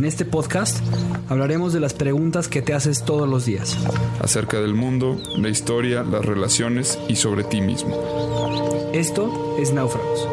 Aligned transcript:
En 0.00 0.06
este 0.06 0.24
podcast 0.24 0.78
hablaremos 1.28 1.74
de 1.74 1.80
las 1.80 1.92
preguntas 1.92 2.48
que 2.48 2.62
te 2.62 2.72
haces 2.72 3.04
todos 3.04 3.28
los 3.28 3.44
días. 3.44 3.76
Acerca 4.22 4.58
del 4.58 4.72
mundo, 4.72 5.20
la 5.36 5.50
historia, 5.50 6.02
las 6.02 6.24
relaciones 6.24 6.98
y 7.06 7.16
sobre 7.16 7.44
ti 7.44 7.60
mismo. 7.60 8.00
Esto 8.94 9.58
es 9.60 9.74
Náufragos. 9.74 10.26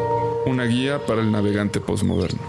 Una 0.46 0.64
guía 0.64 1.04
para 1.04 1.20
el 1.20 1.30
navegante 1.30 1.82
postmoderno. 1.82 2.40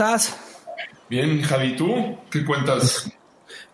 Estás? 0.00 0.34
Bien, 1.10 1.42
Javi, 1.42 1.76
¿tú 1.76 2.16
qué 2.30 2.42
cuentas? 2.42 3.12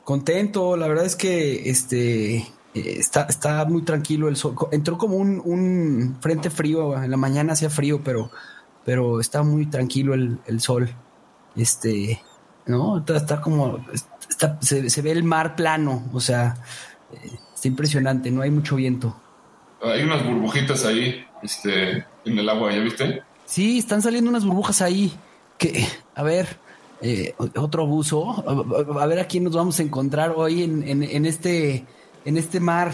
Contento, 0.03 0.77
la 0.77 0.89
verdad 0.89 1.05
es 1.05 1.15
que 1.15 1.71
este 1.71 2.39
eh, 2.39 2.47
está, 2.75 3.27
está 3.29 3.65
muy 3.65 3.83
tranquilo 3.83 4.27
el 4.29 4.35
sol. 4.35 4.57
Entró 4.73 4.99
como 4.99 5.19
un, 5.19 6.17
frente 6.21 6.51
frío, 6.51 7.01
en 7.01 7.13
la 7.13 7.17
mañana 7.17 7.53
hacía 7.53 7.71
frío, 7.71 8.01
pero, 8.05 8.33
pero 8.85 9.21
está 9.21 9.45
muy 9.45 9.67
tranquilo 9.67 10.15
el, 10.15 10.61
sol. 10.61 10.91
Este, 11.55 12.21
¿no? 12.67 13.05
Está, 13.07 13.41
como, 13.41 13.87
se, 14.61 15.03
ve 15.03 15.13
el 15.13 15.23
mar 15.23 15.55
plano, 15.55 16.11
o 16.13 16.19
sea, 16.19 16.57
eh, 17.13 17.39
está 17.55 17.69
impresionante, 17.69 18.33
no 18.33 18.43
hay 18.43 18.51
mucho 18.51 18.75
viento. 18.75 19.17
Hay 19.81 20.03
unas 20.03 20.27
burbujitas 20.27 20.85
ahí, 20.87 21.25
este, 21.45 22.05
en 22.25 22.39
el 22.39 22.49
agua, 22.49 22.73
¿ya 22.73 22.81
viste? 22.81 23.23
Sí, 23.45 23.79
están 23.79 24.03
saliendo 24.03 24.29
unas 24.29 24.45
burbujas 24.45 24.83
ahí 24.83 25.17
que, 25.59 25.87
a 26.15 26.23
ver, 26.23 26.59
eh, 27.01 27.35
otro 27.39 27.83
abuso, 27.83 28.45
a, 28.99 29.07
ver 29.07 29.21
a 29.21 29.27
quién 29.27 29.45
nos 29.45 29.55
vamos 29.55 29.79
a 29.79 29.83
encontrar 29.83 30.33
hoy 30.37 30.63
en, 30.63 31.27
este, 31.27 31.85
en 32.25 32.37
este 32.37 32.61
mar. 32.61 32.93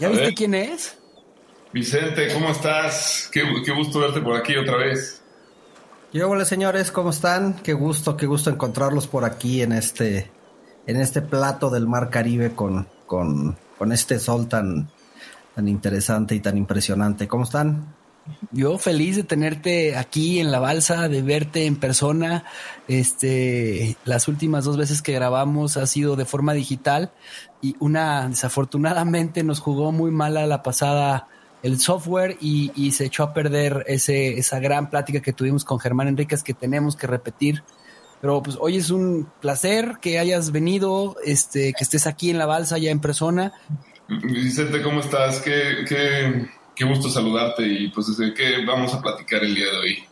¿Ya 0.00 0.08
viste 0.08 0.34
quién 0.34 0.54
es? 0.54 0.98
Vicente, 1.72 2.32
¿cómo 2.32 2.50
estás? 2.50 3.28
Qué, 3.32 3.42
gusto 3.72 4.00
verte 4.00 4.20
por 4.20 4.36
aquí 4.36 4.56
otra 4.56 4.76
vez. 4.76 5.22
Yo, 6.12 6.30
hola 6.30 6.44
señores, 6.44 6.92
¿cómo 6.92 7.10
están? 7.10 7.54
Qué 7.54 7.72
gusto, 7.72 8.16
qué 8.16 8.26
gusto 8.26 8.50
encontrarlos 8.50 9.06
por 9.06 9.24
aquí 9.24 9.62
en 9.62 9.72
este, 9.72 10.30
en 10.86 11.00
este 11.00 11.22
plato 11.22 11.70
del 11.70 11.88
mar 11.88 12.10
Caribe 12.10 12.54
con, 12.54 12.88
con, 13.06 13.56
con 13.78 13.92
este 13.92 14.20
sol 14.20 14.48
tan, 14.48 14.88
tan 15.54 15.68
interesante 15.68 16.34
y 16.34 16.40
tan 16.40 16.56
impresionante. 16.56 17.26
¿Cómo 17.26 17.44
están? 17.44 17.94
Yo 18.52 18.78
feliz 18.78 19.16
de 19.16 19.22
tenerte 19.22 19.96
aquí 19.96 20.40
en 20.40 20.50
la 20.50 20.60
balsa, 20.60 21.08
de 21.08 21.22
verte 21.22 21.66
en 21.66 21.76
persona. 21.76 22.44
Este, 22.88 23.96
las 24.04 24.28
últimas 24.28 24.64
dos 24.64 24.76
veces 24.76 25.02
que 25.02 25.12
grabamos 25.12 25.76
ha 25.76 25.86
sido 25.86 26.16
de 26.16 26.24
forma 26.24 26.54
digital 26.54 27.12
y 27.60 27.76
una 27.80 28.28
desafortunadamente 28.28 29.42
nos 29.42 29.60
jugó 29.60 29.92
muy 29.92 30.10
mala 30.10 30.46
la 30.46 30.62
pasada 30.62 31.28
el 31.62 31.80
software 31.80 32.36
y, 32.40 32.92
se 32.92 33.06
echó 33.06 33.22
a 33.22 33.32
perder 33.32 33.84
ese, 33.86 34.38
esa 34.38 34.60
gran 34.60 34.90
plática 34.90 35.20
que 35.20 35.32
tuvimos 35.32 35.64
con 35.64 35.80
Germán 35.80 36.08
Enríquez 36.08 36.42
que 36.42 36.52
tenemos 36.52 36.94
que 36.94 37.06
repetir. 37.06 37.62
Pero 38.20 38.42
pues 38.42 38.56
hoy 38.60 38.76
es 38.76 38.90
un 38.90 39.28
placer 39.40 39.98
que 40.00 40.18
hayas 40.18 40.52
venido, 40.52 41.16
este, 41.24 41.72
que 41.72 41.84
estés 41.84 42.06
aquí 42.06 42.30
en 42.30 42.38
la 42.38 42.46
balsa 42.46 42.78
ya 42.78 42.90
en 42.90 43.00
persona. 43.00 43.52
Vicente, 44.08 44.82
¿cómo 44.82 45.00
estás? 45.00 45.40
¿Qué, 45.40 45.84
qué, 45.88 46.48
qué 46.74 46.84
gusto 46.84 47.08
saludarte 47.08 47.66
y 47.66 47.88
pues 47.88 48.08
desde 48.08 48.34
qué 48.34 48.64
vamos 48.64 48.94
a 48.94 49.00
platicar 49.00 49.44
el 49.44 49.54
día 49.54 49.66
de 49.66 49.78
hoy. 49.78 50.04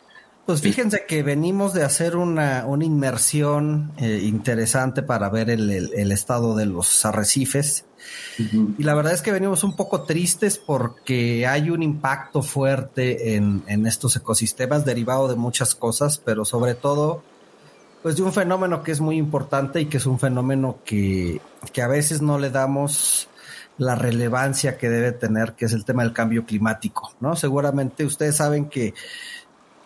Pues 0.47 0.61
fíjense 0.61 1.05
que 1.07 1.23
venimos 1.23 1.73
de 1.73 1.85
hacer 1.85 2.17
una, 2.17 2.65
una 2.67 2.85
inmersión 2.85 3.93
eh, 3.99 4.23
interesante 4.25 5.05
para 5.05 5.29
ver 5.29 5.51
el, 5.51 5.71
estado 6.11 6.57
de 6.57 6.67
los 6.67 7.05
arrecifes. 7.07 7.85
Y 8.37 8.83
la 8.83 8.95
verdad 8.95 9.13
es 9.13 9.23
que 9.23 9.31
venimos 9.31 9.63
un 9.63 9.77
poco 9.77 10.03
tristes 10.03 10.59
porque 10.59 11.47
hay 11.47 11.71
un 11.71 11.85
impacto 11.85 12.43
fuerte 12.43 13.37
en, 13.37 13.63
en, 13.69 13.87
estos 13.87 14.17
ecosistemas 14.17 14.85
derivado 14.85 15.29
de 15.29 15.37
muchas 15.37 15.77
cosas, 15.77 16.19
pero 16.19 16.45
sobre 16.45 16.75
todo, 16.75 17.23
pues 18.03 18.17
de 18.17 18.23
un 18.23 18.33
fenómeno 18.33 18.83
que 18.83 18.91
es 18.91 19.01
muy 19.01 19.19
importante 19.19 19.81
y 19.81 19.87
que 19.87 19.99
es 19.99 20.07
un 20.07 20.19
fenómeno 20.19 20.79
que, 20.85 21.41
que 21.73 21.83
a 21.83 21.89
veces 21.89 22.21
no 22.21 22.41
le 22.41 22.51
damos 22.51 23.29
la 23.79 23.95
relevancia 23.95 24.77
que 24.77 24.89
debe 24.89 25.13
tener, 25.13 25.55
que 25.55 25.65
es 25.65 25.73
el 25.73 25.85
tema 25.85 26.03
del 26.03 26.13
cambio 26.13 26.45
climático, 26.45 27.13
¿no? 27.21 27.37
Seguramente 27.37 28.05
ustedes 28.05 28.37
saben 28.37 28.67
que, 28.67 28.95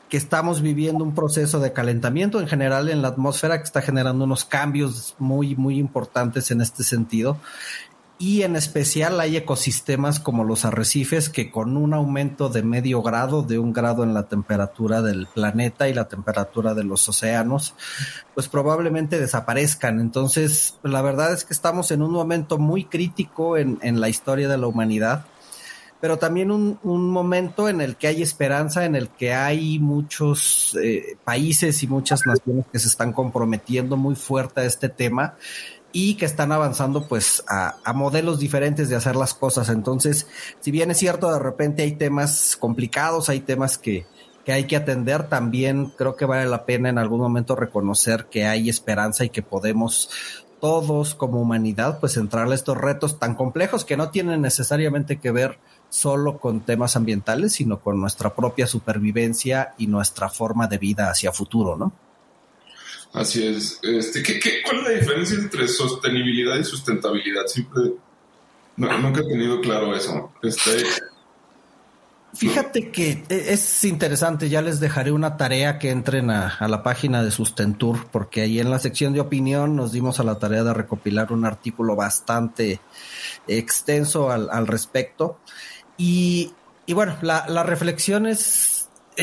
que 0.09 0.17
estamos 0.17 0.61
viviendo 0.61 1.05
un 1.05 1.15
proceso 1.15 1.61
de 1.61 1.73
calentamiento 1.73 2.41
en 2.41 2.49
general 2.49 2.89
en 2.89 3.03
la 3.03 3.09
atmósfera 3.09 3.59
que 3.59 3.65
está 3.65 3.83
generando 3.83 4.25
unos 4.25 4.45
cambios 4.45 5.15
muy, 5.19 5.57
muy 5.57 5.79
importantes 5.79 6.51
en 6.51 6.61
este 6.61 6.85
sentido 6.85 7.39
y 8.19 8.43
en 8.43 8.57
especial 8.57 9.21
hay 9.21 9.37
ecosistemas 9.37 10.21
como 10.21 10.43
los 10.43 10.65
arrecifes 10.65 11.29
que 11.29 11.51
con 11.51 11.77
un 11.77 11.93
aumento 11.93 12.49
de 12.49 12.63
medio 12.63 13.03
grado, 13.03 13.43
de 13.43 13.59
un 13.59 13.75
grado 13.75 14.05
en 14.05 14.15
la 14.15 14.23
temperatura 14.23 15.03
del 15.03 15.27
planeta 15.27 15.89
y 15.89 15.95
la 15.95 16.09
temperatura 16.09 16.73
de 16.73 16.85
los 16.85 17.07
océanos, 17.11 17.75
pues 18.35 18.49
probablemente 18.49 19.21
desaparezcan. 19.21 20.01
Entonces, 20.01 20.79
la 20.83 21.03
verdad 21.03 21.35
es 21.35 21.45
que 21.45 21.53
estamos 21.53 21.91
en 21.91 22.01
un 22.01 22.13
momento 22.13 22.57
muy 22.57 22.85
crítico 22.85 23.59
en, 23.59 23.79
la 24.01 24.09
historia 24.09 24.49
de 24.49 24.57
la 24.57 24.67
humanidad, 24.67 25.27
pero 26.01 26.19
también 26.19 26.51
un, 26.51 26.79
momento 27.11 27.69
en 27.69 27.83
el 27.83 27.97
que 27.97 28.07
hay 28.07 28.23
esperanza, 28.23 28.87
en 28.87 28.97
el 28.97 29.11
que 29.11 29.35
hay 29.35 29.79
muchos 29.79 30.77
eh, 30.83 31.19
países 31.25 31.83
y 31.83 31.87
muchas 31.87 32.27
naciones 32.27 32.65
que 32.73 32.79
se 32.79 32.89
están 32.89 33.13
comprometiendo 33.13 33.97
muy 33.99 34.15
fuerte 34.15 34.63
a 34.63 34.65
este 34.65 34.89
tema 34.89 35.35
y 35.99 36.17
que 36.17 36.27
están 36.27 36.53
avanzando 36.53 37.09
pues 37.09 37.43
a, 37.49 37.79
modelos 37.95 38.39
diferentes 38.39 38.91
de 38.91 38.97
hacer 38.97 39.17
las 39.17 39.33
cosas. 39.33 39.71
Entonces, 39.71 40.27
si 40.61 40.71
bien 40.71 40.91
es 40.91 40.99
cierto, 40.99 41.33
de 41.33 41.39
repente 41.39 41.85
hay 41.85 41.93
temas 41.93 42.55
complicados, 42.61 43.31
hay 43.31 43.41
temas 43.41 43.79
que, 43.79 44.05
que 44.45 44.53
hay 44.53 44.65
que 44.65 44.77
atender, 44.77 45.31
también 45.31 45.87
creo 45.97 46.15
que 46.15 46.27
vale 46.27 46.45
la 46.51 46.67
pena 46.67 46.91
en 46.91 46.99
algún 46.99 47.21
momento 47.21 47.57
reconocer 47.57 48.27
que 48.27 48.45
hay 48.45 48.69
esperanza 48.69 49.25
y 49.25 49.31
que 49.31 49.41
podemos 49.41 50.11
todos 50.61 51.15
como 51.15 51.41
humanidad 51.41 51.99
pues 51.99 52.19
entrarle 52.19 52.53
a 52.53 52.57
estos 52.57 52.77
retos 52.77 53.19
tan 53.19 53.35
complejos 53.35 53.87
que 53.87 53.97
no 53.97 54.11
tienen 54.11 54.43
necesariamente 54.43 55.19
que 55.19 55.31
ver 55.31 55.59
solo 55.89 56.37
con 56.37 56.61
temas 56.61 56.97
ambientales, 56.97 57.55
sino 57.55 57.81
con 57.81 57.99
nuestra 57.99 58.35
propia 58.35 58.67
supervivencia 58.67 59.73
y 59.79 59.87
nuestra 59.87 60.29
forma 60.29 60.67
de 60.67 60.77
vida 60.77 61.09
hacia 61.09 61.33
futuro, 61.33 61.75
¿no? 61.75 61.95
Así 63.13 63.47
es. 63.47 63.79
Este, 63.83 64.23
¿qué, 64.23 64.39
qué, 64.39 64.63
cuál 64.65 64.79
es 64.79 64.85
la 64.85 64.91
diferencia 64.91 65.39
entre 65.39 65.69
sostenibilidad 65.69 66.57
y 66.57 66.65
sustentabilidad? 66.65 67.47
Siempre, 67.47 67.93
nunca 68.77 69.21
he 69.21 69.29
tenido 69.29 69.61
claro 69.61 69.95
eso. 69.95 70.33
Este, 70.43 70.85
Fíjate 72.37 72.91
que 72.91 73.25
e, 73.29 73.53
es 73.53 73.85
interesante, 73.85 74.49
ya 74.51 74.61
les 74.61 74.79
dejaré 74.79 75.11
una 75.13 75.37
tarea 75.39 75.79
que 75.79 75.91
entren 75.91 76.31
a, 76.31 76.59
la 76.69 76.83
página 76.83 77.23
de 77.23 77.31
Sustentur, 77.31 78.07
porque 78.11 78.43
ahí 78.43 78.61
en 78.61 78.71
la 78.71 78.79
sección 78.79 79.15
de 79.15 79.21
opinión 79.21 79.75
nos 79.75 79.93
dimos 79.93 80.21
a 80.21 80.25
la 80.25 80.39
tarea 80.39 80.63
de 80.63 80.75
recopilar 80.75 81.33
un 81.33 81.47
artículo 81.47 81.97
bastante 81.97 82.81
extenso 83.49 84.31
al, 84.31 84.67
respecto. 84.67 85.39
Y, 85.97 86.53
bueno, 86.89 87.17
la, 87.23 87.47
la 87.49 87.63
reflexión 87.63 88.27
es 88.27 88.76
eh, 88.76 88.76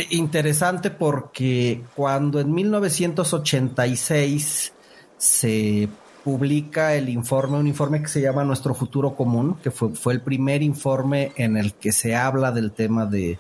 interesante 0.10 0.90
porque 0.90 1.84
cuando 1.96 2.40
en 2.40 2.54
1986 2.54 4.74
se 5.18 5.90
publica 6.24 6.96
el 6.96 7.10
informe, 7.10 7.58
un 7.58 7.68
informe 7.68 8.02
que 8.02 8.08
se 8.08 8.22
llama 8.22 8.44
Nuestro 8.44 8.74
Futuro 8.74 9.16
Común, 9.16 9.58
que 9.62 9.72
fue, 9.72 9.90
fue 9.90 10.14
el 10.14 10.22
primer 10.22 10.64
informe 10.64 11.34
en 11.36 11.58
el 11.58 11.74
que 11.74 11.92
se 11.92 12.16
habla 12.16 12.52
del 12.52 12.72
tema 12.72 13.06
de, 13.06 13.38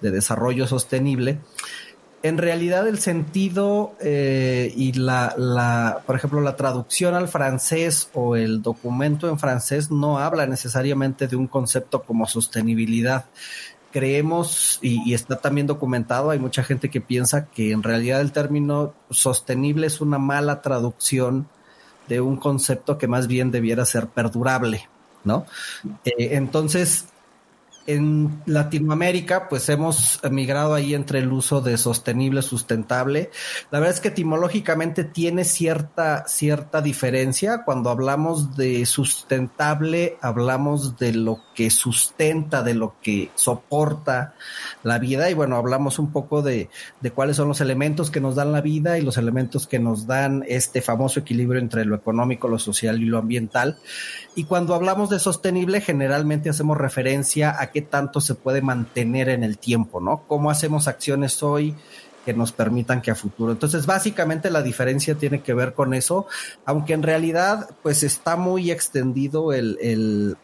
desarrollo 0.00 0.66
sostenible. 0.66 1.38
En 2.22 2.38
realidad 2.38 2.88
el 2.88 2.98
sentido 2.98 3.94
eh, 4.00 4.72
y 4.74 4.94
la, 4.94 5.34
la, 5.36 6.02
por 6.06 6.16
ejemplo, 6.16 6.40
la 6.40 6.56
traducción 6.56 7.14
al 7.14 7.28
francés 7.28 8.08
o 8.14 8.34
el 8.34 8.62
documento 8.62 9.28
en 9.28 9.38
francés 9.38 9.90
no 9.90 10.18
habla 10.18 10.46
necesariamente 10.46 11.28
de 11.28 11.36
un 11.36 11.46
concepto 11.46 12.02
como 12.02 12.26
sostenibilidad 12.26 13.26
creemos, 13.94 14.80
y, 14.82 15.14
está 15.14 15.36
también 15.36 15.68
documentado, 15.68 16.30
hay 16.30 16.40
mucha 16.40 16.64
gente 16.64 16.90
que 16.90 17.00
piensa 17.00 17.46
que 17.46 17.70
en 17.70 17.84
realidad 17.84 18.20
el 18.20 18.32
término 18.32 18.92
sostenible 19.08 19.86
es 19.86 20.00
una 20.00 20.18
mala 20.18 20.62
traducción 20.62 21.48
de 22.08 22.20
un 22.20 22.36
concepto 22.36 22.98
que 22.98 23.06
más 23.06 23.28
bien 23.28 23.52
debiera 23.52 23.84
ser 23.84 24.08
perdurable, 24.08 24.88
¿no? 25.22 25.46
Eh, 26.04 26.30
entonces, 26.32 27.06
en 27.86 28.42
Latinoamérica, 28.46 29.48
pues 29.48 29.68
hemos 29.68 30.20
migrado 30.28 30.74
ahí 30.74 30.92
entre 30.92 31.20
el 31.20 31.32
uso 31.32 31.60
de 31.60 31.78
sostenible, 31.78 32.42
sustentable. 32.42 33.30
La 33.70 33.78
verdad 33.78 33.94
es 33.94 34.00
que 34.00 34.08
etimológicamente 34.08 35.04
tiene 35.04 35.44
cierta, 35.44 36.26
cierta 36.26 36.80
diferencia. 36.80 37.62
Cuando 37.64 37.90
hablamos 37.90 38.56
de 38.56 38.86
sustentable, 38.86 40.18
hablamos 40.20 40.98
de 40.98 41.12
lo 41.12 41.40
que 41.54 41.70
sustenta, 41.70 42.62
de 42.62 42.74
lo 42.74 42.96
que 43.02 43.30
soporta 43.34 44.34
la 44.82 44.98
vida. 44.98 45.30
Y 45.30 45.34
bueno, 45.34 45.56
hablamos 45.56 45.98
un 45.98 46.12
poco 46.12 46.42
de, 46.42 46.68
de 47.00 47.10
cuáles 47.10 47.36
son 47.36 47.48
los 47.48 47.60
elementos 47.60 48.10
que 48.10 48.20
nos 48.20 48.34
dan 48.34 48.52
la 48.52 48.60
vida 48.60 48.98
y 48.98 49.02
los 49.02 49.16
elementos 49.16 49.66
que 49.66 49.78
nos 49.78 50.06
dan 50.06 50.44
este 50.48 50.82
famoso 50.82 51.20
equilibrio 51.20 51.60
entre 51.60 51.84
lo 51.84 51.94
económico, 51.94 52.48
lo 52.48 52.58
social 52.58 53.00
y 53.00 53.06
lo 53.06 53.18
ambiental. 53.18 53.78
Y 54.34 54.44
cuando 54.44 54.74
hablamos 54.74 55.10
de 55.10 55.18
sostenible, 55.18 55.80
generalmente 55.80 56.50
hacemos 56.50 56.76
referencia 56.76 57.54
a 57.58 57.70
qué 57.70 57.82
tanto 57.82 58.20
se 58.20 58.34
puede 58.34 58.62
mantener 58.62 59.28
en 59.28 59.44
el 59.44 59.58
tiempo, 59.58 60.00
¿no? 60.00 60.24
¿Cómo 60.26 60.50
hacemos 60.50 60.88
acciones 60.88 61.42
hoy 61.42 61.74
que 62.24 62.34
nos 62.34 62.52
permitan 62.52 63.00
que 63.00 63.10
a 63.10 63.14
futuro? 63.14 63.52
Entonces, 63.52 63.86
básicamente 63.86 64.50
la 64.50 64.62
diferencia 64.62 65.14
tiene 65.14 65.42
que 65.42 65.54
ver 65.54 65.74
con 65.74 65.94
eso, 65.94 66.26
aunque 66.64 66.94
en 66.94 67.02
realidad, 67.02 67.70
pues 67.82 68.02
está 68.02 68.36
muy 68.36 68.70
extendido 68.70 69.52
el, 69.52 70.36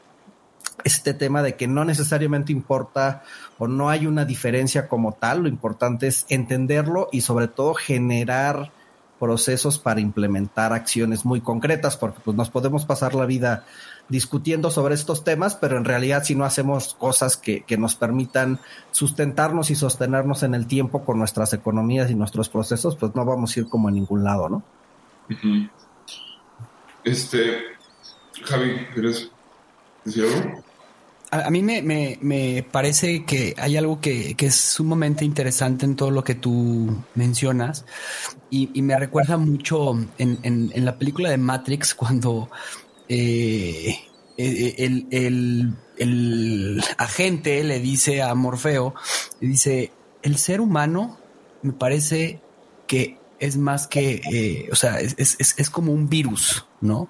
este 0.84 1.14
tema 1.14 1.42
de 1.42 1.56
que 1.56 1.68
no 1.68 1.84
necesariamente 1.84 2.52
importa 2.52 3.22
o 3.58 3.68
no 3.68 3.90
hay 3.90 4.06
una 4.06 4.24
diferencia 4.24 4.88
como 4.88 5.12
tal, 5.12 5.42
lo 5.42 5.48
importante 5.48 6.06
es 6.06 6.26
entenderlo 6.28 7.08
y 7.12 7.20
sobre 7.20 7.48
todo 7.48 7.74
generar 7.74 8.72
procesos 9.20 9.78
para 9.78 10.00
implementar 10.00 10.72
acciones 10.72 11.26
muy 11.26 11.42
concretas, 11.42 11.98
porque 11.98 12.20
pues 12.24 12.36
nos 12.36 12.48
podemos 12.48 12.86
pasar 12.86 13.14
la 13.14 13.26
vida 13.26 13.66
discutiendo 14.08 14.70
sobre 14.70 14.94
estos 14.94 15.22
temas, 15.22 15.54
pero 15.54 15.76
en 15.76 15.84
realidad 15.84 16.24
si 16.24 16.34
no 16.34 16.44
hacemos 16.44 16.94
cosas 16.94 17.36
que, 17.36 17.64
nos 17.78 17.94
permitan 17.94 18.58
sustentarnos 18.90 19.70
y 19.70 19.76
sostenernos 19.76 20.42
en 20.42 20.54
el 20.54 20.66
tiempo 20.66 21.04
con 21.04 21.18
nuestras 21.18 21.52
economías 21.52 22.10
y 22.10 22.14
nuestros 22.14 22.48
procesos, 22.48 22.96
pues 22.96 23.14
no 23.14 23.24
vamos 23.24 23.54
a 23.56 23.60
ir 23.60 23.68
como 23.68 23.88
a 23.88 23.90
ningún 23.90 24.24
lado, 24.24 24.48
¿no? 24.48 24.62
Este, 27.04 27.58
Javi, 28.42 28.86
¿quieres 28.94 29.30
decir 30.04 30.24
algo? 30.24 30.69
A, 31.30 31.50
mí 31.50 31.62
me, 31.62 32.66
parece 32.72 33.24
que 33.24 33.54
hay 33.56 33.76
algo 33.76 34.00
que, 34.00 34.34
es 34.36 34.54
sumamente 34.54 35.24
interesante 35.24 35.86
en 35.86 35.94
todo 35.94 36.10
lo 36.10 36.24
que 36.24 36.34
tú 36.34 37.04
mencionas 37.14 37.84
y, 38.50 38.82
me 38.82 38.98
recuerda 38.98 39.36
mucho 39.36 39.92
en, 40.18 40.38
en, 40.42 40.84
la 40.84 40.98
película 40.98 41.30
de 41.30 41.38
Matrix 41.38 41.94
cuando 41.94 42.50
eh, 43.08 43.96
eh, 44.36 45.04
el, 45.10 46.84
agente 46.96 47.62
le 47.62 47.80
dice 47.80 48.22
a 48.22 48.34
Morfeo, 48.34 48.94
le 49.40 49.48
dice, 49.48 49.92
el 50.22 50.38
ser 50.38 50.60
humano 50.60 51.18
me 51.62 51.72
parece 51.72 52.40
que 52.86 53.18
es 53.38 53.56
más 53.56 53.86
que, 53.86 54.22
eh, 54.32 54.68
o 54.72 54.76
sea, 54.76 54.98
es, 55.00 55.70
como 55.70 55.92
un 55.92 56.08
virus, 56.08 56.66
¿no? 56.80 57.08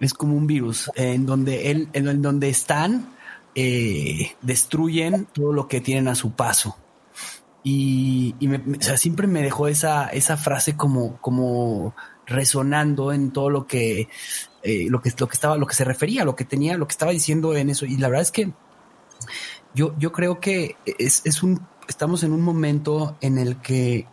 Es 0.00 0.12
como 0.12 0.36
un 0.36 0.46
virus 0.46 0.90
en 0.96 1.24
donde 1.24 1.70
él, 1.70 1.88
en 1.92 2.20
donde 2.20 2.48
están, 2.48 3.13
destruyen 3.54 5.26
todo 5.26 5.52
lo 5.52 5.68
que 5.68 5.80
tienen 5.80 6.08
a 6.08 6.14
su 6.14 6.32
paso. 6.32 6.76
Y, 7.62 8.34
siempre 8.96 9.26
me 9.26 9.42
dejó 9.42 9.68
esa, 9.68 10.08
esa 10.08 10.36
frase 10.36 10.76
como, 10.76 11.94
resonando 12.26 13.12
en 13.12 13.30
todo 13.32 13.50
lo 13.50 13.66
que 13.66 14.08
eh, 14.62 14.86
lo 14.88 15.02
que 15.02 15.12
lo 15.18 15.28
que 15.28 15.34
estaba, 15.34 15.58
lo 15.58 15.66
que 15.66 15.74
se 15.74 15.84
refería, 15.84 16.24
lo 16.24 16.36
que 16.36 16.46
tenía, 16.46 16.78
lo 16.78 16.86
que 16.86 16.92
estaba 16.92 17.12
diciendo 17.12 17.54
en 17.54 17.70
eso. 17.70 17.86
Y 17.86 17.96
la 17.96 18.08
verdad 18.08 18.22
es 18.22 18.32
que 18.32 18.52
yo, 19.74 19.94
yo 19.98 20.12
creo 20.12 20.40
que 20.40 20.76
es, 20.86 21.22
es 21.24 21.42
un, 21.42 21.66
estamos 21.88 22.22
en 22.22 22.32
un 22.32 22.42
momento 22.42 23.16
en 23.20 23.38
el 23.38 23.60
que 23.60 24.06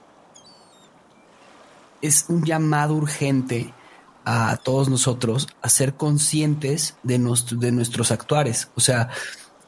es 2.01 2.25
un 2.29 2.43
llamado 2.43 2.95
urgente 2.95 3.73
a 4.31 4.57
todos 4.57 4.89
nosotros 4.89 5.47
a 5.61 5.69
ser 5.69 5.95
conscientes 5.95 6.95
de, 7.03 7.19
de 7.51 7.71
nuestros 7.71 8.11
actuares. 8.11 8.69
O 8.75 8.79
sea, 8.79 9.09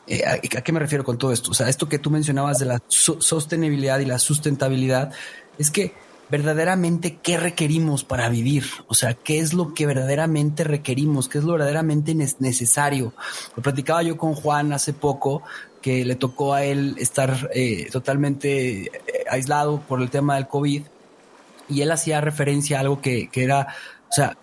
eh, 0.07 0.23
¿a, 0.25 0.39
qué 0.39 0.71
me 0.71 0.79
refiero 0.79 1.03
con 1.03 1.17
todo 1.17 1.31
esto? 1.31 1.51
O 1.51 1.53
sea, 1.53 1.69
esto 1.69 1.87
que 1.87 1.99
tú 1.99 2.09
mencionabas 2.09 2.59
de 2.59 2.65
la 2.65 2.81
sostenibilidad 2.87 3.99
y 3.99 4.05
la 4.05 4.19
sustentabilidad, 4.19 5.11
es 5.57 5.71
que 5.71 5.93
verdaderamente 6.29 7.19
qué 7.21 7.37
requerimos 7.37 8.03
para 8.03 8.27
vivir, 8.29 8.65
o 8.87 8.95
sea, 8.95 9.13
qué 9.13 9.39
es 9.39 9.53
lo 9.53 9.73
que 9.73 9.85
verdaderamente 9.85 10.63
requerimos, 10.63 11.29
qué 11.29 11.37
es 11.37 11.43
lo 11.43 11.53
verdaderamente 11.53 12.15
necesario. 12.15 13.13
Lo 13.55 13.61
platicaba 13.61 14.01
yo 14.03 14.17
con 14.17 14.33
Juan 14.33 14.73
hace 14.73 14.93
poco, 14.93 15.43
que 15.81 16.05
le 16.05 16.15
tocó 16.15 16.53
a 16.53 16.63
él 16.63 16.95
estar 16.97 17.49
eh, 17.53 17.89
totalmente 17.91 18.85
eh, 18.85 18.91
aislado 19.29 19.81
por 19.81 20.01
el 20.01 20.09
tema 20.09 20.35
del 20.35 20.47
COVID, 20.47 20.83
y 21.69 21.81
él 21.81 21.91
hacía 21.91 22.19
referencia 22.19 22.77
a 22.77 22.81
algo 22.81 22.99
que, 22.99 23.29
que 23.29 23.43
era, 23.43 23.67
o 24.09 24.13
sea, 24.13 24.37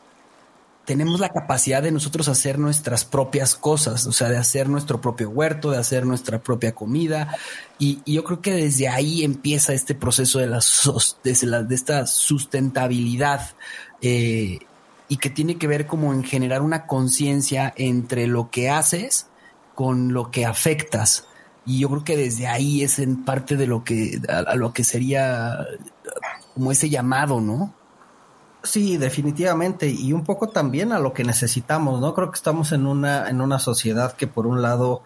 tenemos 0.91 1.21
la 1.21 1.29
capacidad 1.29 1.85
de 1.85 1.93
nosotros 1.93 2.27
hacer 2.27 2.59
nuestras 2.59 3.05
propias 3.05 3.55
cosas, 3.55 4.09
o 4.09 4.13
sea, 4.13 4.29
de 4.29 4.37
hacer 4.37 4.69
nuestro 4.69 5.01
propio 5.01 5.31
huerto, 5.31 5.71
de 5.71 5.79
hacer 5.79 6.05
nuestra 6.05 6.41
propia 6.41 6.75
comida. 6.75 7.37
Y, 7.79 8.01
yo 8.05 8.25
creo 8.25 8.41
que 8.41 8.51
desde 8.51 8.89
ahí 8.89 9.23
empieza 9.23 9.73
este 9.73 9.95
proceso 9.95 10.41
de, 10.41 10.49
la, 10.49 10.59
de, 11.63 11.75
esta 11.77 12.07
sustentabilidad 12.09 13.53
eh, 14.03 14.59
y 15.07 15.17
que 15.19 15.31
tiene 15.31 15.59
que 15.59 15.69
ver 15.69 15.87
como 15.87 16.13
en 16.13 16.25
generar 16.25 16.61
una 16.61 16.89
conciencia 16.89 17.73
entre 17.77 18.27
lo 18.27 18.51
que 18.51 18.69
haces 18.69 19.29
con 19.77 20.13
lo 20.13 20.33
que 20.33 20.45
afectas. 20.45 21.29
Y 21.65 21.79
yo 21.79 21.89
creo 21.89 22.03
que 22.03 22.17
desde 22.17 22.49
ahí 22.49 22.83
es 22.83 22.99
en 22.99 23.25
parte 23.25 23.57
de 23.57 23.69
lo 23.69 23.85
que, 23.85 24.21
a 24.29 24.57
lo 24.57 24.73
que 24.73 24.83
sería 24.83 25.57
como 26.53 26.73
ese 26.73 26.91
llamado, 26.91 27.41
¿no? 27.41 27.77
Sí, 28.63 28.99
definitivamente. 28.99 29.89
Y 29.89 30.13
un 30.13 30.25
poco 30.25 30.49
también 30.49 30.93
a 30.93 30.99
lo 30.99 31.13
que 31.13 31.25
necesitamos, 31.25 32.01
¿no? 32.01 32.15
Creo 32.15 32.31
que 32.31 32.37
estamos 32.37 32.73
en 32.73 32.87
una, 32.87 33.29
en 33.29 33.41
una 33.41 33.59
sociedad 33.59 34.13
que 34.13 34.27
por 34.27 34.47
un 34.47 34.61
lado 34.61 35.03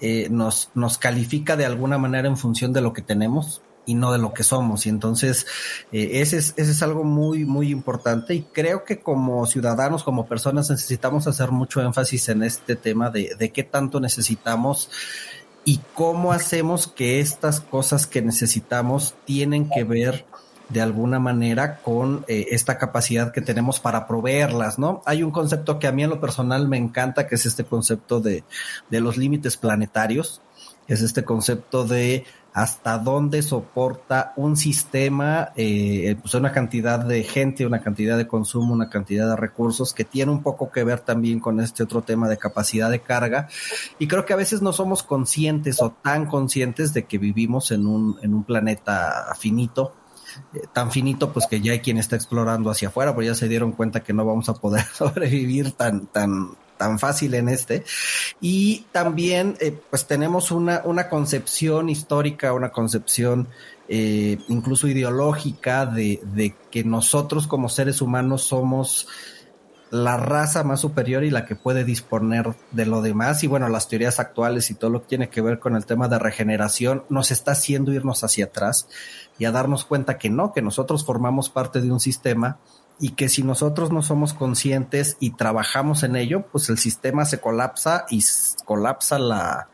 eh, 0.00 0.28
nos, 0.30 0.70
nos 0.74 0.98
califica 0.98 1.56
de 1.56 1.66
alguna 1.66 1.98
manera 1.98 2.26
en 2.26 2.36
función 2.36 2.72
de 2.72 2.80
lo 2.80 2.92
que 2.92 3.02
tenemos 3.02 3.62
y 3.86 3.94
no 3.94 4.12
de 4.12 4.18
lo 4.18 4.32
que 4.34 4.42
somos. 4.42 4.86
Y 4.86 4.88
entonces, 4.88 5.46
eh, 5.92 6.20
ese, 6.20 6.38
es, 6.38 6.54
ese 6.56 6.72
es 6.72 6.82
algo 6.82 7.04
muy, 7.04 7.44
muy 7.44 7.70
importante. 7.70 8.34
Y 8.34 8.42
creo 8.42 8.84
que 8.84 9.00
como 9.00 9.46
ciudadanos, 9.46 10.02
como 10.02 10.26
personas, 10.26 10.70
necesitamos 10.70 11.26
hacer 11.26 11.52
mucho 11.52 11.80
énfasis 11.80 12.28
en 12.28 12.42
este 12.42 12.76
tema 12.76 13.10
de, 13.10 13.36
de 13.38 13.50
qué 13.50 13.62
tanto 13.62 14.00
necesitamos 14.00 14.90
y 15.64 15.80
cómo 15.94 16.32
hacemos 16.32 16.86
que 16.88 17.20
estas 17.20 17.60
cosas 17.60 18.06
que 18.06 18.22
necesitamos 18.22 19.14
tienen 19.24 19.68
que 19.68 19.84
ver 19.84 20.24
de 20.70 20.80
alguna 20.80 21.18
manera 21.18 21.78
con 21.82 22.24
eh, 22.28 22.46
esta 22.50 22.78
capacidad 22.78 23.32
que 23.32 23.40
tenemos 23.40 23.80
para 23.80 24.06
proveerlas, 24.06 24.78
¿no? 24.78 25.02
Hay 25.04 25.22
un 25.22 25.30
concepto 25.30 25.78
que 25.78 25.86
a 25.86 25.92
mí 25.92 26.02
en 26.02 26.10
lo 26.10 26.20
personal 26.20 26.68
me 26.68 26.76
encanta, 26.76 27.26
que 27.26 27.34
es 27.34 27.46
este 27.46 27.64
concepto 27.64 28.20
de, 28.20 28.44
de 28.88 29.00
los 29.00 29.16
límites 29.16 29.56
planetarios, 29.56 30.40
es 30.86 31.02
este 31.02 31.24
concepto 31.24 31.84
de 31.84 32.24
hasta 32.52 32.98
dónde 32.98 33.42
soporta 33.42 34.32
un 34.36 34.56
sistema, 34.56 35.52
eh, 35.54 36.16
pues 36.20 36.34
una 36.34 36.52
cantidad 36.52 36.98
de 36.98 37.22
gente, 37.22 37.64
una 37.64 37.80
cantidad 37.80 38.16
de 38.16 38.26
consumo, 38.26 38.74
una 38.74 38.90
cantidad 38.90 39.28
de 39.28 39.36
recursos 39.36 39.94
que 39.94 40.04
tiene 40.04 40.32
un 40.32 40.42
poco 40.42 40.70
que 40.70 40.82
ver 40.82 41.00
también 41.00 41.38
con 41.38 41.60
este 41.60 41.84
otro 41.84 42.02
tema 42.02 42.28
de 42.28 42.38
capacidad 42.38 42.90
de 42.90 43.00
carga. 43.00 43.48
Y 43.98 44.08
creo 44.08 44.26
que 44.26 44.32
a 44.32 44.36
veces 44.36 44.62
no 44.62 44.72
somos 44.72 45.02
conscientes 45.02 45.80
o 45.80 45.90
tan 45.90 46.26
conscientes 46.26 46.92
de 46.92 47.04
que 47.04 47.18
vivimos 47.18 47.70
en 47.70 47.86
un, 47.86 48.18
en 48.22 48.34
un 48.34 48.42
planeta 48.42 49.32
finito, 49.38 49.94
tan 50.72 50.90
finito 50.90 51.32
pues 51.32 51.46
que 51.46 51.60
ya 51.60 51.72
hay 51.72 51.80
quien 51.80 51.98
está 51.98 52.16
explorando 52.16 52.70
hacia 52.70 52.88
afuera, 52.88 53.14
pero 53.14 53.26
ya 53.26 53.34
se 53.34 53.48
dieron 53.48 53.72
cuenta 53.72 54.02
que 54.02 54.12
no 54.12 54.24
vamos 54.24 54.48
a 54.48 54.54
poder 54.54 54.84
sobrevivir 54.94 55.72
tan, 55.72 56.06
tan, 56.06 56.50
tan 56.76 56.98
fácil 56.98 57.34
en 57.34 57.48
este. 57.48 57.84
Y 58.40 58.86
también, 58.92 59.56
eh, 59.60 59.78
pues 59.90 60.06
tenemos 60.06 60.50
una, 60.50 60.82
una 60.84 61.08
concepción 61.08 61.88
histórica, 61.88 62.52
una 62.52 62.70
concepción 62.70 63.48
eh, 63.88 64.38
incluso 64.48 64.86
ideológica 64.86 65.84
de, 65.84 66.20
de 66.22 66.54
que 66.70 66.84
nosotros 66.84 67.46
como 67.46 67.68
seres 67.68 68.00
humanos 68.00 68.42
somos 68.42 69.08
la 69.90 70.16
raza 70.16 70.62
más 70.64 70.80
superior 70.80 71.24
y 71.24 71.30
la 71.30 71.44
que 71.44 71.56
puede 71.56 71.84
disponer 71.84 72.54
de 72.70 72.86
lo 72.86 73.02
demás. 73.02 73.42
Y 73.42 73.46
bueno, 73.46 73.68
las 73.68 73.88
teorías 73.88 74.20
actuales 74.20 74.70
y 74.70 74.74
todo 74.74 74.90
lo 74.90 75.02
que 75.02 75.08
tiene 75.08 75.28
que 75.28 75.40
ver 75.40 75.58
con 75.58 75.76
el 75.76 75.86
tema 75.86 76.08
de 76.08 76.18
regeneración 76.18 77.04
nos 77.08 77.30
está 77.30 77.52
haciendo 77.52 77.92
irnos 77.92 78.22
hacia 78.24 78.46
atrás 78.46 78.88
y 79.38 79.44
a 79.44 79.52
darnos 79.52 79.84
cuenta 79.84 80.18
que 80.18 80.30
no, 80.30 80.52
que 80.52 80.62
nosotros 80.62 81.04
formamos 81.04 81.50
parte 81.50 81.80
de 81.80 81.90
un 81.90 82.00
sistema 82.00 82.58
y 83.00 83.10
que 83.12 83.30
si 83.30 83.42
nosotros 83.42 83.90
no 83.90 84.02
somos 84.02 84.34
conscientes 84.34 85.16
y 85.20 85.30
trabajamos 85.30 86.02
en 86.02 86.16
ello, 86.16 86.44
pues 86.52 86.68
el 86.68 86.76
sistema 86.76 87.24
se 87.24 87.40
colapsa 87.40 88.04
y 88.10 88.22
colapsa 88.66 89.18
la, 89.18 89.68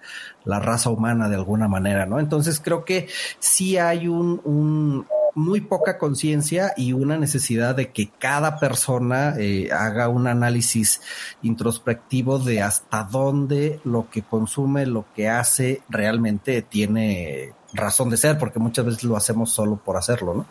la 0.44 0.60
raza 0.60 0.90
humana 0.90 1.28
de 1.28 1.34
alguna 1.34 1.66
manera, 1.66 2.06
¿no? 2.06 2.20
Entonces 2.20 2.60
creo 2.62 2.84
que 2.84 3.08
sí 3.40 3.76
hay 3.78 4.06
un, 4.06 4.40
un 4.44 5.06
muy 5.36 5.60
poca 5.60 5.98
conciencia 5.98 6.72
y 6.78 6.94
una 6.94 7.18
necesidad 7.18 7.74
de 7.76 7.92
que 7.92 8.08
cada 8.18 8.58
persona 8.58 9.34
eh, 9.38 9.68
haga 9.70 10.08
un 10.08 10.26
análisis 10.26 11.02
introspectivo 11.42 12.38
de 12.38 12.62
hasta 12.62 13.04
dónde 13.04 13.78
lo 13.84 14.08
que 14.10 14.22
consume, 14.22 14.86
lo 14.86 15.04
que 15.14 15.28
hace 15.28 15.82
realmente 15.90 16.62
tiene 16.62 17.52
razón 17.74 18.08
de 18.08 18.16
ser, 18.16 18.38
porque 18.38 18.58
muchas 18.58 18.86
veces 18.86 19.04
lo 19.04 19.14
hacemos 19.14 19.52
solo 19.52 19.76
por 19.76 19.98
hacerlo, 19.98 20.34
¿no? 20.34 20.46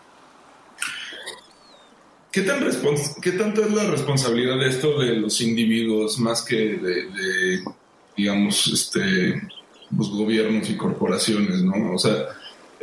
¿Qué, 2.32 2.42
tan 2.42 2.60
¿Qué 3.24 3.32
tanto 3.32 3.64
es 3.64 3.74
la 3.74 3.86
responsabilidad 3.86 4.60
de 4.60 4.68
esto 4.68 5.00
de 5.00 5.16
los 5.16 5.42
individuos 5.42 6.20
más 6.20 6.44
que 6.44 6.56
de, 6.78 7.64
digamos, 8.16 8.68
este, 8.68 9.42
los 9.98 10.12
gobiernos 10.12 10.70
y 10.70 10.78
corporaciones, 10.78 11.64
¿no? 11.64 11.94
O 11.94 11.98
sea, 11.98 12.14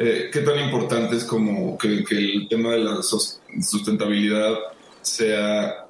eh, 0.02 0.30
¿qué 0.32 0.40
tan 0.40 0.58
importante 0.58 1.16
es 1.16 1.24
como 1.24 1.78
que, 1.78 2.04
el 2.10 2.48
tema 2.48 2.70
de 2.70 2.78
la 2.80 3.02
sustentabilidad 3.02 4.54
sea 5.00 5.86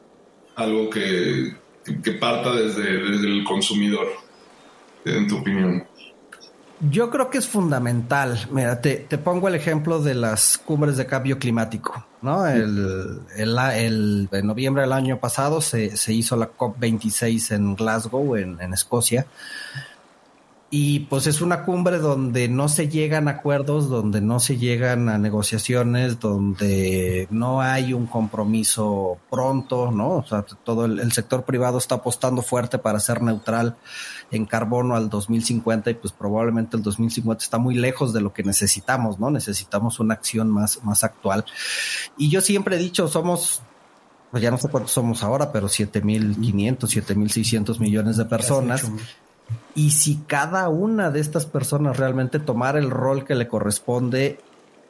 algo 0.54 0.90
que, 0.90 1.54
que 2.02 2.12
parta 2.12 2.52
desde, 2.52 2.82
desde 2.82 3.26
el 3.26 3.42
consumidor, 3.44 4.06
en 5.06 5.26
tu 5.26 5.38
opinión? 5.38 5.86
Yo 6.90 7.08
creo 7.10 7.30
que 7.30 7.38
es 7.38 7.46
fundamental. 7.46 8.38
Mira, 8.50 8.80
te, 8.80 8.96
te, 8.96 9.16
pongo 9.16 9.48
el 9.48 9.54
ejemplo 9.54 10.00
de 10.00 10.14
las 10.14 10.58
cumbres 10.58 10.96
de 10.98 11.06
cambio 11.06 11.38
climático, 11.38 12.04
¿no? 12.20 12.46
El, 12.46 13.20
el, 13.36 13.56
el 13.58 14.28
en 14.30 14.46
noviembre 14.46 14.82
del 14.82 14.92
año 14.92 15.20
pasado 15.20 15.60
se, 15.62 15.96
se 15.96 16.12
hizo 16.12 16.36
la 16.36 16.50
COP26 16.52 17.54
en 17.54 17.76
Glasgow, 17.76 18.36
en, 18.36 18.60
en 18.60 18.74
Escocia. 18.74 19.26
Y 20.74 21.00
pues 21.00 21.26
es 21.26 21.42
una 21.42 21.66
cumbre 21.66 21.98
donde 21.98 22.48
no 22.48 22.66
se 22.66 22.88
llegan 22.88 23.28
a 23.28 23.32
acuerdos, 23.32 23.90
donde 23.90 24.22
no 24.22 24.40
se 24.40 24.56
llegan 24.56 25.10
a 25.10 25.18
negociaciones, 25.18 26.18
donde 26.18 27.28
no 27.30 27.60
hay 27.60 27.92
un 27.92 28.06
compromiso 28.06 29.18
pronto, 29.28 29.90
¿no? 29.90 30.12
O 30.12 30.24
sea, 30.24 30.46
todo 30.64 30.86
el, 30.86 31.12
sector 31.12 31.44
privado 31.44 31.76
está 31.76 31.96
apostando 31.96 32.40
fuerte 32.40 32.78
para 32.78 33.00
ser 33.00 33.20
neutral 33.20 33.76
en 34.30 34.46
carbono 34.46 34.96
al 34.96 35.10
2050 35.10 35.90
y 35.90 35.94
pues 35.94 36.14
probablemente 36.14 36.78
el 36.78 36.82
2050 36.82 37.44
está 37.44 37.58
muy 37.58 37.74
lejos 37.74 38.14
de 38.14 38.22
lo 38.22 38.32
que 38.32 38.42
necesitamos, 38.42 39.20
¿no? 39.20 39.30
Necesitamos 39.30 40.00
una 40.00 40.14
acción 40.14 40.48
más, 40.48 40.82
más 40.82 41.04
actual. 41.04 41.44
Y 42.16 42.30
yo 42.30 42.40
siempre 42.40 42.76
he 42.76 42.78
dicho, 42.78 43.08
somos 43.08 43.60
pues 44.30 44.42
ya 44.42 44.50
no 44.50 44.56
sé 44.56 44.70
cuántos 44.70 44.92
somos 44.92 45.22
ahora, 45.22 45.52
pero 45.52 45.68
7.500, 45.68 46.78
7.600 46.78 47.78
millones 47.78 48.16
de 48.16 48.24
personas. 48.24 48.90
Y 49.74 49.90
si 49.90 50.16
cada 50.26 50.68
una 50.68 51.10
de 51.10 51.20
estas 51.20 51.46
personas 51.46 51.96
realmente 51.96 52.38
tomara 52.38 52.78
el 52.78 52.90
rol 52.90 53.24
que 53.24 53.34
le 53.34 53.48
corresponde 53.48 54.38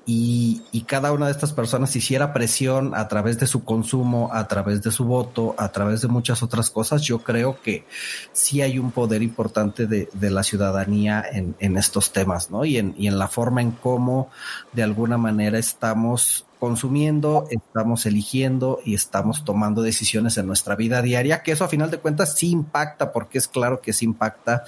y, 0.05 0.63
y, 0.73 0.81
cada 0.83 1.13
una 1.13 1.27
de 1.27 1.33
estas 1.33 1.53
personas 1.53 1.95
hiciera 1.95 2.33
presión 2.33 2.93
a 2.97 3.07
través 3.07 3.39
de 3.39 3.47
su 3.47 3.65
consumo, 3.65 4.31
a 4.33 4.49
través 4.49 4.83
de 4.83 4.91
su 4.91 5.05
voto, 5.05 5.55
a 5.59 5.71
través 5.71 6.01
de 6.01 6.09
muchas 6.09 6.43
otras 6.43 6.71
cosas, 6.71 7.03
yo 7.03 7.21
creo 7.21 7.63
que 7.63 7.85
sí 8.33 8.63
hay 8.63 8.81
un 8.81 8.91
poder 8.91 9.23
importante 9.23 9.87
de, 9.87 10.09
de 10.13 10.31
la 10.31 10.43
ciudadanía 10.43 11.25
en, 11.33 11.55
en, 11.61 11.77
estos 11.77 12.11
temas, 12.11 12.51
¿no? 12.51 12.65
Y 12.65 12.79
en, 12.79 12.97
y 12.99 13.07
en 13.07 13.17
la 13.17 13.29
forma 13.29 13.63
en 13.63 13.71
cómo 13.71 14.29
de 14.73 14.83
alguna 14.83 15.19
manera 15.19 15.57
estamos 15.59 16.47
consumiendo, 16.63 17.49
estamos 17.51 18.07
eligiendo 18.07 18.79
y 18.85 18.95
estamos 18.95 19.45
tomando 19.45 19.83
decisiones 19.83 20.39
en 20.39 20.47
nuestra 20.47 20.77
vida 20.77 21.03
diaria, 21.03 21.43
que 21.43 21.51
eso 21.51 21.65
a 21.65 21.69
final 21.69 21.91
de 21.91 21.99
cuentas 21.99 22.37
sí 22.37 22.53
impacta, 22.53 23.13
porque 23.13 23.39
es 23.39 23.49
claro 23.49 23.81
que 23.81 23.93
sí 23.93 24.05
impacta, 24.05 24.63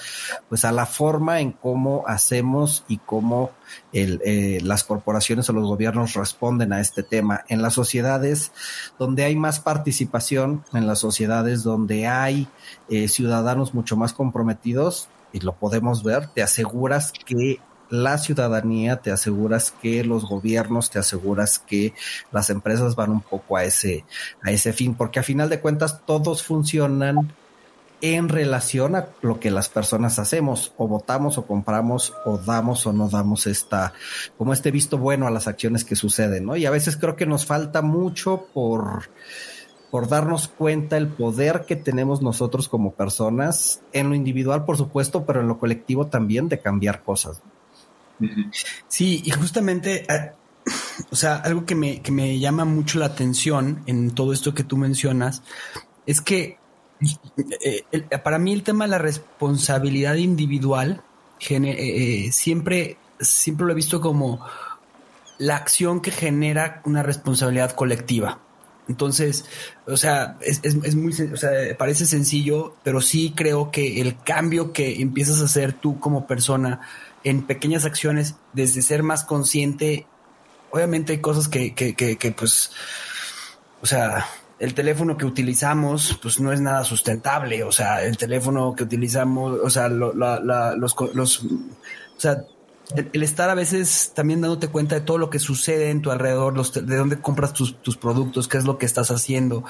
pues 0.48 0.64
a 0.64 0.72
la 0.72 0.86
forma 0.86 1.38
en 1.38 1.52
cómo 1.52 2.02
hacemos 2.08 2.82
y 2.88 2.96
cómo 2.98 3.52
eh, 3.92 4.58
las 4.64 4.82
corporaciones 4.82 5.48
o 5.48 5.52
los 5.52 5.68
gobiernos 5.68 6.14
responden 6.14 6.72
a 6.72 6.80
este 6.80 7.04
tema. 7.04 7.44
En 7.48 7.62
las 7.62 7.74
sociedades 7.74 8.50
donde 8.98 9.22
hay 9.22 9.36
más 9.36 9.60
participación, 9.60 10.64
en 10.72 10.88
las 10.88 10.98
sociedades 10.98 11.62
donde 11.62 12.08
hay 12.08 12.48
eh, 12.88 13.06
ciudadanos 13.06 13.72
mucho 13.72 13.96
más 13.96 14.12
comprometidos, 14.12 15.08
y 15.32 15.38
lo 15.38 15.52
podemos 15.52 16.02
ver, 16.02 16.26
te 16.26 16.42
aseguras 16.42 17.12
que 17.12 17.60
la 17.90 18.18
ciudadanía, 18.18 18.96
te 18.96 19.10
aseguras 19.10 19.72
que 19.82 20.04
los 20.04 20.24
gobiernos, 20.24 20.90
te 20.90 20.98
aseguras 20.98 21.58
que 21.58 21.94
las 22.32 22.50
empresas 22.50 22.96
van 22.96 23.10
un 23.10 23.20
poco 23.20 23.56
a 23.56 23.64
ese, 23.64 24.04
a 24.42 24.50
ese 24.50 24.72
fin, 24.72 24.94
porque 24.94 25.20
a 25.20 25.22
final 25.22 25.48
de 25.48 25.60
cuentas 25.60 26.00
todos 26.06 26.42
funcionan 26.42 27.32
en 28.00 28.28
relación 28.28 28.96
a 28.96 29.08
lo 29.22 29.40
que 29.40 29.50
las 29.50 29.70
personas 29.70 30.18
hacemos, 30.18 30.74
o 30.76 30.86
votamos 30.86 31.38
o 31.38 31.46
compramos, 31.46 32.12
o 32.26 32.36
damos 32.36 32.86
o 32.86 32.92
no 32.92 33.08
damos 33.08 33.46
esta, 33.46 33.94
como 34.36 34.52
este 34.52 34.70
visto 34.70 34.98
bueno 34.98 35.26
a 35.26 35.30
las 35.30 35.48
acciones 35.48 35.84
que 35.84 35.96
suceden, 35.96 36.44
¿no? 36.44 36.56
Y 36.56 36.66
a 36.66 36.70
veces 36.70 36.98
creo 36.98 37.16
que 37.16 37.24
nos 37.24 37.46
falta 37.46 37.80
mucho 37.80 38.48
por, 38.52 39.08
por 39.90 40.08
darnos 40.08 40.48
cuenta 40.48 40.98
el 40.98 41.08
poder 41.08 41.64
que 41.66 41.76
tenemos 41.76 42.20
nosotros 42.20 42.68
como 42.68 42.92
personas, 42.92 43.80
en 43.94 44.10
lo 44.10 44.14
individual, 44.14 44.66
por 44.66 44.76
supuesto, 44.76 45.24
pero 45.24 45.40
en 45.40 45.48
lo 45.48 45.58
colectivo 45.58 46.08
también, 46.08 46.50
de 46.50 46.58
cambiar 46.58 47.02
cosas. 47.02 47.40
Sí, 48.88 49.22
y 49.24 49.30
justamente, 49.30 50.06
ah, 50.08 50.32
o 51.10 51.16
sea, 51.16 51.36
algo 51.36 51.66
que 51.66 51.74
me, 51.74 52.00
que 52.00 52.12
me 52.12 52.38
llama 52.38 52.64
mucho 52.64 52.98
la 52.98 53.06
atención 53.06 53.82
en 53.86 54.10
todo 54.12 54.32
esto 54.32 54.54
que 54.54 54.64
tú 54.64 54.76
mencionas 54.76 55.42
es 56.06 56.20
que 56.20 56.58
eh, 57.64 57.84
para 58.22 58.38
mí 58.38 58.52
el 58.52 58.62
tema 58.62 58.84
de 58.84 58.90
la 58.90 58.98
responsabilidad 58.98 60.14
individual 60.14 61.02
eh, 61.50 62.26
eh, 62.26 62.32
siempre, 62.32 62.96
siempre 63.20 63.66
lo 63.66 63.72
he 63.72 63.76
visto 63.76 64.00
como 64.00 64.40
la 65.38 65.56
acción 65.56 66.00
que 66.00 66.10
genera 66.10 66.80
una 66.84 67.02
responsabilidad 67.02 67.72
colectiva. 67.72 68.40
Entonces, 68.86 69.46
o 69.86 69.96
sea, 69.96 70.36
es, 70.40 70.60
es, 70.62 70.94
muy, 70.94 71.12
o 71.12 71.36
sea, 71.36 71.50
parece 71.78 72.04
sencillo, 72.04 72.76
pero 72.82 73.00
sí 73.00 73.32
creo 73.34 73.70
que 73.70 74.00
el 74.00 74.18
cambio 74.22 74.72
que 74.72 75.00
empiezas 75.00 75.40
a 75.40 75.46
hacer 75.46 75.72
tú 75.72 75.98
como 75.98 76.26
persona 76.26 76.80
en 77.24 77.46
pequeñas 77.46 77.84
acciones, 77.84 78.36
desde 78.52 78.82
ser 78.82 79.02
más 79.02 79.24
consciente, 79.24 80.06
obviamente 80.70 81.12
hay 81.12 81.18
cosas 81.20 81.48
que, 81.48 81.74
que, 81.74 81.94
que, 81.94 82.16
que 82.16 82.30
pues, 82.32 82.70
o 83.82 83.86
sea, 83.86 84.26
el 84.58 84.74
teléfono 84.74 85.16
que 85.16 85.26
utilizamos, 85.26 86.18
pues 86.22 86.38
no 86.40 86.52
es 86.52 86.60
nada 86.60 86.84
sustentable, 86.84 87.64
o 87.64 87.72
sea, 87.72 88.04
el 88.04 88.16
teléfono 88.16 88.74
que 88.74 88.84
utilizamos, 88.84 89.58
o 89.62 89.70
sea, 89.70 89.88
los, 89.88 90.14
los, 90.14 90.94
o 90.96 92.18
sea, 92.18 92.44
el, 92.94 93.22
estar 93.22 93.50
a 93.50 93.54
veces 93.54 94.12
también 94.14 94.40
dándote 94.40 94.68
cuenta 94.68 94.94
de 94.94 95.00
todo 95.00 95.18
lo 95.18 95.30
que 95.30 95.38
sucede 95.38 95.90
en 95.90 96.02
tu 96.02 96.10
alrededor, 96.10 96.54
los, 96.56 96.72
de 96.72 96.96
dónde 96.96 97.20
compras 97.20 97.52
tus, 97.52 97.80
tus 97.82 97.96
productos, 97.96 98.46
qué 98.48 98.58
es 98.58 98.64
lo 98.64 98.78
que 98.78 98.86
estás 98.86 99.10
haciendo, 99.10 99.64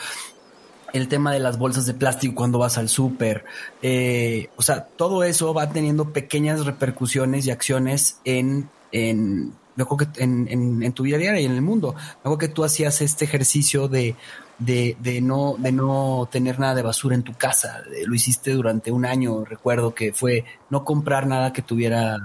el 0.95 1.09
tema 1.09 1.33
de 1.33 1.41
las 1.41 1.59
bolsas 1.59 1.87
de 1.87 1.93
plástico 1.93 2.37
cuando 2.37 2.59
vas 2.59 2.79
al 2.79 2.89
súper, 2.89 3.45
eh, 3.83 4.49
o 4.57 4.63
sea, 4.63 4.85
todo 4.85 5.25
eso 5.25 5.53
va 5.53 5.69
teniendo 5.71 6.13
pequeñas 6.13 6.65
repercusiones 6.65 7.47
y 7.47 7.51
acciones 7.51 8.21
en, 8.25 8.71
en, 8.93 9.53
en, 10.17 10.83
en, 10.83 10.93
tu 10.93 11.03
vida 11.03 11.19
diaria 11.19 11.41
y 11.41 11.47
en 11.47 11.53
el 11.53 11.63
mundo. 11.63 11.97
Luego 12.23 12.39
que 12.39 12.47
tú 12.47 12.63
hacías 12.63 13.01
este 13.03 13.25
ejercicio 13.25 13.89
de, 13.89 14.15
de, 14.61 14.97
de, 15.01 15.21
no, 15.21 15.57
de 15.59 15.73
no 15.73 16.29
tener 16.31 16.61
nada 16.61 16.77
de 16.77 16.83
basura 16.83 17.17
en 17.17 17.25
tu 17.25 17.35
casa. 17.35 17.83
Lo 18.07 18.15
hiciste 18.15 18.53
durante 18.53 18.93
un 18.93 19.05
año, 19.05 19.45
recuerdo 19.45 19.95
que 19.97 20.13
fue 20.13 20.45
no 20.71 20.85
comprar 20.85 21.27
nada 21.27 21.53
que 21.53 21.63
tuviera 21.63 22.19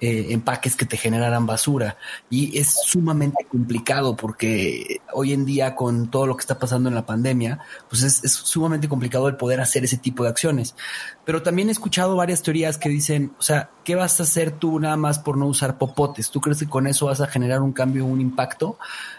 eh, 0.00 0.26
empaques 0.30 0.76
que 0.76 0.86
te 0.86 0.96
generaran 0.96 1.46
basura. 1.46 1.96
Y 2.30 2.56
es 2.58 2.72
sumamente 2.84 3.44
complicado 3.50 4.14
porque 4.16 5.00
hoy 5.12 5.32
en 5.32 5.44
día 5.44 5.74
con 5.74 6.08
todo 6.08 6.26
lo 6.26 6.36
que 6.36 6.42
está 6.42 6.58
pasando 6.58 6.88
en 6.88 6.94
la 6.94 7.04
pandemia, 7.04 7.58
pues 7.88 8.02
es, 8.02 8.32
sumamente 8.32 8.88
complicado 8.88 9.26
el 9.26 9.36
poder 9.36 9.60
hacer 9.60 9.84
ese 9.84 9.96
tipo 9.96 10.22
de 10.22 10.30
acciones. 10.30 10.76
Pero 11.24 11.42
también 11.42 11.68
he 11.68 11.72
escuchado 11.72 12.14
varias 12.14 12.42
teorías 12.42 12.78
que 12.78 12.88
dicen, 12.88 13.32
o 13.38 13.42
sea, 13.42 13.70
¿qué 13.84 13.96
vas 13.96 14.20
a 14.20 14.22
hacer 14.22 14.52
tú 14.52 14.78
nada 14.78 14.96
más 14.96 15.18
por 15.18 15.36
no 15.36 15.46
usar 15.46 15.78
popotes? 15.78 16.30
¿Tú 16.30 16.40
crees 16.40 16.58
que 16.60 16.68
con 16.68 16.86
eso 16.86 17.06
vas 17.06 17.20
a 17.20 17.26
generar 17.26 17.60
un 17.60 17.72
cambio, 17.72 18.06
un 18.06 18.20
impacto? 18.20 18.78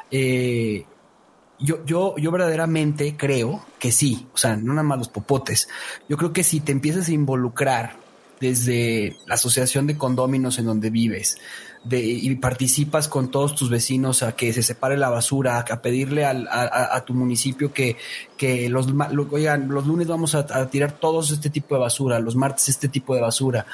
Eh, 0.10 0.86
yo, 1.60 1.84
yo, 1.86 2.16
yo 2.18 2.32
verdaderamente 2.32 3.18
creo 3.18 3.66
que 3.80 3.92
sí, 3.92 4.28
o 4.34 4.38
sea, 4.38 4.56
no 4.56 4.74
nada 4.74 4.84
más 4.84 4.98
los 4.98 5.10
popotes. 5.10 5.68
Yo 6.08 6.16
creo 6.16 6.32
que 6.32 6.44
si 6.44 6.62
te 6.62 6.72
empiezas 6.72 7.10
a 7.10 7.12
involucrar 7.12 7.98
desde 8.40 9.18
la 9.26 9.36
asociación 9.36 9.88
de 9.88 9.98
condóminos 9.98 10.60
en 10.60 10.66
donde 10.66 10.90
vives 10.90 11.38
de, 11.84 12.00
y 12.00 12.36
participas 12.36 13.08
con 13.08 13.32
todos 13.32 13.56
tus 13.56 13.70
vecinos 13.70 14.24
a 14.24 14.34
que 14.34 14.52
se 14.54 14.64
separe 14.64 14.98
la 14.98 15.10
basura, 15.10 15.60
a, 15.60 15.82
pedirle 15.82 16.26
al, 16.26 16.48
a, 16.52 17.04
tu 17.06 17.14
municipio 17.14 17.72
que, 17.72 17.96
que 18.38 18.70
los, 18.70 18.88
oigan, 19.32 19.70
los 19.70 19.88
lunes 19.88 20.08
vamos 20.08 20.36
a, 20.36 20.70
tirar 20.70 20.94
todos 20.94 21.32
este 21.32 21.50
tipo 21.50 21.76
de 21.76 21.82
basura, 21.82 22.20
los 22.20 22.36
martes 22.36 22.70
este 22.70 22.90
tipo 22.90 23.16
de 23.16 23.22
basura. 23.22 23.66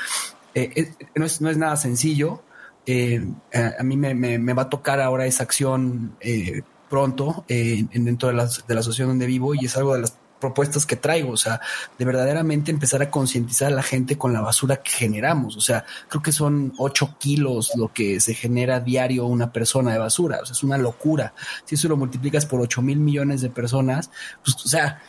Eh, 0.54 0.94
no, 1.16 1.26
es, 1.26 1.42
no 1.42 1.50
es 1.50 1.58
nada 1.58 1.76
sencillo. 1.76 2.42
Eh, 2.86 3.26
a, 3.54 3.84
mí 3.84 3.98
me, 3.98 4.14
me, 4.14 4.54
va 4.54 4.64
a 4.64 4.70
tocar 4.70 5.02
ahora 5.02 5.26
esa 5.26 5.44
acción 5.44 6.16
eh, 6.20 6.62
pronto 6.88 7.44
eh, 7.48 7.84
dentro 7.92 8.30
de 8.30 8.36
la, 8.36 8.46
de 8.46 8.74
la 8.74 8.80
asociación 8.82 9.10
donde 9.10 9.26
vivo 9.26 9.56
y 9.56 9.66
es 9.66 9.76
algo 9.76 9.96
de 9.96 10.02
las 10.02 10.16
propuestas 10.46 10.86
que 10.86 10.96
traigo, 10.96 11.32
o 11.32 11.38
sea, 11.38 11.60
de 11.98 12.06
verdaderamente 12.06 12.70
empezar 12.70 13.02
a 13.02 13.10
concientizar 13.10 13.72
a 13.72 13.76
la 13.76 13.82
gente 13.82 14.16
con 14.16 14.32
la 14.32 14.42
basura 14.42 14.78
que 14.78 14.92
generamos, 14.92 15.58
o 15.58 15.62
sea, 15.62 15.86
creo 16.08 16.22
que 16.22 16.32
son 16.32 16.74
8 16.78 17.16
kilos 17.18 17.72
lo 17.76 17.92
que 17.92 18.20
se 18.20 18.36
genera 18.36 18.80
diario 18.80 19.26
una 19.26 19.52
persona 19.52 19.92
de 19.92 19.98
basura, 19.98 20.40
o 20.44 20.46
sea, 20.46 20.54
es 20.54 20.64
una 20.64 20.78
locura. 20.78 21.34
Si 21.66 21.76
eso 21.76 21.88
lo 21.88 21.98
multiplicas 21.98 22.46
por 22.46 22.62
8 22.62 22.82
mil 22.84 23.00
millones 23.00 23.42
de 23.42 23.50
personas, 23.50 24.12
pues, 24.44 24.56
o 24.64 24.68
sea, 24.68 25.02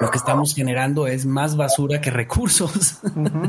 lo 0.00 0.10
que 0.10 0.18
estamos 0.18 0.54
generando 0.54 1.06
es 1.06 1.26
más 1.26 1.56
basura 1.56 2.00
que 2.00 2.10
recursos, 2.10 2.98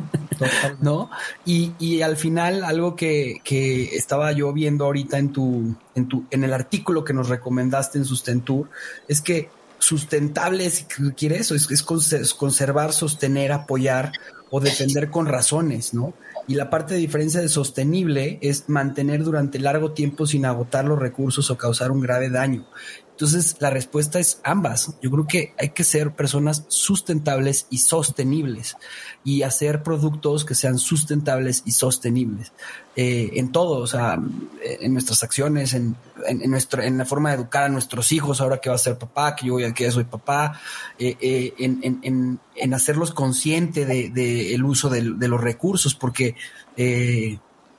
¿no? 0.81 1.09
Y, 1.45 1.73
y, 1.79 2.01
al 2.01 2.17
final, 2.17 2.63
algo 2.63 2.95
que, 2.95 3.39
que, 3.43 3.95
estaba 3.95 4.31
yo 4.31 4.51
viendo 4.51 4.85
ahorita 4.85 5.17
en 5.19 5.31
tu, 5.31 5.75
en 5.95 6.07
tu, 6.07 6.25
en 6.31 6.43
el 6.43 6.53
artículo 6.53 7.03
que 7.03 7.13
nos 7.13 7.29
recomendaste 7.29 7.99
en 7.99 8.05
Sustentur, 8.05 8.69
es 9.07 9.21
que 9.21 9.49
sustentable, 9.79 10.69
si 10.69 10.83
quiere 10.85 11.37
eso, 11.37 11.55
es, 11.55 11.69
es 11.71 12.33
conservar, 12.33 12.93
sostener, 12.93 13.51
apoyar 13.51 14.11
o 14.51 14.59
defender 14.59 15.09
con 15.09 15.25
razones, 15.25 15.93
¿no? 15.93 16.13
Y 16.47 16.55
la 16.55 16.69
parte 16.69 16.95
de 16.95 16.99
diferencia 16.99 17.39
de 17.39 17.49
sostenible 17.49 18.39
es 18.41 18.69
mantener 18.69 19.23
durante 19.23 19.59
largo 19.59 19.91
tiempo 19.91 20.25
sin 20.25 20.45
agotar 20.45 20.85
los 20.85 20.97
recursos 20.97 21.51
o 21.51 21.57
causar 21.57 21.91
un 21.91 22.01
grave 22.01 22.29
daño. 22.29 22.65
Entonces, 23.11 23.57
la 23.59 23.69
respuesta 23.69 24.17
es 24.17 24.39
ambas. 24.43 24.95
Yo 25.01 25.11
creo 25.11 25.27
que 25.27 25.53
hay 25.59 25.69
que 25.69 25.83
ser 25.83 26.15
personas 26.15 26.63
sustentables 26.69 27.67
y 27.69 27.79
sostenibles 27.79 28.77
y 29.23 29.43
hacer 29.43 29.83
productos 29.83 30.45
que 30.45 30.55
sean 30.55 30.79
sustentables 30.79 31.61
y 31.65 31.73
sostenibles 31.73 32.51
eh, 33.01 33.39
en 33.39 33.53
todo, 33.53 33.77
o 33.77 33.87
sea, 33.87 34.19
en 34.61 34.91
nuestras 34.91 35.23
acciones, 35.23 35.73
en, 35.73 35.95
en, 36.27 36.51
nuestro, 36.51 36.83
en 36.83 36.97
la 36.97 37.05
forma 37.05 37.29
de 37.29 37.35
educar 37.35 37.63
a 37.63 37.69
nuestros 37.69 38.11
hijos, 38.11 38.41
ahora 38.41 38.57
que 38.57 38.67
va 38.67 38.75
a 38.75 38.77
ser 38.77 38.97
papá, 38.97 39.37
que 39.37 39.47
yo 39.47 39.55
que 39.73 39.85
ya 39.85 39.91
soy 39.91 40.03
papá, 40.03 40.59
eh, 40.97 41.15
eh, 41.21 41.53
en, 41.59 42.39
en, 42.53 42.73
hacerlos 42.73 43.11
conscientes 43.13 43.87
de, 43.87 44.09
de, 44.09 44.53
el 44.53 44.65
uso 44.65 44.89
de, 44.89 45.13
de 45.13 45.27
los 45.29 45.39
recursos, 45.39 45.95
porque 45.95 46.35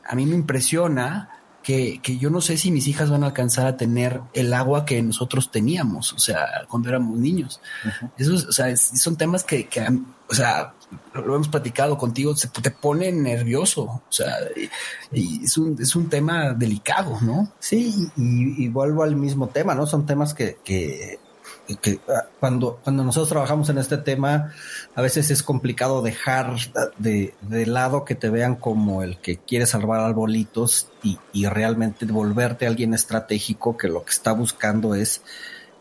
a 0.08 0.14
mí 0.14 0.24
me 0.24 0.36
impresiona 0.36 1.28
que, 1.62 2.00
que, 2.02 2.16
yo 2.16 2.30
no 2.30 2.40
sé 2.40 2.56
si 2.56 2.70
mis 2.70 2.88
hijas 2.88 3.10
van 3.10 3.22
a 3.22 3.26
alcanzar 3.26 3.66
a 3.66 3.76
tener 3.76 4.22
el 4.32 4.54
agua 4.54 4.86
que 4.86 5.02
nosotros 5.02 5.50
teníamos, 5.50 6.14
o 6.14 6.18
sea, 6.18 6.64
cuando 6.66 6.88
éramos 6.88 7.18
niños. 7.18 7.60
Eso, 8.16 8.36
o 8.36 8.52
sea, 8.52 8.74
son 8.74 9.16
temas 9.18 9.44
que, 9.44 9.66
que, 9.68 9.86
o 10.30 10.34
sea, 10.34 10.74
lo, 11.12 11.34
hemos 11.34 11.48
platicado 11.48 11.98
contigo, 11.98 12.36
se 12.36 12.48
te 12.48 12.70
pone 12.70 13.10
nervioso, 13.10 13.82
o 13.82 14.02
sea, 14.08 14.36
y, 15.12 15.44
es, 15.44 15.58
un, 15.58 15.76
es 15.80 15.96
un 15.96 16.08
tema 16.08 16.54
delicado, 16.54 17.18
¿no? 17.20 17.52
Sí, 17.58 18.10
y, 18.16 18.64
y, 18.64 18.68
vuelvo 18.68 19.02
al 19.02 19.16
mismo 19.16 19.48
tema, 19.48 19.74
¿no? 19.74 19.86
Son 19.86 20.06
temas 20.06 20.34
que, 20.34 20.58
que 20.62 21.18
que 21.76 22.00
ah, 22.08 22.26
cuando, 22.38 22.80
cuando 22.82 23.04
nosotros 23.04 23.28
trabajamos 23.28 23.68
en 23.68 23.78
este 23.78 23.98
tema, 23.98 24.52
a 24.94 25.02
veces 25.02 25.30
es 25.30 25.42
complicado 25.42 26.02
dejar 26.02 26.56
de, 26.98 27.34
de 27.42 27.66
lado 27.66 28.04
que 28.04 28.14
te 28.14 28.30
vean 28.30 28.56
como 28.56 29.02
el 29.02 29.18
que 29.18 29.38
quiere 29.38 29.66
salvar 29.66 30.00
arbolitos 30.00 30.88
y, 31.02 31.18
y 31.32 31.46
realmente 31.46 32.06
volverte 32.06 32.66
alguien 32.66 32.94
estratégico 32.94 33.76
que 33.76 33.88
lo 33.88 34.04
que 34.04 34.10
está 34.10 34.32
buscando 34.32 34.94
es 34.94 35.22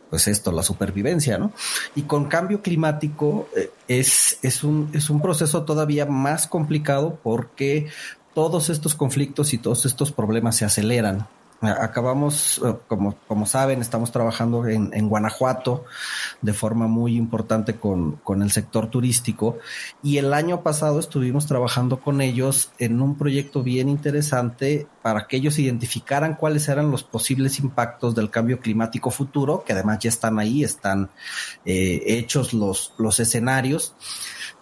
pues 0.09 0.27
esto, 0.27 0.51
la 0.51 0.63
supervivencia, 0.63 1.37
¿no? 1.37 1.51
Y 1.95 2.03
con 2.03 2.25
cambio 2.25 2.61
climático 2.61 3.47
eh, 3.55 3.71
es, 3.87 4.39
es, 4.41 4.63
un, 4.63 4.89
es 4.93 5.09
un 5.09 5.21
proceso 5.21 5.63
todavía 5.63 6.05
más 6.05 6.47
complicado 6.47 7.19
porque 7.21 7.87
todos 8.33 8.69
estos 8.69 8.95
conflictos 8.95 9.53
y 9.53 9.57
todos 9.57 9.85
estos 9.85 10.11
problemas 10.11 10.55
se 10.57 10.65
aceleran. 10.65 11.27
Acabamos, 11.61 12.61
eh, 12.63 12.73
como, 12.87 13.15
como 13.27 13.45
saben, 13.45 13.81
estamos 13.81 14.13
trabajando 14.13 14.65
en, 14.65 14.91
en 14.93 15.09
Guanajuato 15.09 15.83
de 16.41 16.53
forma 16.53 16.87
muy 16.87 17.17
importante 17.17 17.75
con, 17.75 18.13
con, 18.17 18.41
el 18.41 18.51
sector 18.51 18.87
turístico. 18.87 19.57
Y 20.01 20.17
el 20.17 20.33
año 20.33 20.63
pasado 20.63 20.99
estuvimos 20.99 21.47
trabajando 21.47 21.99
con 21.99 22.21
ellos 22.21 22.71
en 22.79 23.01
un 23.01 23.17
proyecto 23.17 23.61
bien 23.61 23.89
interesante 23.89 24.87
para 25.01 25.27
que 25.27 25.35
ellos 25.35 25.59
identificaran 25.59 26.35
cuáles 26.35 26.69
eran 26.69 26.91
los 26.91 27.03
posibles 27.03 27.59
impactos 27.59 28.15
del 28.15 28.29
cambio 28.29 28.61
climático 28.61 29.11
futuro, 29.11 29.65
que 29.65 29.73
además 29.73 29.99
ya 29.99 30.09
están 30.09 30.39
ahí, 30.39 30.63
están 30.63 31.09
eh, 31.65 32.03
hechos 32.05 32.53
los, 32.53 32.93
los 32.97 33.19
escenarios. 33.19 33.95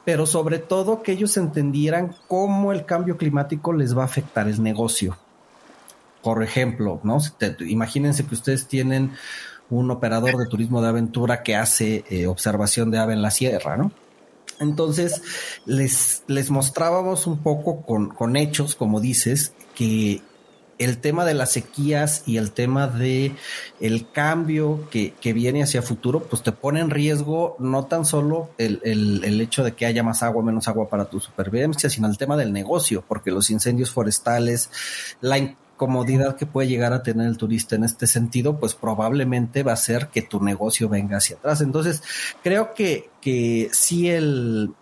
Pero 0.03 0.25
sobre 0.25 0.57
todo 0.57 1.03
que 1.03 1.11
ellos 1.11 1.37
entendieran 1.37 2.15
cómo 2.27 2.71
el 2.71 2.85
cambio 2.85 3.17
climático 3.17 3.71
les 3.71 3.95
va 3.95 4.01
a 4.01 4.05
afectar 4.05 4.47
el 4.47 4.63
negocio 4.63 5.15
por 6.21 6.43
ejemplo, 6.43 6.99
¿no? 7.03 7.19
imagínense 7.59 8.25
que 8.25 8.35
ustedes 8.35 8.67
tienen 8.67 9.11
un 9.69 9.91
operador 9.91 10.37
de 10.37 10.45
turismo 10.45 10.81
de 10.81 10.89
aventura 10.89 11.43
que 11.43 11.55
hace 11.55 12.05
eh, 12.09 12.27
observación 12.27 12.91
de 12.91 12.99
ave 12.99 13.13
en 13.13 13.21
la 13.21 13.31
sierra, 13.31 13.77
¿no? 13.77 13.91
Entonces, 14.59 15.21
les, 15.65 16.23
les 16.27 16.49
mostrábamos 16.49 17.27
un 17.27 17.37
poco 17.39 17.81
con, 17.81 18.09
con 18.09 18.35
hechos, 18.35 18.75
como 18.75 18.99
dices, 18.99 19.53
que 19.75 20.21
el 20.79 20.99
tema 20.99 21.25
de 21.25 21.33
las 21.33 21.51
sequías 21.51 22.23
y 22.25 22.37
el 22.37 22.51
tema 22.51 22.87
de 22.87 23.33
el 23.79 24.11
cambio 24.11 24.87
que, 24.89 25.13
que, 25.19 25.33
viene 25.33 25.63
hacia 25.63 25.81
futuro, 25.81 26.23
pues 26.23 26.43
te 26.43 26.51
pone 26.51 26.79
en 26.79 26.89
riesgo 26.89 27.55
no 27.59 27.85
tan 27.85 28.05
solo 28.05 28.51
el, 28.57 28.79
el, 28.83 29.23
el, 29.23 29.41
hecho 29.41 29.63
de 29.63 29.73
que 29.73 29.85
haya 29.85 30.03
más 30.03 30.21
agua, 30.23 30.43
menos 30.43 30.67
agua 30.67 30.87
para 30.87 31.05
tu 31.05 31.19
supervivencia, 31.19 31.89
sino 31.89 32.07
el 32.07 32.17
tema 32.17 32.37
del 32.37 32.53
negocio, 32.53 33.03
porque 33.07 33.31
los 33.31 33.49
incendios 33.49 33.91
forestales, 33.91 34.69
la 35.19 35.39
comodidad 35.77 36.35
que 36.35 36.45
puede 36.45 36.67
llegar 36.67 36.91
a 36.91 37.03
tener 37.03 37.27
el 37.27 37.37
turista 37.37 37.75
en 37.75 37.83
este 37.83 38.07
sentido, 38.07 38.59
pues 38.59 38.73
probablemente 38.73 39.63
va 39.63 39.73
a 39.73 39.77
ser 39.77 40.07
que 40.07 40.21
tu 40.21 40.43
negocio 40.43 40.89
venga 40.89 41.17
hacia 41.17 41.37
atrás. 41.37 41.61
Entonces, 41.61 42.03
creo 42.43 42.73
que, 42.73 43.09
que 43.21 43.69
sí 43.71 44.09
el, 44.09 44.73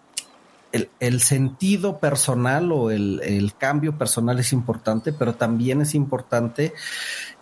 el, 0.71 1.21
sentido 1.21 1.99
personal 1.99 2.71
o 2.71 2.89
el, 2.89 3.21
el 3.23 3.53
cambio 3.55 3.97
personal 3.97 4.39
es 4.39 4.53
importante, 4.53 5.13
pero 5.13 5.35
también 5.35 5.81
es 5.81 5.93
importante 5.93 6.73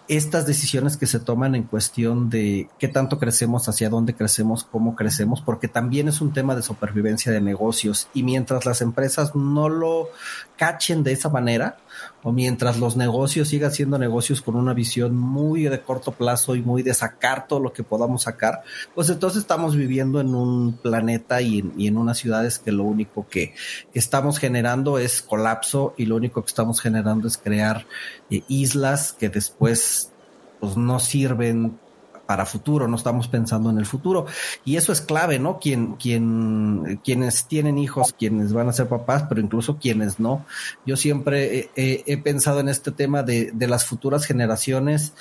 estas 0.08 0.46
decisiones 0.46 0.98
que 0.98 1.08
se 1.08 1.20
toman 1.20 1.56
en 1.56 1.64
cuestión 1.64 2.30
de 2.30 2.70
qué 2.78 2.88
tanto 2.88 3.20
crecemos, 3.20 3.70
hacia 3.70 3.90
dónde 3.90 4.14
crecemos, 4.14 4.66
cómo 4.66 4.96
crecemos, 4.96 5.42
porque 5.42 5.68
también 5.68 6.08
es 6.10 6.20
un 6.20 6.34
tema 6.34 6.56
de 6.56 6.62
supervivencia 6.62 7.32
de 7.32 7.40
negocios 7.40 8.10
y 8.14 8.24
mientras 8.24 8.66
las 8.66 8.82
empresas 8.82 9.34
no 9.36 9.70
lo 9.70 10.10
cachen 10.58 11.04
de 11.04 11.14
esa 11.14 11.30
manera 11.30 11.78
o 12.24 12.32
mientras 12.32 12.78
los 12.80 12.96
negocios 12.96 13.50
sigan 13.50 13.72
siendo 13.72 13.98
negocios 13.98 14.42
con 14.42 14.56
una 14.56 14.74
visión 14.74 15.16
muy 15.16 15.64
de 15.64 15.82
corto 15.82 16.12
plazo 16.12 16.56
y 16.56 16.62
muy 16.62 16.84
de 16.84 16.94
sacar 16.94 17.48
todo 17.48 17.60
lo 17.60 17.74
que 17.74 17.84
podamos 17.84 18.24
sacar, 18.24 18.64
pues 18.96 19.10
entonces 19.10 19.42
estamos 19.42 19.76
viviendo 19.76 20.20
en 20.20 20.34
un 20.34 20.74
planeta 20.74 21.42
y 21.42 21.60
en, 21.60 21.74
y 21.78 21.88
en 21.88 21.98
unas 21.98 22.18
ciudades 22.18 22.60
que 22.60 22.72
lo 22.72 22.84
único 22.84 23.28
que, 23.28 23.54
estamos 23.94 24.40
generando 24.40 24.98
es 24.98 25.22
colapso 25.22 25.94
y 25.98 26.06
lo 26.06 26.16
único 26.16 26.42
que 26.42 26.48
estamos 26.48 26.82
generando 26.82 27.28
es 27.28 27.38
crear 27.38 27.86
eh, 28.30 28.44
islas 28.48 29.14
que 29.14 29.30
después 29.30 30.12
pues 30.60 30.78
no 30.78 31.00
sirven 31.00 31.78
para 32.26 32.46
futuro, 32.46 32.88
no 32.88 32.96
estamos 32.96 33.28
pensando 33.28 33.70
en 33.70 33.78
el 33.78 33.86
futuro. 33.86 34.26
Y 34.66 34.78
eso 34.78 34.92
es 34.92 35.02
clave, 35.02 35.40
¿no? 35.40 35.60
Quien, 35.60 35.94
quien, 35.96 37.00
quienes 37.04 37.46
tienen 37.46 37.78
hijos, 37.78 38.14
quienes 38.18 38.54
van 38.54 38.70
a 38.70 38.74
ser 38.74 38.88
papás, 38.88 39.26
pero 39.28 39.42
incluso 39.42 39.78
quienes 39.78 40.20
no. 40.20 40.46
Yo 40.86 40.96
siempre 40.96 41.70
he, 41.76 42.18
pensado 42.18 42.60
en 42.60 42.70
este 42.70 42.92
tema 42.92 43.24
de, 43.24 43.52
de 43.54 43.68
las 43.68 43.86
futuras 43.86 44.26
generaciones, 44.26 45.14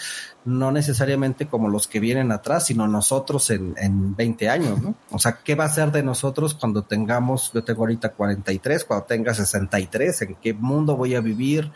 no 0.44 0.72
necesariamente 0.72 1.46
como 1.46 1.68
los 1.68 1.86
que 1.86 2.00
vienen 2.00 2.32
atrás, 2.32 2.66
sino 2.66 2.86
nosotros 2.86 3.50
en, 3.50 3.74
en 3.78 4.14
20 4.14 4.48
años, 4.48 4.80
¿no? 4.80 4.94
O 5.10 5.18
sea, 5.18 5.38
¿qué 5.42 5.54
va 5.54 5.64
a 5.64 5.68
ser 5.68 5.90
de 5.92 6.02
nosotros 6.02 6.54
cuando 6.54 6.82
tengamos, 6.82 7.50
yo 7.52 7.64
tengo 7.64 7.82
ahorita 7.82 8.10
43, 8.10 8.84
cuando 8.84 9.06
tenga 9.06 9.34
63, 9.34 10.22
en 10.22 10.34
qué 10.36 10.54
mundo 10.54 10.96
voy 10.96 11.14
a 11.14 11.20
vivir? 11.20 11.70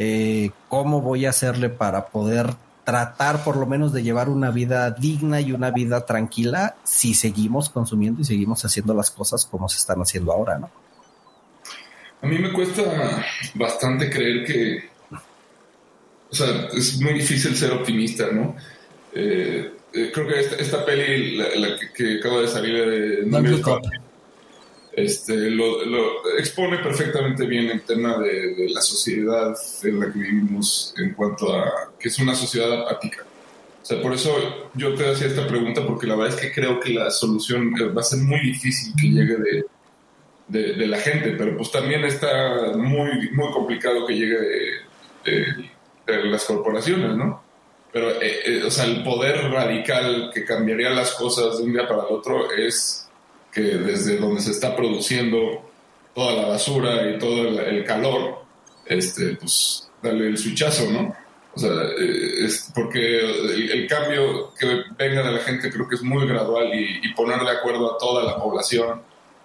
Eh, 0.00 0.52
cómo 0.68 1.00
voy 1.00 1.26
a 1.26 1.30
hacerle 1.30 1.70
para 1.70 2.06
poder 2.06 2.54
tratar 2.88 3.44
por 3.44 3.58
lo 3.58 3.66
menos 3.66 3.92
de 3.92 4.02
llevar 4.02 4.30
una 4.30 4.50
vida 4.50 4.90
digna 4.90 5.42
y 5.42 5.52
una 5.52 5.70
vida 5.70 6.06
tranquila 6.06 6.76
si 6.84 7.12
seguimos 7.12 7.68
consumiendo 7.68 8.22
y 8.22 8.24
seguimos 8.24 8.64
haciendo 8.64 8.94
las 8.94 9.10
cosas 9.10 9.44
como 9.44 9.68
se 9.68 9.76
están 9.76 10.00
haciendo 10.00 10.32
ahora, 10.32 10.58
¿no? 10.58 10.70
A 12.22 12.26
mí 12.26 12.38
me 12.38 12.50
cuesta 12.50 12.82
bastante 13.56 14.08
creer 14.08 14.46
que, 14.46 14.88
o 16.30 16.34
sea, 16.34 16.70
es 16.72 16.98
muy 17.02 17.12
difícil 17.12 17.54
ser 17.54 17.72
optimista, 17.72 18.28
¿no? 18.32 18.56
Eh, 19.12 19.70
eh, 19.92 20.10
creo 20.10 20.26
que 20.26 20.40
esta, 20.40 20.82
peli, 20.86 21.36
la, 21.36 21.76
que, 21.94 22.20
acaba 22.20 22.40
de 22.40 22.48
salir 22.48 22.74
de 22.86 24.00
este, 25.04 25.50
lo, 25.50 25.82
expone 26.38 26.78
perfectamente 26.78 27.46
bien 27.46 27.70
el 27.70 27.82
tema 27.82 28.18
de, 28.18 28.68
la 28.70 28.80
sociedad 28.80 29.56
en 29.82 30.00
la 30.00 30.12
que 30.12 30.18
vivimos 30.18 30.94
en 30.96 31.14
cuanto 31.14 31.56
a 31.56 31.92
que 31.98 32.08
es 32.08 32.18
una 32.18 32.34
sociedad 32.34 32.82
apática. 32.82 33.24
O 33.82 33.84
sea, 33.84 34.02
por 34.02 34.12
eso 34.12 34.34
yo 34.74 34.94
te 34.94 35.08
hacía 35.08 35.28
esta 35.28 35.46
pregunta, 35.46 35.86
porque 35.86 36.06
la 36.06 36.16
verdad 36.16 36.34
es 36.34 36.40
que 36.40 36.52
creo 36.52 36.78
que 36.80 36.92
la 36.92 37.10
solución 37.10 37.74
eh, 37.80 37.84
va 37.84 38.02
a 38.02 38.04
ser 38.04 38.18
muy 38.18 38.40
difícil 38.40 38.92
que 39.00 39.08
llegue 39.08 39.36
de, 39.36 39.64
de, 40.48 40.86
la 40.86 40.98
gente, 40.98 41.34
pero 41.38 41.56
pues 41.56 41.70
también 41.70 42.04
está 42.04 42.72
muy, 42.76 43.30
muy 43.30 43.50
complicado 43.52 44.06
que 44.06 44.14
llegue 44.14 44.38
de, 45.24 45.70
las 46.06 46.44
corporaciones, 46.44 47.16
¿no? 47.16 47.42
Pero, 47.92 48.10
eh, 48.20 48.40
eh, 48.44 48.62
o 48.66 48.70
sea, 48.70 48.84
el 48.84 49.02
poder 49.02 49.50
radical 49.50 50.30
que 50.32 50.44
cambiaría 50.44 50.90
las 50.90 51.12
cosas 51.12 51.58
de 51.58 51.64
un 51.64 51.72
día 51.72 51.86
para 51.86 52.02
el 52.02 52.14
otro 52.14 52.52
es 52.52 53.07
desde 53.62 54.16
donde 54.18 54.40
se 54.40 54.50
está 54.50 54.74
produciendo 54.74 55.70
toda 56.14 56.34
la 56.34 56.48
basura 56.48 57.10
y 57.10 57.18
todo 57.18 57.60
el, 57.60 57.84
calor, 57.84 58.44
este, 58.86 59.36
pues 59.36 59.88
darle 60.02 60.28
el 60.28 60.38
switchazo, 60.38 60.90
¿no? 60.90 61.14
O 61.54 61.58
sea, 61.58 61.70
eh, 61.70 62.44
es 62.44 62.70
porque 62.74 63.20
el, 63.20 63.86
cambio 63.88 64.52
que 64.58 64.82
venga 64.96 65.22
de 65.22 65.32
la 65.32 65.40
gente 65.40 65.70
creo 65.70 65.88
que 65.88 65.96
es 65.96 66.02
muy 66.02 66.26
gradual 66.26 66.72
y, 66.72 67.00
y, 67.02 67.14
poner 67.14 67.40
de 67.40 67.50
acuerdo 67.50 67.94
a 67.94 67.98
toda 67.98 68.24
la 68.24 68.36
población 68.36 69.02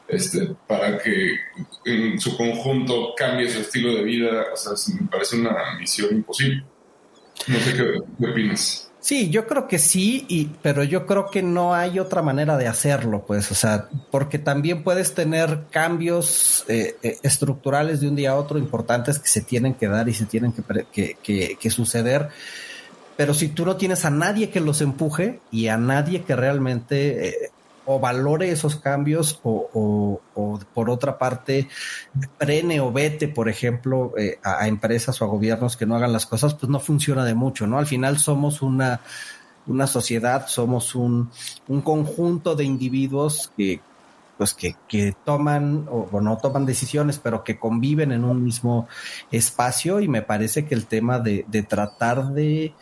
este, 0.07 0.55
para 0.67 0.97
que 0.97 1.35
en 1.85 2.19
su 2.19 2.35
conjunto 2.37 3.13
cambie 3.15 3.49
su 3.49 3.61
estilo 3.61 3.95
de 3.95 4.03
vida, 4.03 4.45
o 4.53 4.57
sea, 4.57 4.73
me 4.99 5.07
parece 5.07 5.37
una 5.37 5.75
misión 5.79 6.13
imposible. 6.13 6.63
No 7.47 7.59
sé 7.59 7.73
qué 7.73 8.29
opinas. 8.29 8.91
Sí, 9.03 9.29
yo 9.29 9.45
creo 9.45 9.67
que 9.67 9.79
sí, 9.79 10.25
y, 10.29 10.45
pero 10.61 10.81
yo 10.81 11.05
creo 11.05 11.29
que 11.29 11.43
no 11.43 11.73
hay 11.73 11.99
otra 11.99 12.21
manera 12.21 12.55
de 12.55 12.67
hacerlo, 12.67 13.25
pues, 13.27 13.51
o 13.51 13.53
sea, 13.53 13.89
porque 14.09 14.39
también 14.39 14.81
puedes 14.81 15.13
tener 15.13 15.65
cambios 15.71 16.63
eh, 16.69 16.95
eh, 17.03 17.17
estructurales 17.21 17.99
de 17.99 18.07
un 18.07 18.15
día 18.15 18.31
a 18.31 18.35
otro 18.35 18.57
importantes 18.57 19.19
que 19.19 19.27
se 19.27 19.41
tienen 19.41 19.73
que 19.73 19.89
dar 19.89 20.07
y 20.07 20.13
se 20.13 20.25
tienen 20.25 20.53
que, 20.53 21.17
que, 21.21 21.57
que 21.59 21.69
suceder. 21.69 22.29
Pero 23.17 23.33
si 23.33 23.49
tú 23.49 23.65
no 23.65 23.75
tienes 23.75 24.05
a 24.05 24.09
nadie 24.09 24.49
que 24.49 24.61
los 24.61 24.79
empuje 24.79 25.41
y 25.51 25.67
a 25.67 25.75
nadie 25.75 26.23
que 26.23 26.37
realmente 26.37 27.27
eh, 27.27 27.51
o 27.85 27.99
valore 27.99 28.51
esos 28.51 28.75
cambios 28.75 29.39
o, 29.43 30.21
por 30.73 30.89
otra 30.89 31.17
parte 31.17 31.67
prene 32.37 32.79
o 32.79 32.91
vete, 32.91 33.27
por 33.27 33.49
ejemplo, 33.49 34.13
eh, 34.17 34.39
a, 34.43 34.67
empresas 34.67 35.21
o 35.21 35.25
a 35.25 35.27
gobiernos 35.27 35.77
que 35.77 35.85
no 35.85 35.95
hagan 35.95 36.13
las 36.13 36.25
cosas, 36.25 36.53
pues 36.53 36.69
no 36.69 36.79
funciona 36.79 37.25
de 37.25 37.33
mucho, 37.33 37.67
¿no? 37.67 37.77
Al 37.77 37.87
final 37.87 38.17
somos 38.17 38.61
una, 38.61 39.01
una 39.67 39.87
sociedad, 39.87 40.47
somos 40.47 40.95
un, 40.95 41.29
un 41.67 41.81
conjunto 41.81 42.55
de 42.55 42.63
individuos 42.63 43.51
que 43.57 43.81
pues 44.37 44.55
que, 44.55 44.75
que 44.87 45.13
toman 45.23 45.87
o, 45.91 46.19
no 46.19 46.37
toman 46.37 46.65
decisiones, 46.65 47.19
pero 47.19 47.43
que 47.43 47.59
conviven 47.59 48.11
en 48.11 48.23
un 48.23 48.43
mismo 48.43 48.87
espacio 49.31 49.99
y 49.99 50.07
me 50.07 50.23
parece 50.23 50.65
que 50.65 50.73
el 50.73 50.87
tema 50.87 51.19
de 51.19 51.65
tratar 51.69 52.29
de 52.29 52.73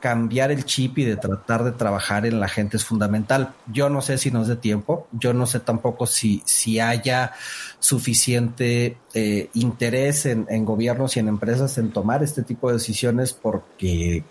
cambiar 0.00 0.50
el 0.50 0.64
chip 0.64 0.98
y 0.98 1.04
de 1.04 1.16
tratar 1.16 1.62
de 1.62 1.72
trabajar 1.72 2.26
en 2.26 2.40
la 2.40 2.48
gente 2.48 2.76
es 2.76 2.84
fundamental. 2.84 3.52
Yo 3.72 3.88
no 3.88 4.00
sé 4.00 4.18
si 4.18 4.30
nos 4.30 4.48
dé 4.48 4.56
tiempo, 4.56 5.06
yo 5.12 5.32
no 5.32 5.46
sé 5.46 5.60
tampoco 5.60 6.06
si, 6.06 6.42
si 6.46 6.80
haya 6.80 7.32
suficiente 7.78 8.96
eh, 9.14 9.50
interés 9.54 10.26
en, 10.26 10.46
en, 10.48 10.64
gobiernos 10.64 11.16
y 11.16 11.20
en 11.20 11.28
empresas 11.28 11.78
en 11.78 11.90
tomar 11.90 12.22
este 12.22 12.42
tipo 12.42 12.68
de 12.68 12.74
decisiones 12.74 13.32
porque 13.32 14.24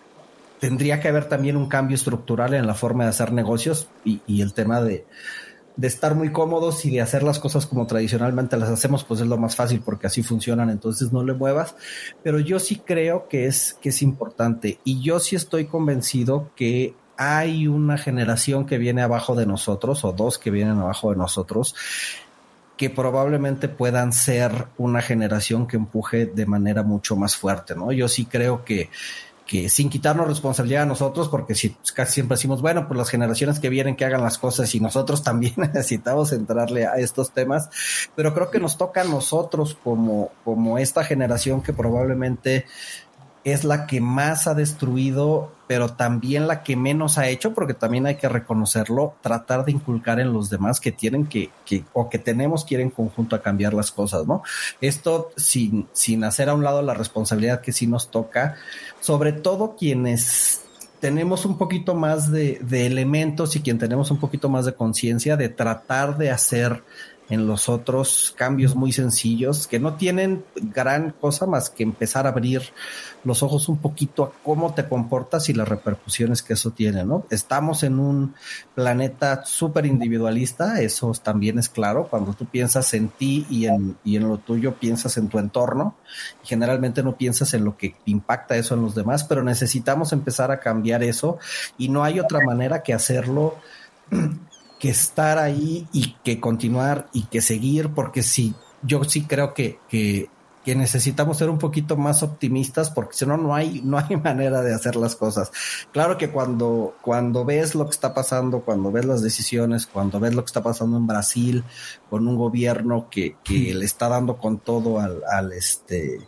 tendría 0.60 1.00
que 1.00 1.08
haber 1.08 1.30
también 1.30 1.56
un 1.56 1.70
cambio 1.70 1.96
estructural 1.96 2.54
en 2.54 2.68
la 2.68 2.74
forma 2.74 3.04
de 3.04 3.12
hacer 3.12 3.32
negocios 3.32 3.88
y, 4.04 4.22
y 4.28 4.42
el 4.42 4.54
tema 4.54 4.82
de, 4.82 5.06
de 5.80 5.88
estar 5.88 6.13
muy 6.13 6.30
cómodos 6.34 6.84
y 6.84 6.92
de 6.92 7.00
hacer 7.00 7.24
las 7.24 7.39
cosas 7.39 7.65
como 7.65 7.88
tradicionalmente 7.88 8.58
las 8.58 8.68
hacemos, 8.68 9.06
pues 9.06 9.22
es 9.22 9.28
lo 9.28 9.38
más 9.38 9.56
fácil 9.56 9.80
porque 9.80 10.08
así 10.08 10.24
funcionan, 10.24 10.70
entonces 10.70 11.13
no 11.13 11.24
le 11.24 11.34
muevas. 11.34 11.74
Pero 12.22 12.38
yo 12.39 12.60
sí 12.60 12.82
creo 12.84 13.30
que 13.30 13.46
es, 13.46 13.78
que 13.82 13.89
es 13.89 14.02
importante 14.02 14.80
y 14.84 15.02
yo 15.02 15.22
sí 15.22 15.38
estoy 15.38 15.68
convencido 15.68 16.52
que 16.58 16.96
hay 17.15 17.68
una 17.68 17.98
generación 17.98 18.65
que 18.65 18.78
viene 18.78 19.04
abajo 19.04 19.36
de 19.36 19.46
nosotros 19.46 20.04
o 20.04 20.12
dos 20.12 20.38
que 20.38 20.52
vienen 20.52 20.80
abajo 20.80 21.12
de 21.12 21.15
nosotros 21.15 21.76
que 22.76 22.89
probablemente 22.89 23.70
puedan 23.70 24.12
ser 24.12 24.68
una 24.78 25.02
generación 25.02 25.65
que 25.65 25.78
empuje 25.78 26.26
de 26.26 26.46
manera 26.46 26.84
mucho 26.84 27.15
más 27.15 27.38
fuerte, 27.38 27.76
¿no? 27.76 27.92
Yo 27.94 28.08
sí 28.08 28.26
creo 28.26 28.63
que, 28.63 28.89
que 29.50 29.68
sin 29.68 29.90
quitarnos 29.90 30.28
responsabilidad 30.28 30.84
a 30.84 30.86
nosotros, 30.86 31.28
porque 31.28 31.56
si 31.56 31.70
pues, 31.70 31.92
casi 31.92 32.14
siempre 32.14 32.36
decimos, 32.36 32.62
bueno, 32.62 32.88
pues 32.88 33.00
las 33.00 33.10
generaciones 33.10 33.60
que 33.60 33.70
vienen 33.70 33.96
que 33.96 34.06
hagan 34.06 34.22
las 34.22 34.38
cosas 34.38 34.76
y 34.76 34.80
nosotros 34.80 35.24
también 35.24 35.56
necesitamos 35.58 36.32
entrarle 36.34 36.86
a 36.86 36.98
estos 36.98 37.32
temas, 37.32 37.68
pero 38.16 38.36
creo 38.36 38.52
que 38.52 38.60
nos 38.60 38.78
toca 38.78 39.02
a 39.02 39.06
nosotros 39.06 39.76
como, 39.84 40.30
como 40.46 40.78
esta 40.78 41.04
generación 41.04 41.64
que 41.64 41.74
probablemente 41.74 42.68
es 43.43 43.63
la 43.63 43.88
que 43.88 44.02
más 44.02 44.47
ha 44.47 44.54
destruido, 44.54 45.52
pero 45.67 45.89
también 45.89 46.47
la 46.47 46.63
que 46.63 46.75
menos 46.75 47.17
ha 47.17 47.28
hecho, 47.28 47.54
porque 47.54 47.73
también 47.73 48.06
hay 48.06 48.15
que 48.15 48.28
reconocerlo, 48.28 49.15
tratar 49.21 49.65
de 49.65 49.71
inculcar 49.71 50.19
en 50.19 50.34
los 50.34 50.49
demás 50.49 50.80
que 50.80 50.91
tienen 50.91 51.25
que, 51.25 51.49
que 51.65 51.84
o 51.93 52.10
que 52.10 52.19
tenemos 52.19 52.65
que 52.65 52.75
ir 52.75 52.82
en 52.82 52.89
conjunto 52.89 53.36
a 53.36 53.41
cambiar 53.41 53.73
las 53.73 53.91
cosas, 53.91 54.28
¿no? 54.28 54.43
Esto 54.82 55.32
sin, 55.38 55.88
sin 55.93 56.23
hacer 56.23 56.49
a 56.49 56.54
un 56.54 56.63
lado 56.63 56.82
la 56.82 56.93
responsabilidad 56.93 57.62
que 57.62 57.71
sí 57.71 57.88
nos 57.88 58.12
toca, 58.12 58.56
sobre 58.99 59.32
todo 59.32 59.75
quienes 59.78 60.62
tenemos 60.99 61.45
un 61.45 61.58
poquito 61.58 61.95
más 61.95 62.30
de, 62.32 62.60
de 62.62 62.86
elementos 62.86 63.56
y 63.56 63.62
quien 63.62 63.78
tenemos 63.78 64.12
un 64.12 64.19
poquito 64.19 64.49
más 64.49 64.65
de 64.65 64.73
conciencia 64.73 65.38
de 65.38 65.49
tratar 65.49 66.17
de 66.17 66.30
hacer 66.30 66.84
en 67.30 67.46
los 67.48 67.70
otros 67.70 68.34
cambios 68.36 68.76
muy 68.76 68.92
sencillos 68.92 69.68
que 69.68 69.80
no 69.80 69.94
tienen 69.94 70.44
gran 70.56 71.12
cosa 71.12 71.46
más 71.46 71.70
que 71.70 71.84
empezar 71.84 72.26
a 72.26 72.30
abrir 72.30 72.62
los 73.24 73.44
ojos 73.44 73.70
un 73.70 73.78
poquito 73.78 74.24
a 74.24 74.32
cómo 74.44 74.74
te 74.74 74.88
comportas 74.88 75.50
y 75.50 75.54
las 75.54 75.68
repercusiones 75.68 76.42
que 76.42 76.54
eso 76.54 76.72
tiene, 76.72 77.04
¿no? 77.04 77.26
Estamos 77.30 77.84
en 77.84 78.00
un 78.00 78.34
planeta 78.74 79.46
súper 79.46 79.86
individualista, 79.86 80.82
eso 80.82 81.12
también 81.22 81.60
es 81.60 81.70
claro, 81.70 82.08
cuando 82.10 82.34
tú 82.34 82.46
piensas 82.46 82.94
en 82.94 83.10
ti 83.10 83.46
y 83.50 83.68
en, 83.68 83.98
y 84.04 84.15
en 84.15 84.28
lo 84.28 84.38
tuyo, 84.38 84.76
piensas 84.76 85.18
en 85.18 85.28
tu 85.28 85.38
entorno, 85.38 85.96
y 86.44 86.48
generalmente 86.48 87.04
no 87.04 87.15
piensas 87.15 87.54
en 87.54 87.65
lo 87.65 87.78
que 87.78 87.96
impacta 88.06 88.56
eso 88.56 88.74
en 88.76 88.82
los 88.82 88.96
demás, 88.96 89.24
pero 89.24 89.44
necesitamos 89.44 90.13
empezar 90.13 90.52
a 90.52 90.60
cambiar 90.60 91.04
eso 91.04 91.38
y 91.78 91.89
no 91.89 92.04
hay 92.04 92.20
otra 92.20 92.39
manera 92.44 92.82
que 92.82 92.94
hacerlo 92.94 93.58
que 94.80 94.89
estar 94.89 95.38
ahí 95.38 95.88
y 95.92 96.15
que 96.24 96.39
continuar 96.39 97.10
y 97.13 97.24
que 97.24 97.42
seguir, 97.42 97.89
porque 97.89 98.24
sí, 98.24 98.56
yo 98.82 99.04
sí 99.04 99.26
creo 99.26 99.54
que, 99.54 99.78
que, 99.89 100.30
que 100.63 100.74
necesitamos 100.74 101.38
ser 101.38 101.50
un 101.50 101.60
poquito 101.60 101.98
más 101.98 102.24
optimistas, 102.24 102.89
porque 102.89 103.13
si 103.13 103.26
no, 103.26 103.36
no 103.36 103.54
hay, 103.54 103.82
no 103.84 103.98
hay 103.98 104.15
manera 104.24 104.62
de 104.62 104.74
hacer 104.74 104.96
las 104.96 105.18
cosas. 105.18 105.52
Claro 105.92 106.18
que 106.18 106.30
cuando, 106.30 106.96
cuando 107.02 107.44
ves 107.44 107.76
lo 107.76 107.86
que 107.86 107.92
está 107.92 108.13
pasando, 108.13 108.62
cuando 108.62 108.92
ves 108.92 109.06
las 109.06 109.22
decisiones, 109.22 109.86
cuando 109.86 110.20
ves 110.20 110.34
lo 110.34 110.44
que 110.44 110.50
está 110.50 110.63
pasando 110.63 110.98
en 110.98 111.08
Brasil, 111.08 111.63
con 112.10 112.26
un 112.28 112.38
gobierno 112.38 113.10
que, 113.10 113.36
que 113.44 113.74
le 113.74 113.86
está 113.86 114.08
dando 114.08 114.38
con 114.38 114.60
todo 114.60 115.00
al, 115.00 115.22
al 115.30 115.52
este, 115.52 116.22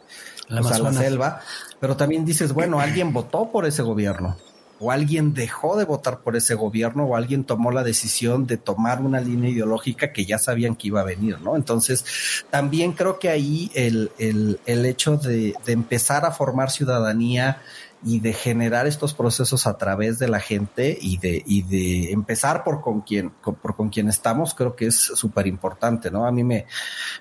pues, 0.50 0.72
a 0.72 0.80
la 0.80 0.92
selva, 0.92 1.40
pero 1.80 1.96
también 1.96 2.26
dices, 2.26 2.52
bueno, 2.52 2.82
alguien 2.82 3.14
votó 3.14 3.50
por 3.50 3.66
ese 3.66 3.82
gobierno 3.82 4.36
o 4.82 4.92
alguien 4.92 5.36
dejó 5.36 5.78
de 5.78 5.86
votar 5.86 6.22
por 6.22 6.36
ese 6.36 6.56
gobierno 6.56 7.06
o 7.06 7.16
alguien 7.16 7.44
tomó 7.44 7.70
la 7.70 7.84
decisión 7.84 8.48
de 8.48 8.58
tomar 8.58 9.00
una 9.00 9.22
línea 9.22 9.52
ideológica 9.52 10.12
que 10.12 10.26
ya 10.26 10.40
sabían 10.40 10.76
que 10.76 10.88
iba 10.88 11.02
a 11.02 11.04
venir, 11.04 11.40
¿no? 11.40 11.56
Entonces, 11.56 12.44
también 12.50 12.94
creo 12.94 13.20
que 13.20 13.30
ahí 13.30 13.72
el, 13.76 14.12
el, 14.18 14.60
el 14.66 14.86
hecho 14.88 15.18
de, 15.18 15.54
empezar 15.68 16.26
a 16.26 16.32
formar 16.32 16.72
ciudadanía 16.72 17.62
y 18.04 18.22
de 18.22 18.34
generar 18.34 18.88
estos 18.88 19.14
procesos 19.14 19.68
a 19.68 19.78
través 19.78 20.18
de 20.18 20.28
la 20.28 20.40
gente 20.40 20.98
y 21.00 21.20
de, 21.20 21.44
y 21.46 21.62
de 21.62 22.12
empezar 22.12 22.64
por 22.64 22.82
con 22.82 23.02
quien, 23.02 23.30
por 23.30 23.76
con 23.76 23.90
quien 23.90 24.10
estamos, 24.10 24.56
creo 24.56 24.76
que 24.76 24.88
es 24.88 24.96
súper 24.96 25.46
importante, 25.46 26.10
¿no? 26.10 26.26
A 26.26 26.32
mí 26.32 26.44
me, 26.44 26.66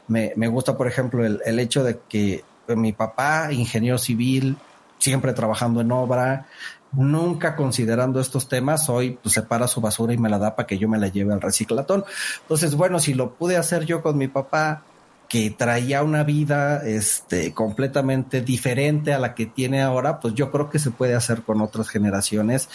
me, 0.09 0.33
me 0.35 0.49
gusta, 0.49 0.79
por 0.79 0.89
ejemplo, 0.89 1.27
el, 1.27 1.43
el 1.45 1.59
hecho 1.59 1.85
de 1.85 2.01
que 2.09 2.43
mi 2.69 2.95
papá, 2.95 3.53
ingeniero 3.53 3.99
civil, 3.99 4.57
siempre 5.01 5.33
trabajando 5.33 5.81
en 5.81 5.93
obra, 5.93 6.47
nunca 6.93 7.57
considerando 7.57 8.21
estos 8.21 8.49
temas, 8.49 8.89
hoy 8.89 9.19
pues, 9.23 9.35
separa 9.35 9.67
su 9.67 9.81
basura 9.81 10.13
y 10.13 10.19
me 10.19 10.29
la 10.29 10.39
da 10.39 10.57
para 10.57 10.67
que 10.67 10.79
yo 10.79 10.89
me 10.89 10.99
la 10.99 11.09
lleve 11.09 11.33
al 11.33 11.41
reciclatón. 11.41 12.05
Entonces, 12.43 12.75
bueno, 12.75 12.99
si 12.99 13.15
lo 13.15 13.35
pude 13.35 13.57
hacer 13.57 13.85
yo 13.85 14.03
con 14.03 14.19
mi 14.19 14.29
papá, 14.29 14.83
que 15.31 15.51
traía 15.51 16.03
una 16.03 16.25
vida 16.25 16.85
este, 16.85 17.55
completamente 17.55 18.41
diferente 18.41 19.15
a 19.15 19.21
la 19.21 19.37
que 19.37 19.47
tiene 19.47 19.81
ahora, 19.81 20.19
pues 20.19 20.35
yo 20.35 20.51
creo 20.51 20.69
que 20.69 20.81
se 20.81 20.91
puede 20.91 21.15
hacer 21.15 21.43
con 21.43 21.61
otras 21.61 21.89
generaciones 21.89 22.69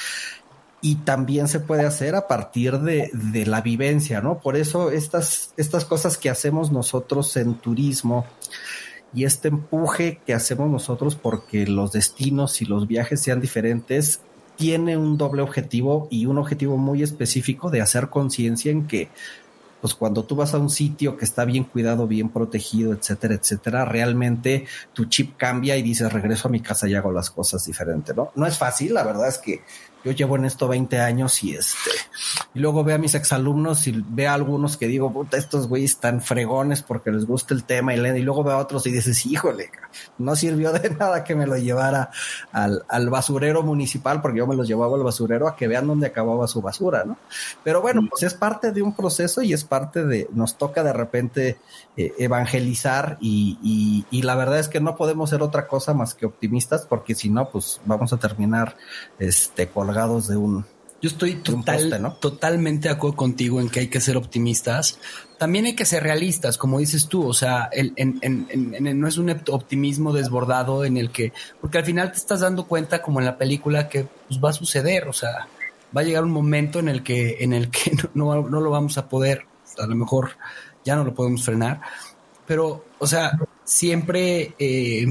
y 0.80 0.96
también 0.96 1.50
se 1.50 1.60
puede 1.60 1.86
hacer 1.86 2.16
a 2.16 2.28
partir 2.28 2.80
de, 2.80 3.10
de 3.12 3.46
la 3.46 3.60
vivencia, 3.60 4.22
¿no? 4.22 4.40
Por 4.40 4.56
eso 4.56 4.90
estas, 4.90 5.54
estas 5.58 5.84
cosas 5.84 6.18
que 6.18 6.30
hacemos 6.30 6.72
nosotros 6.72 7.36
en 7.36 7.56
turismo, 7.56 8.26
y 9.16 9.24
este 9.24 9.48
empuje 9.48 10.20
que 10.26 10.34
hacemos 10.34 10.70
nosotros 10.70 11.16
porque 11.16 11.66
los 11.66 11.94
destinos 11.94 12.62
y 12.62 12.66
los 12.66 12.88
viajes 12.88 13.22
sean 13.22 13.40
diferentes 13.40 14.20
tiene 14.58 14.98
un 14.98 15.18
doble 15.18 15.42
objetivo 15.42 16.08
y 16.12 16.26
un 16.26 16.38
objetivo 16.38 16.78
muy 16.78 17.02
específico 17.02 17.70
de 17.70 17.82
hacer 17.82 18.10
conciencia 18.10 18.72
en 18.72 18.88
que 18.88 19.10
pues 19.82 19.94
cuando 19.94 20.24
tú 20.26 20.36
vas 20.36 20.54
a 20.54 20.58
un 20.58 20.70
sitio 20.70 21.16
que 21.16 21.26
está 21.26 21.46
bien 21.46 21.64
cuidado, 21.64 22.08
bien 22.08 22.30
protegido, 22.30 22.92
etcétera, 22.94 23.36
etcétera, 23.36 23.86
realmente 23.86 24.66
tu 24.94 25.06
chip 25.06 25.38
cambia 25.38 25.78
y 25.78 25.84
dices 25.84 26.12
regreso 26.12 26.48
a 26.48 26.52
mi 26.52 26.60
casa 26.60 26.88
y 26.88 26.96
hago 26.96 27.12
las 27.12 27.30
cosas 27.30 27.64
diferente, 27.66 28.14
¿no? 28.14 28.32
No 28.36 28.48
es 28.48 28.58
fácil, 28.58 28.94
la 28.94 29.04
verdad 29.04 29.28
es 29.28 29.38
que 29.38 29.62
yo 30.06 30.12
llevo 30.12 30.36
en 30.36 30.46
esto 30.46 30.68
20 30.68 31.00
años 31.00 31.44
y 31.44 31.56
este, 31.56 31.90
y 32.54 32.60
luego 32.60 32.84
veo 32.84 32.96
a 32.96 33.00
mis 33.00 33.16
exalumnos 33.16 33.88
y 33.88 34.04
veo 34.08 34.30
a 34.30 34.36
algunos 34.36 34.78
que 34.78 34.86
digo, 34.86 35.12
puta, 35.12 35.36
estos 35.36 35.68
güeyes 35.68 35.92
están 35.92 36.22
fregones 36.22 36.84
porque 36.84 37.12
les 37.12 37.26
gusta 37.26 37.56
el 37.56 37.64
tema 37.64 37.96
y 37.96 37.98
leen, 37.98 38.16
y 38.16 38.22
luego 38.22 38.44
veo 38.44 38.54
a 38.54 38.60
otros 38.60 38.86
y 38.86 38.92
dices, 38.92 39.26
híjole, 39.26 39.72
no 40.20 40.36
sirvió 40.36 40.72
de 40.74 40.92
nada 40.92 41.24
que 41.24 41.34
me 41.34 41.48
lo 41.48 41.58
llevara 41.58 42.12
al, 42.52 42.86
al 42.88 43.10
basurero 43.10 43.64
municipal 43.64 44.22
porque 44.22 44.38
yo 44.38 44.48
me 44.48 44.56
los 44.56 44.68
llevaba 44.68 44.96
al 44.96 45.04
basurero 45.04 45.48
a 45.48 45.56
que 45.56 45.68
vean 45.68 45.88
dónde 45.88 46.06
acababa 46.06 46.48
su 46.48 46.62
basura, 46.62 47.04
¿no? 47.04 47.18
Pero 47.64 47.82
bueno, 47.82 48.02
pues 48.08 48.22
es 48.22 48.36
parte 48.36 48.72
de 48.72 48.84
un 48.84 48.96
proceso 48.96 49.42
y 49.42 49.54
es 49.54 49.64
parte 49.64 50.06
de, 50.06 50.30
nos 50.34 50.56
toca 50.56 50.84
de 50.84 50.94
repente 50.94 51.58
eh, 51.98 52.14
evangelizar 52.20 53.18
y, 53.20 53.58
y, 53.64 54.06
y 54.16 54.22
la 54.22 54.36
verdad 54.36 54.60
es 54.60 54.68
que 54.68 54.80
no 54.80 54.96
podemos 54.96 55.32
ser 55.32 55.42
otra 55.42 55.66
cosa 55.66 55.96
más 55.96 56.14
que 56.14 56.28
optimistas 56.28 56.86
porque 56.86 57.16
si 57.16 57.30
no, 57.30 57.50
pues 57.50 57.82
vamos 57.86 58.14
a 58.14 58.18
terminar 58.18 58.78
este, 59.18 59.68
colgando 59.68 59.95
de 59.96 60.36
un. 60.36 60.66
Yo 61.02 61.10
estoy 61.10 61.36
total, 61.36 62.16
totalmente 62.20 62.88
de 62.88 62.94
acuerdo 62.96 63.16
contigo 63.16 63.62
en 63.62 63.70
que 63.70 63.82
hay 63.82 63.88
que 63.88 64.02
ser 64.02 64.18
optimistas. 64.18 64.98
También 65.38 65.66
hay 65.66 65.76
que 65.76 65.86
ser 65.86 66.04
realistas, 66.04 66.58
como 66.58 66.80
dices 66.80 67.08
tú. 67.08 67.28
O 67.28 67.34
sea, 67.34 67.70
el, 67.72 67.94
en, 67.96 69.00
no 69.00 69.08
es 69.08 69.18
un 69.18 69.30
optimismo 69.30 70.14
desbordado 70.14 70.84
en 70.84 70.98
el 70.98 71.12
que, 71.12 71.32
porque 71.62 71.78
al 71.78 71.86
final 71.86 72.12
te 72.12 72.18
estás 72.18 72.40
dando 72.40 72.66
cuenta, 72.66 73.02
como 73.02 73.20
en 73.20 73.26
la 73.26 73.38
película, 73.38 73.88
que 73.88 74.08
pues, 74.28 74.44
va 74.44 74.50
a 74.50 74.54
suceder. 74.54 75.08
O 75.08 75.14
sea, 75.14 75.48
va 75.96 76.02
a 76.02 76.04
llegar 76.04 76.24
un 76.24 76.32
momento 76.32 76.80
en 76.80 76.90
el 76.90 77.04
que, 77.04 77.38
en 77.40 77.54
el 77.54 77.70
que 77.70 77.92
no, 78.14 78.42
no, 78.42 78.60
lo 78.60 78.72
vamos 78.72 78.98
a 78.98 79.08
poder, 79.08 79.46
a 79.78 79.86
lo 79.86 79.96
mejor 79.96 80.32
ya 80.84 80.96
no 80.96 81.04
lo 81.04 81.14
podemos 81.14 81.44
frenar. 81.44 81.82
Pero, 82.48 82.86
o 83.00 83.08
sea, 83.08 83.32
siempre 83.64 84.54
eh, 84.58 85.06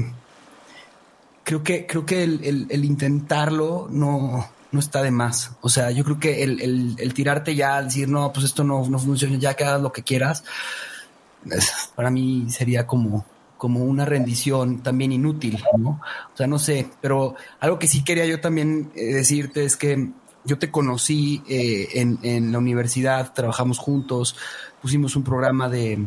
creo 1.43 1.63
que, 1.63 1.85
creo 1.85 2.05
que 2.05 2.23
el, 2.23 2.67
el 2.69 2.85
intentarlo 2.85 3.87
no, 3.89 4.54
no 4.75 4.79
está 4.79 5.01
de 5.01 5.11
más. 5.11 5.51
O 5.61 5.69
sea, 5.69 5.89
yo 5.91 6.03
creo 6.03 6.19
que 6.19 6.43
el, 6.43 7.13
tirarte 7.13 7.55
ya, 7.55 7.77
al 7.77 7.85
decir, 7.85 8.07
no, 8.07 8.31
pues 8.31 8.45
esto 8.45 8.63
no, 8.63 8.87
no 8.87 8.99
funciona, 8.99 9.37
ya 9.37 9.55
que 9.55 9.63
hagas 9.63 9.81
lo 9.81 9.91
que 9.91 10.03
quieras, 10.03 10.43
para 11.95 12.11
mí 12.11 12.45
sería 12.49 12.85
como, 12.85 13.25
como 13.57 13.83
una 13.83 14.05
rendición 14.05 14.83
también 14.83 15.11
inútil, 15.11 15.63
¿no? 15.77 16.01
O 16.33 16.37
sea, 16.37 16.45
no 16.45 16.59
sé, 16.59 16.87
pero 17.01 17.35
algo 17.59 17.79
que 17.79 17.87
sí 17.87 18.03
quería 18.03 18.25
yo 18.25 18.39
también 18.39 18.91
eh, 18.95 19.13
decirte 19.13 19.63
es 19.63 19.77
que 19.77 20.11
yo 20.43 20.59
te 20.59 20.69
conocí 20.69 21.41
eh, 21.47 21.87
en, 21.93 22.19
en 22.21 22.51
la 22.51 22.59
universidad, 22.59 23.33
trabajamos 23.33 23.79
juntos, 23.79 24.35
pusimos 24.81 25.15
un 25.15 25.23
programa 25.23 25.69
de, 25.69 26.05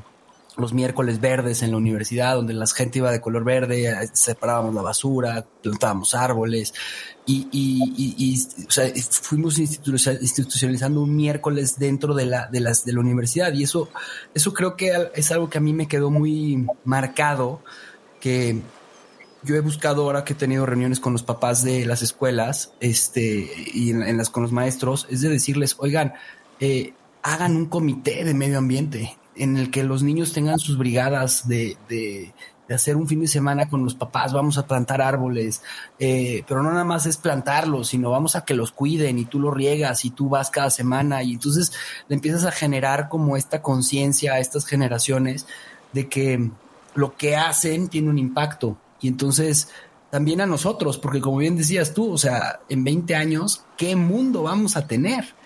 los 0.59 0.73
miércoles 0.73 1.21
verdes 1.21 1.63
en 1.63 1.71
la 1.71 1.77
universidad, 1.77 2.35
donde 2.35 2.53
la 2.53 2.67
gente 2.67 2.99
iba 2.99 3.13
de 3.13 3.21
color 3.21 3.45
verde, 3.45 3.89
eh, 3.89 4.09
separábamos 4.13 4.75
la 4.75 4.83
basura, 4.83 5.47
plantábamos 5.63 6.15
árboles 6.15 6.75
y, 7.31 7.47
y, 7.53 8.15
y, 8.17 8.65
o 8.67 8.71
sea, 8.71 8.91
fuimos 9.11 9.59
institucionalizando 9.59 11.03
un 11.03 11.15
miércoles 11.15 11.79
dentro 11.79 12.15
de 12.15 12.25
la, 12.25 12.47
de, 12.47 12.61
las, 12.61 12.87
de 12.87 12.95
la 12.95 13.01
universidad. 13.01 13.53
Y 13.53 13.65
eso, 13.65 13.91
eso 14.33 14.55
creo 14.55 14.77
que 14.77 15.11
es 15.15 15.31
algo 15.31 15.51
que 15.51 15.59
a 15.59 15.61
mí 15.61 15.75
me 15.75 15.89
quedó 15.89 16.11
muy 16.11 16.67
marcado, 16.85 17.61
que 18.19 18.63
yo 19.43 19.57
he 19.57 19.61
buscado 19.61 20.05
ahora 20.05 20.25
que 20.25 20.33
he 20.33 20.37
tenido 20.37 20.65
reuniones 20.65 21.01
con 21.01 21.13
los 21.13 21.23
papás 21.23 21.63
de 21.63 21.85
las 21.85 22.01
escuelas 22.01 22.73
este, 22.81 23.51
y 23.75 23.91
en, 23.91 24.17
las 24.17 24.31
con 24.31 24.43
los 24.43 24.53
maestros, 24.53 25.07
es 25.11 25.21
de 25.21 25.29
decirles, 25.29 25.77
oigan, 25.81 26.15
eh, 26.61 26.95
hagan 27.23 27.57
un 27.57 27.67
comité 27.67 28.25
de 28.25 28.33
medio 28.33 28.57
ambiente 28.57 29.19
en 29.37 29.59
el 29.59 29.71
que 29.71 29.85
los 29.85 30.03
niños 30.03 30.33
tengan 30.33 30.59
sus 30.59 30.79
brigadas 30.79 31.47
de, 31.47 31.77
de, 31.91 32.33
hacer 32.75 32.97
un 32.97 33.09
fin 33.09 33.21
de 33.21 33.29
semana 33.29 33.69
con 33.69 33.85
los 33.85 33.95
papás, 33.95 34.33
vamos 34.33 34.59
a 34.59 34.67
plantar 34.67 35.01
árboles, 35.01 35.63
eh, 35.99 36.45
pero 36.47 36.63
no 36.63 36.71
nada 36.71 36.85
más 36.85 37.07
es 37.07 37.17
plantarlos, 37.17 37.89
sino 37.89 38.11
vamos 38.11 38.37
a 38.37 38.45
que 38.45 38.55
los 38.55 38.73
cuiden 38.73 39.19
y 39.19 39.25
tú 39.25 39.41
los 39.41 39.55
riegas 39.55 40.05
y 40.05 40.11
tú 40.11 40.29
vas 40.29 40.51
cada 40.51 40.71
semana. 40.71 41.23
Y 41.23 41.33
entonces 41.33 41.73
le 42.09 42.15
empiezas 42.15 42.45
a 42.45 42.53
generar 42.53 43.09
como 43.09 43.37
esta 43.37 43.63
conciencia 43.63 44.35
a 44.35 44.39
estas 44.39 44.67
generaciones 44.67 45.47
de 45.93 46.09
que 46.09 46.51
lo 46.95 47.17
que 47.17 47.37
hacen 47.37 47.89
tiene 47.89 48.11
un 48.11 48.19
impacto. 48.19 48.77
Y 49.01 49.09
entonces 49.09 49.69
también 50.11 50.41
a 50.41 50.47
nosotros, 50.47 50.99
porque 50.99 51.21
como 51.21 51.39
bien 51.39 51.57
decías 51.57 51.95
tú, 51.95 52.13
o 52.13 52.19
sea, 52.19 52.61
en 52.69 52.85
20 52.85 53.15
años, 53.15 53.65
¿qué 53.77 53.95
mundo 53.95 54.43
vamos 54.43 54.77
a 54.77 54.87
tener? 54.87 55.37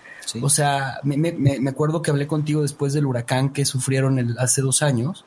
O 0.41 0.49
sea, 0.49 0.99
me, 1.03 1.17
me, 1.17 1.33
me, 1.33 1.69
acuerdo 1.69 2.01
que 2.01 2.09
hablé 2.09 2.27
contigo 2.27 2.61
después 2.61 2.93
del 2.93 3.05
huracán 3.05 3.51
que 3.51 3.65
sufrieron 3.65 4.19
el, 4.19 4.37
hace 4.39 4.61
dos 4.61 4.81
años, 4.81 5.25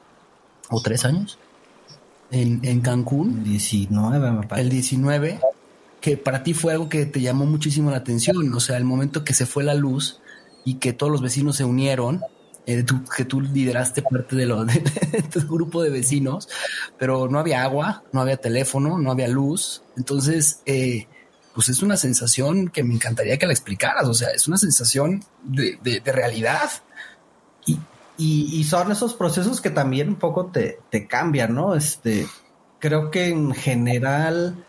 o 0.71 0.81
tres 0.81 1.05
años, 1.05 1.39
en, 2.31 2.61
en 2.63 2.81
Cancún. 2.81 3.45
19, 3.45 4.31
me 4.33 4.47
parece. 4.47 4.67
El 4.67 4.71
19, 4.71 5.41
que 6.01 6.17
para 6.17 6.43
ti 6.43 6.55
fue 6.55 6.73
algo 6.73 6.89
que 6.89 7.07
te 7.07 7.21
llamó 7.21 7.47
muchísimo 7.47 7.91
la 7.91 7.99
atención. 7.99 8.53
O 8.53 8.61
sea, 8.61 8.77
el 8.77 8.85
momento 8.85 9.25
que 9.25 9.35
se 9.35 9.47
fue 9.47 9.65
la 9.65 9.75
luz 9.75 10.21
y 10.65 10.75
que 10.75 10.93
todos 10.93 11.13
los 11.13 11.23
vecinos 11.23 11.57
se 11.57 11.65
unieron, 11.65 12.23
eh, 12.67 12.85
que 13.17 13.25
tú 13.25 13.41
lideraste 13.41 14.03
parte 14.03 14.35
de, 14.35 14.47
lo, 14.47 14.65
de, 14.65 14.75
de, 15.13 15.23
tu 15.23 15.41
grupo 15.47 15.83
de 15.83 15.91
vecinos, 15.91 16.49
pero 16.99 17.29
no 17.29 17.39
había 17.39 17.63
agua, 17.63 18.03
no 18.13 18.21
había 18.21 18.37
teléfono, 18.37 18.99
no 18.99 19.11
había 19.11 19.29
luz. 19.29 19.83
Entonces, 19.97 20.61
eh, 20.67 21.07
pues 21.57 21.71
es 21.71 21.83
una 21.83 21.97
sensación 21.97 22.69
que 22.69 22.85
me 22.85 22.93
encantaría 22.93 23.39
que 23.39 23.47
la 23.47 23.53
explicaras. 23.53 24.07
O 24.07 24.13
sea, 24.13 24.29
es 24.29 24.47
una 24.47 24.59
sensación 24.59 25.25
de, 25.43 26.03
realidad. 26.05 26.69
Y, 28.19 28.65
son 28.65 28.91
esos 28.91 29.15
procesos 29.15 29.61
que 29.61 29.71
también 29.71 30.09
un 30.09 30.17
poco 30.17 30.47
te, 30.47 30.81
te 30.91 31.07
cambian, 31.07 31.55
¿no? 31.55 31.75
Este, 31.75 32.27
creo 32.79 33.11
que 33.11 33.29
en 33.29 33.53
general 33.53 34.65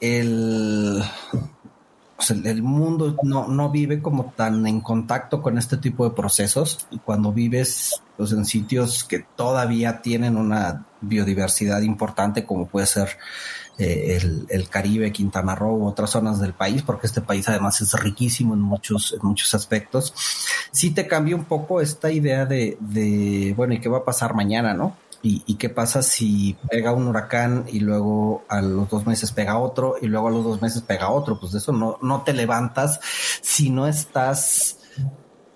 el, 0.00 1.02
el 2.44 2.62
mundo 2.62 3.16
no, 3.22 3.48
no, 3.48 3.70
vive 3.70 4.00
como 4.00 4.32
tan 4.36 4.66
en 4.66 4.80
contacto 4.80 5.42
con 5.42 5.58
este 5.58 5.76
tipo 5.76 6.04
de 6.04 6.14
procesos 6.14 6.86
y 6.90 6.98
cuando 6.98 7.32
vives 7.32 8.00
pues, 8.16 8.32
en 8.32 8.44
sitios 8.44 9.04
que 9.04 9.20
todavía 9.36 10.00
tienen 10.02 10.36
una 10.36 10.86
biodiversidad 11.00 11.82
importante 11.82 12.44
como 12.44 12.66
puede 12.66 12.86
ser 12.86 13.18
eh, 13.80 14.20
el, 14.48 14.68
Caribe, 14.68 15.10
Quintana 15.10 15.54
Roo, 15.54 15.86
otras 15.86 16.10
zonas 16.10 16.38
del 16.38 16.52
país, 16.52 16.82
porque 16.82 17.06
este 17.06 17.22
país 17.22 17.48
además 17.48 17.80
es 17.80 17.92
riquísimo 17.94 18.52
en 18.52 18.60
muchos, 18.60 19.16
muchos 19.22 19.54
aspectos, 19.54 20.12
sí 20.70 20.90
te 20.90 21.06
cambia 21.06 21.34
un 21.34 21.44
poco 21.44 21.80
esta 21.80 22.10
idea 22.10 22.44
de, 22.44 22.76
de 22.80 23.54
bueno, 23.56 23.72
¿y 23.74 23.80
qué 23.80 23.88
va 23.88 23.98
a 23.98 24.04
pasar 24.04 24.34
mañana, 24.34 24.74
no? 24.74 24.96
¿Y, 25.22 25.42
¿Y, 25.46 25.54
qué 25.56 25.68
pasa 25.68 26.02
si 26.02 26.56
pega 26.70 26.92
un 26.92 27.06
huracán 27.06 27.64
y 27.70 27.80
luego 27.80 28.44
a 28.48 28.62
los 28.62 28.88
dos 28.88 29.06
meses 29.06 29.32
pega 29.32 29.58
otro 29.58 29.96
y 30.00 30.06
luego 30.06 30.28
a 30.28 30.30
los 30.30 30.44
dos 30.44 30.62
meses 30.62 30.82
pega 30.82 31.10
otro? 31.10 31.38
Pues 31.38 31.52
de 31.52 31.58
eso 31.58 31.72
no, 31.72 31.98
no 32.00 32.22
te 32.22 32.32
levantas 32.32 33.00
si 33.42 33.68
no 33.68 33.86
estás 33.86 34.78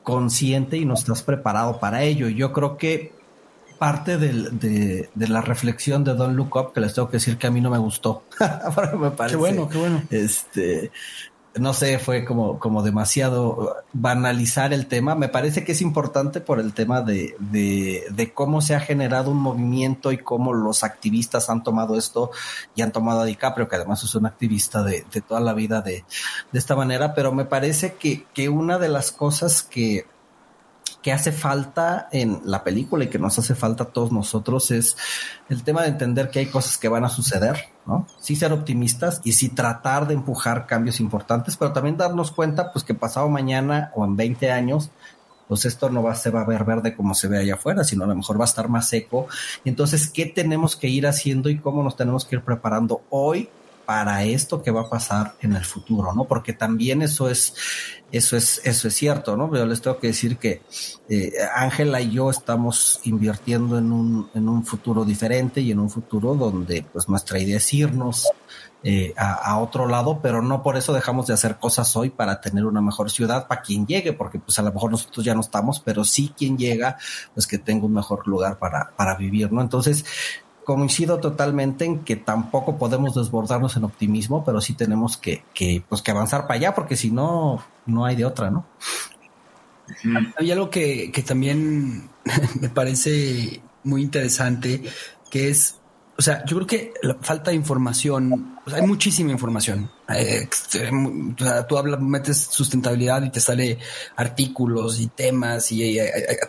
consciente 0.02 0.76
y 0.76 0.84
no 0.84 0.94
estás 0.94 1.22
preparado 1.22 1.80
para 1.80 2.02
ello. 2.02 2.28
Yo 2.28 2.52
creo 2.52 2.76
que 2.76 3.13
parte 3.74 4.16
de, 4.18 5.08
la 5.16 5.40
reflexión 5.40 6.04
de 6.04 6.14
Don 6.14 6.37
Look 6.37 6.56
Up, 6.56 6.72
que 6.72 6.80
les 6.80 6.94
tengo 6.94 7.08
que 7.08 7.18
decir 7.18 7.38
que 7.38 7.46
a 7.46 7.50
mí 7.50 7.60
no 7.60 7.70
me 7.70 7.78
gustó. 7.78 8.24
me 8.98 9.10
parece. 9.10 9.34
Qué 9.34 9.40
bueno, 9.40 9.68
qué 9.68 9.78
bueno. 9.78 10.02
Este, 10.10 10.90
no 11.56 11.72
sé, 11.72 11.98
fue 11.98 12.24
como, 12.24 12.58
como 12.58 12.82
demasiado 12.82 13.76
banalizar 13.92 14.72
el 14.72 14.87
tema. 14.87 15.14
Me 15.14 15.28
parece 15.28 15.64
que 15.64 15.72
es 15.72 15.82
importante 15.82 16.40
por 16.40 16.58
el 16.58 16.72
tema 16.72 17.00
de, 17.02 17.37
de, 17.38 18.32
cómo 18.34 18.60
se 18.60 18.74
ha 18.74 18.80
generado 18.80 19.30
un 19.30 19.38
movimiento 19.38 20.10
y 20.10 20.18
cómo 20.18 20.52
los 20.52 20.82
activistas 20.82 21.50
han 21.50 21.62
tomado 21.62 21.96
esto 21.96 22.30
y 22.74 22.82
han 22.82 22.90
tomado 22.90 23.20
a 23.20 23.24
DiCaprio, 23.24 23.68
que 23.68 23.76
además 23.76 24.02
es 24.02 24.14
un 24.14 24.26
activista 24.26 24.82
de, 24.82 25.04
de 25.12 25.20
toda 25.20 25.40
la 25.40 25.54
vida 25.54 25.80
de, 25.80 26.04
de 26.50 26.58
esta 26.58 26.74
manera, 26.74 27.14
pero 27.14 27.32
me 27.32 27.44
parece 27.44 27.94
que, 27.94 28.26
que 28.34 28.48
una 28.48 28.78
de 28.78 28.88
las 28.88 29.12
cosas 29.12 29.62
que, 29.62 30.06
que 31.04 31.12
hace 31.12 31.32
falta 31.32 32.08
en 32.12 32.40
la 32.46 32.64
película 32.64 33.04
y 33.04 33.08
que 33.08 33.18
nos 33.18 33.38
hace 33.38 33.54
falta 33.54 33.84
a 33.84 33.88
todos 33.88 34.10
nosotros 34.10 34.70
es 34.70 34.96
el 35.50 35.62
tema 35.62 35.82
de 35.82 35.88
entender 35.88 36.30
que 36.30 36.38
hay 36.38 36.46
cosas 36.46 36.78
que 36.78 36.88
van 36.88 37.04
a 37.04 37.10
suceder, 37.10 37.66
¿no? 37.84 38.06
Sí 38.18 38.36
ser 38.36 38.54
optimistas 38.54 39.20
y 39.22 39.32
sí 39.32 39.50
tratar 39.50 40.08
de 40.08 40.14
empujar 40.14 40.64
cambios 40.66 41.00
importantes, 41.00 41.58
pero 41.58 41.74
también 41.74 41.98
darnos 41.98 42.30
cuenta 42.30 42.72
pues 42.72 42.86
que 42.86 42.94
pasado 42.94 43.28
mañana 43.28 43.92
o 43.94 44.06
en 44.06 44.16
20 44.16 44.50
años 44.50 44.90
pues 45.46 45.66
esto 45.66 45.90
no 45.90 46.02
va, 46.02 46.14
se 46.14 46.30
va 46.30 46.40
a 46.40 46.46
ver 46.46 46.64
verde 46.64 46.96
como 46.96 47.12
se 47.12 47.28
ve 47.28 47.36
allá 47.36 47.52
afuera, 47.52 47.84
sino 47.84 48.04
a 48.04 48.06
lo 48.06 48.14
mejor 48.14 48.40
va 48.40 48.44
a 48.44 48.48
estar 48.48 48.70
más 48.70 48.88
seco. 48.88 49.26
Entonces, 49.66 50.08
¿qué 50.08 50.24
tenemos 50.24 50.74
que 50.74 50.88
ir 50.88 51.06
haciendo 51.06 51.50
y 51.50 51.58
cómo 51.58 51.82
nos 51.82 51.96
tenemos 51.96 52.24
que 52.24 52.36
ir 52.36 52.42
preparando 52.42 53.02
hoy 53.10 53.50
para 53.86 54.24
esto 54.24 54.62
que 54.62 54.70
va 54.70 54.82
a 54.82 54.90
pasar 54.90 55.34
en 55.40 55.54
el 55.54 55.64
futuro, 55.64 56.12
¿no? 56.14 56.24
Porque 56.24 56.52
también 56.52 57.02
eso 57.02 57.28
es, 57.28 57.54
eso 58.12 58.36
es, 58.36 58.60
eso 58.64 58.88
es 58.88 58.94
cierto, 58.94 59.36
¿no? 59.36 59.50
Pero 59.50 59.66
les 59.66 59.80
tengo 59.80 59.98
que 59.98 60.08
decir 60.08 60.38
que 60.38 60.62
eh, 61.08 61.32
Ángela 61.54 62.00
y 62.00 62.12
yo 62.12 62.30
estamos 62.30 63.00
invirtiendo 63.04 63.78
en 63.78 63.92
un, 63.92 64.30
en 64.34 64.48
un 64.48 64.64
futuro 64.64 65.04
diferente 65.04 65.60
y 65.60 65.70
en 65.70 65.78
un 65.78 65.90
futuro 65.90 66.34
donde 66.34 66.84
pues 66.92 67.08
nuestra 67.08 67.38
idea 67.38 67.56
es 67.58 67.74
irnos 67.74 68.28
eh, 68.86 69.14
a, 69.16 69.32
a, 69.32 69.58
otro 69.60 69.88
lado, 69.88 70.20
pero 70.20 70.42
no 70.42 70.62
por 70.62 70.76
eso 70.76 70.92
dejamos 70.92 71.26
de 71.26 71.32
hacer 71.32 71.56
cosas 71.56 71.96
hoy 71.96 72.10
para 72.10 72.42
tener 72.42 72.66
una 72.66 72.82
mejor 72.82 73.10
ciudad 73.10 73.48
para 73.48 73.62
quien 73.62 73.86
llegue, 73.86 74.12
porque 74.12 74.38
pues 74.38 74.58
a 74.58 74.62
lo 74.62 74.72
mejor 74.72 74.90
nosotros 74.90 75.24
ya 75.24 75.34
no 75.34 75.40
estamos, 75.40 75.80
pero 75.80 76.04
sí 76.04 76.34
quien 76.36 76.58
llega, 76.58 76.98
pues 77.32 77.46
que 77.46 77.56
tenga 77.56 77.86
un 77.86 77.94
mejor 77.94 78.28
lugar 78.28 78.58
para, 78.58 78.92
para 78.94 79.16
vivir, 79.16 79.50
¿no? 79.50 79.62
Entonces, 79.62 80.04
coincido 80.64 81.18
totalmente 81.18 81.85
en 81.85 82.00
que 82.00 82.16
tampoco 82.16 82.79
podemos 82.79 83.14
desbordarnos 83.14 83.77
en 83.77 83.85
optimismo, 83.85 84.44
pero 84.44 84.61
sí 84.61 84.74
tenemos 84.74 85.16
que, 85.16 85.44
que, 85.55 85.83
pues, 85.88 86.03
que 86.03 86.11
avanzar 86.11 86.42
para 86.42 86.55
allá, 86.55 86.74
porque 86.74 86.96
si 86.96 87.11
no, 87.11 87.62
no 87.87 88.05
hay 88.05 88.16
de 88.16 88.24
otra, 88.24 88.50
¿no? 88.50 88.66
Hay 90.38 90.50
algo 90.50 90.70
que, 90.70 91.12
que 91.12 91.22
también 91.22 92.09
me 92.61 92.68
parece 92.70 93.61
muy 93.83 94.03
interesante, 94.03 94.83
que 95.31 95.50
es 95.50 95.81
o 96.16 96.22
sea, 96.22 96.44
yo 96.44 96.57
creo 96.57 96.66
que 96.66 96.94
la 97.03 97.14
falta 97.20 97.50
de 97.50 97.57
información, 97.57 98.59
hay 98.72 98.83
muchísima 98.83 99.33
información. 99.33 99.90
Eh, 100.06 100.48
tú 101.66 101.78
hablas, 101.78 102.00
metes 102.00 102.36
sustentabilidad 102.36 103.22
y 103.22 103.30
te 103.30 103.40
sale 103.40 103.78
artículos 104.16 105.00
y 105.00 105.06
temas 105.06 105.72
y 105.72 105.98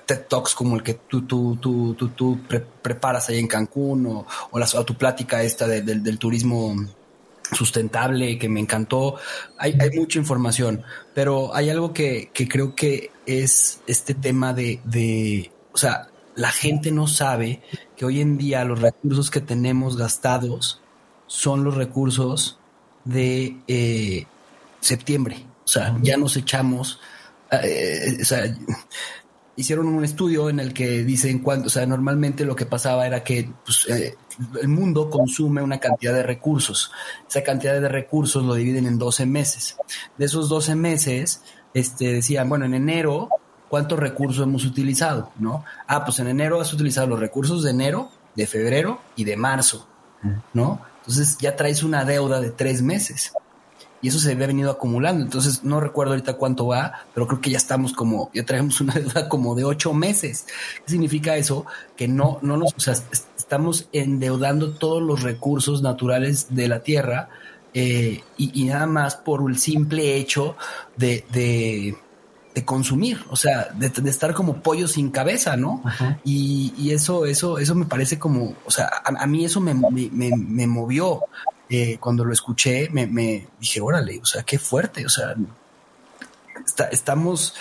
TED 0.05 0.25
Talks 0.27 0.53
como 0.53 0.75
el 0.75 0.83
que 0.83 0.95
tú, 0.95 1.21
tú, 1.21 1.57
tú, 1.61 1.95
tú, 1.95 2.09
tú 2.09 2.39
preparas 2.81 3.29
ahí 3.29 3.39
en 3.39 3.47
Cancún 3.47 4.07
o, 4.07 4.27
o, 4.51 4.59
la, 4.59 4.65
tu 4.65 4.95
plática 4.95 5.41
esta 5.41 5.67
del 5.67 6.19
turismo 6.19 6.75
sustentable 7.51 8.37
que 8.37 8.49
me 8.49 8.59
encantó. 8.59 9.15
Hay, 9.57 9.75
hay 9.79 9.91
mucha 9.91 10.19
información, 10.19 10.83
pero 11.13 11.55
hay 11.55 11.69
algo 11.69 11.93
que, 11.93 12.31
que 12.33 12.47
creo 12.47 12.75
que 12.75 13.11
es 13.25 13.79
este 13.87 14.13
tema 14.13 14.53
de, 14.53 14.81
de, 14.83 15.51
o 15.71 15.77
sea, 15.77 16.09
la 16.35 16.51
gente 16.51 16.91
no 16.91 17.07
sabe 17.07 17.61
que 17.95 18.05
hoy 18.05 18.21
en 18.21 18.37
día 18.37 18.65
los 18.65 18.81
recursos 18.81 19.31
que 19.31 19.41
tenemos 19.41 19.95
gastados 19.95 20.81
son 21.27 21.63
los 21.63 21.75
recursos 21.75 22.59
de 23.05 23.57
eh, 23.67 24.25
septiembre. 24.79 25.45
O 25.63 25.67
sea, 25.67 25.97
ya 26.01 26.17
nos 26.17 26.35
echamos, 26.35 26.99
eh, 27.51 28.17
o 28.21 28.25
sea, 28.25 28.53
hicieron 29.55 29.87
un 29.87 30.03
estudio 30.03 30.49
en 30.49 30.59
el 30.59 30.73
que 30.73 31.03
dicen 31.03 31.39
cuánto, 31.39 31.67
o 31.67 31.69
sea, 31.69 31.85
normalmente 31.85 32.45
lo 32.45 32.55
que 32.55 32.65
pasaba 32.65 33.07
era 33.07 33.23
que 33.23 33.49
pues, 33.63 33.87
eh, 33.89 34.15
el 34.61 34.67
mundo 34.67 35.09
consume 35.09 35.61
una 35.61 35.79
cantidad 35.79 36.13
de 36.13 36.23
recursos. 36.23 36.91
Esa 37.27 37.43
cantidad 37.43 37.79
de 37.79 37.87
recursos 37.87 38.43
lo 38.43 38.55
dividen 38.55 38.85
en 38.85 38.97
12 38.97 39.25
meses. 39.25 39.77
De 40.17 40.25
esos 40.25 40.49
12 40.49 40.75
meses, 40.75 41.41
este, 41.73 42.13
decían, 42.13 42.49
bueno, 42.49 42.65
en 42.65 42.73
enero 42.73 43.29
cuántos 43.69 43.99
recursos 43.99 44.43
hemos 44.43 44.65
utilizado, 44.65 45.31
¿no? 45.39 45.63
Ah, 45.87 46.05
pues 46.05 46.19
en 46.19 46.27
enero 46.27 46.61
has 46.61 46.73
utilizado 46.73 47.07
los 47.07 47.19
recursos 47.19 47.63
de 47.63 47.71
enero, 47.71 48.09
de 48.35 48.47
febrero 48.47 49.01
y 49.15 49.23
de 49.23 49.37
marzo, 49.37 49.87
¿no? 50.53 50.81
Entonces 51.07 51.37
ya 51.39 51.55
traes 51.55 51.83
una 51.83 52.03
deuda 52.03 52.41
de 52.41 52.49
tres 52.49 52.81
meses 52.81 53.31
y 54.01 54.09
eso 54.09 54.19
se 54.19 54.31
había 54.31 54.47
venido 54.47 54.71
acumulando. 54.71 55.23
Entonces 55.23 55.63
no 55.63 55.79
recuerdo 55.79 56.13
ahorita 56.13 56.33
cuánto 56.33 56.67
va, 56.67 57.05
pero 57.13 57.27
creo 57.27 57.41
que 57.41 57.49
ya 57.49 57.57
estamos 57.57 57.93
como, 57.93 58.29
ya 58.33 58.45
traemos 58.45 58.81
una 58.81 58.93
deuda 58.95 59.29
como 59.29 59.55
de 59.55 59.63
ocho 59.63 59.93
meses. 59.93 60.45
¿Qué 60.85 60.91
significa 60.91 61.37
eso? 61.37 61.65
Que 61.95 62.07
no, 62.07 62.39
no 62.41 62.57
nos, 62.57 62.73
o 62.75 62.79
sea, 62.79 62.93
estamos 63.37 63.87
endeudando 63.93 64.73
todos 64.73 65.01
los 65.01 65.23
recursos 65.23 65.81
naturales 65.81 66.47
de 66.49 66.67
la 66.67 66.81
tierra 66.81 67.29
eh, 67.73 68.23
y, 68.37 68.61
y, 68.61 68.65
nada 68.65 68.85
más 68.85 69.15
por 69.17 69.49
el 69.49 69.57
simple 69.57 70.15
hecho 70.15 70.55
de, 70.95 71.25
de 71.33 71.97
de 72.55 72.63
consumir, 72.63 73.21
o 73.29 73.35
sea, 73.35 73.67
de, 73.75 73.91
estar 74.09 74.33
como 74.33 74.61
pollo 74.61 74.87
sin 74.87 75.11
cabeza, 75.11 75.57
¿no? 75.57 75.83
Y, 76.23 76.89
eso, 76.89 77.25
eso, 77.25 77.59
eso 77.59 77.75
me 77.75 77.85
parece 77.85 78.17
como, 78.17 78.55
o 78.65 78.71
sea, 78.71 78.89
a, 79.03 79.27
mí 79.27 79.43
eso 79.43 79.59
me, 79.59 79.73
me, 79.73 80.67
movió. 80.67 81.21
Eh, 81.67 81.97
cuando 81.99 82.23
lo 82.23 82.31
escuché, 82.31 82.89
me, 82.91 83.47
dije, 83.59 83.81
órale, 83.81 84.19
o 84.21 84.25
sea, 84.25 84.43
qué 84.43 84.57
fuerte, 84.57 85.05
o 85.05 85.09
sea, 85.09 85.35
estamos, 86.91 87.55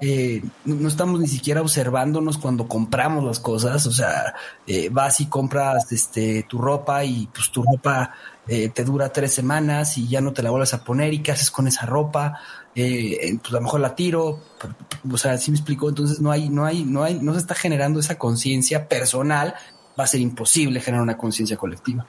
eh, 0.00 0.42
no 0.64 0.88
estamos 0.88 1.20
ni 1.20 1.28
siquiera 1.28 1.60
observándonos 1.60 2.36
cuando 2.38 2.66
compramos 2.66 3.22
las 3.22 3.38
cosas, 3.38 3.86
o 3.86 3.92
sea, 3.92 4.34
eh, 4.66 4.88
vas 4.90 5.20
y 5.20 5.26
compras 5.26 5.92
este, 5.92 6.42
tu 6.48 6.58
ropa 6.58 7.04
y 7.04 7.28
pues 7.32 7.50
tu 7.52 7.62
ropa 7.62 8.14
te 8.46 8.82
dura 8.82 9.12
tres 9.12 9.32
semanas 9.32 9.96
y 9.96 10.08
ya 10.08 10.20
no 10.20 10.32
te 10.32 10.42
la 10.42 10.50
vuelves 10.50 10.74
a 10.74 10.82
poner 10.82 11.14
y 11.14 11.22
qué 11.22 11.30
haces 11.30 11.52
con 11.52 11.68
esa 11.68 11.86
ropa 11.86 12.40
eh, 12.74 13.36
pues 13.40 13.52
a 13.52 13.56
lo 13.56 13.62
mejor 13.62 13.80
la 13.80 13.94
tiro, 13.94 14.40
o 15.10 15.18
sea, 15.18 15.36
si 15.38 15.50
me 15.50 15.56
explico, 15.56 15.88
entonces 15.88 16.20
no 16.20 16.30
hay, 16.30 16.48
no 16.48 16.64
hay, 16.64 16.84
no 16.84 17.02
hay, 17.02 17.18
no 17.20 17.32
se 17.34 17.40
está 17.40 17.54
generando 17.54 18.00
esa 18.00 18.18
conciencia 18.18 18.88
personal, 18.88 19.54
va 19.98 20.04
a 20.04 20.06
ser 20.06 20.20
imposible 20.20 20.80
generar 20.80 21.02
una 21.02 21.18
conciencia 21.18 21.56
colectiva. 21.56 22.06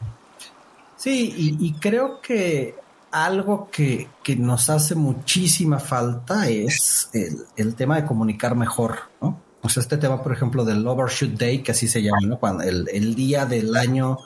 Sí, 0.97 1.57
y, 1.59 1.73
creo 1.73 2.21
que 2.21 2.75
algo 3.11 3.69
que, 3.71 4.07
que, 4.21 4.35
nos 4.35 4.69
hace 4.69 4.93
muchísima 4.93 5.79
falta 5.79 6.47
es 6.47 7.09
el, 7.13 7.43
el, 7.55 7.73
tema 7.73 7.95
de 7.95 8.05
comunicar 8.05 8.55
mejor, 8.55 8.99
¿no? 9.19 9.41
O 9.63 9.69
sea, 9.69 9.81
este 9.81 9.97
tema, 9.97 10.21
por 10.21 10.31
ejemplo, 10.31 10.63
del 10.63 10.85
Overshoot 10.85 11.31
Day, 11.31 11.63
que 11.63 11.71
así 11.71 11.87
se 11.87 12.03
llama, 12.03 12.19
¿no? 12.27 12.39
Cuando 12.39 12.63
el, 12.63 12.87
el 12.93 13.15
día 13.15 13.47
del 13.47 13.75
año 13.75 14.19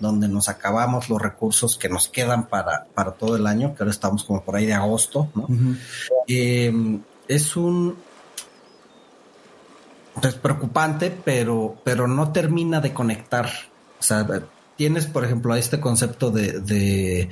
donde 0.00 0.28
nos 0.28 0.48
acabamos 0.48 1.08
los 1.08 1.20
recursos 1.20 1.76
que 1.76 1.88
nos 1.88 2.08
quedan 2.08 2.46
para, 2.48 2.86
para 2.94 3.12
todo 3.12 3.36
el 3.36 3.46
año, 3.46 3.74
que 3.74 3.82
ahora 3.82 3.90
estamos 3.90 4.24
como 4.24 4.42
por 4.42 4.56
ahí 4.56 4.66
de 4.66 4.74
agosto, 4.74 5.28
¿no? 5.34 5.48
Eh, 6.26 6.72
es 7.26 7.56
un 7.56 7.96
es 10.18 10.22
pues, 10.22 10.34
preocupante, 10.34 11.16
pero, 11.24 11.76
pero 11.84 12.08
no 12.08 12.32
termina 12.32 12.80
de 12.80 12.92
conectar. 12.92 13.48
O 13.98 14.02
sea, 14.02 14.26
tienes, 14.76 15.06
por 15.06 15.24
ejemplo, 15.24 15.54
este 15.54 15.78
concepto 15.78 16.30
de, 16.30 17.28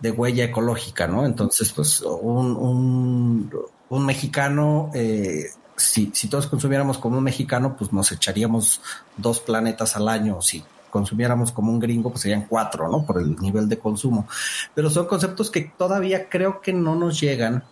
de, 0.00 0.10
huella 0.10 0.44
ecológica, 0.44 1.06
¿no? 1.06 1.24
Entonces, 1.24 1.72
pues, 1.72 2.00
un, 2.00 2.56
un, 2.56 3.52
un 3.88 4.06
mexicano, 4.06 4.90
eh, 4.94 5.46
si, 5.76 6.10
si 6.14 6.28
todos 6.28 6.48
consumiéramos 6.48 6.98
como 6.98 7.18
un 7.18 7.24
mexicano, 7.24 7.76
pues 7.76 7.92
nos 7.92 8.10
echaríamos 8.10 8.80
dos 9.16 9.40
planetas 9.40 9.96
al 9.96 10.08
año, 10.08 10.42
si 10.42 10.64
consumiéramos 10.96 11.52
como 11.52 11.70
un 11.70 11.78
gringo, 11.78 12.08
pues 12.08 12.22
serían 12.22 12.46
cuatro, 12.48 12.88
¿no? 12.88 13.04
Por 13.04 13.20
el 13.20 13.36
nivel 13.36 13.68
de 13.68 13.78
consumo. 13.78 14.26
Pero 14.74 14.88
son 14.88 15.04
conceptos 15.04 15.50
que 15.50 15.60
todavía 15.76 16.30
creo 16.30 16.62
que 16.62 16.72
no 16.72 16.94
nos 16.94 17.20
llegan 17.20 17.64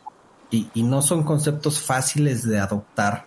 y, 0.51 0.69
no 0.83 1.01
son 1.01 1.23
conceptos 1.23 1.81
fáciles 1.81 2.47
de 2.47 2.59
adoptar. 2.59 3.27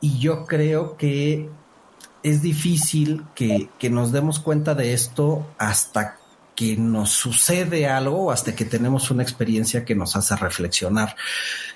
Y 0.00 0.18
yo 0.18 0.46
creo 0.46 0.96
que 0.96 1.48
es 2.24 2.42
difícil 2.42 3.24
que, 3.36 3.68
que 3.78 3.88
nos 3.88 4.10
demos 4.10 4.40
cuenta 4.40 4.74
de 4.74 4.94
esto 4.94 5.46
hasta 5.56 6.18
que 6.56 6.76
nos 6.76 7.10
sucede 7.10 7.86
algo 7.86 8.32
hasta 8.32 8.56
que 8.56 8.64
tenemos 8.64 9.12
una 9.12 9.22
experiencia 9.22 9.84
que 9.84 9.94
nos 9.94 10.16
hace 10.16 10.34
reflexionar. 10.34 11.14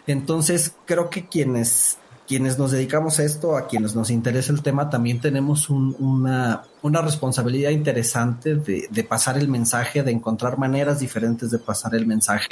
Entonces, 0.09 0.75
creo 0.87 1.09
que 1.09 1.29
quienes 1.29 1.99
quienes 2.29 2.59
nos 2.59 2.73
dedicamos 2.73 3.19
a 3.19 3.25
esto, 3.25 3.57
a 3.57 3.67
quienes 3.67 3.97
nos 3.97 4.11
interesa 4.11 4.53
el 4.53 4.63
tema, 4.63 4.91
también 4.91 5.19
tenemos 5.19 5.71
una, 5.71 6.63
una, 6.83 7.01
responsabilidad 7.01 7.71
interesante 7.71 8.55
de, 8.55 8.87
de, 8.91 9.05
pasar 9.05 9.39
el 9.39 9.49
mensaje, 9.49 10.03
de 10.03 10.13
encontrar 10.13 10.59
maneras 10.59 11.01
diferentes 11.01 11.51
de 11.51 11.59
pasar 11.59 11.95
el 11.95 12.07
mensaje, 12.07 12.51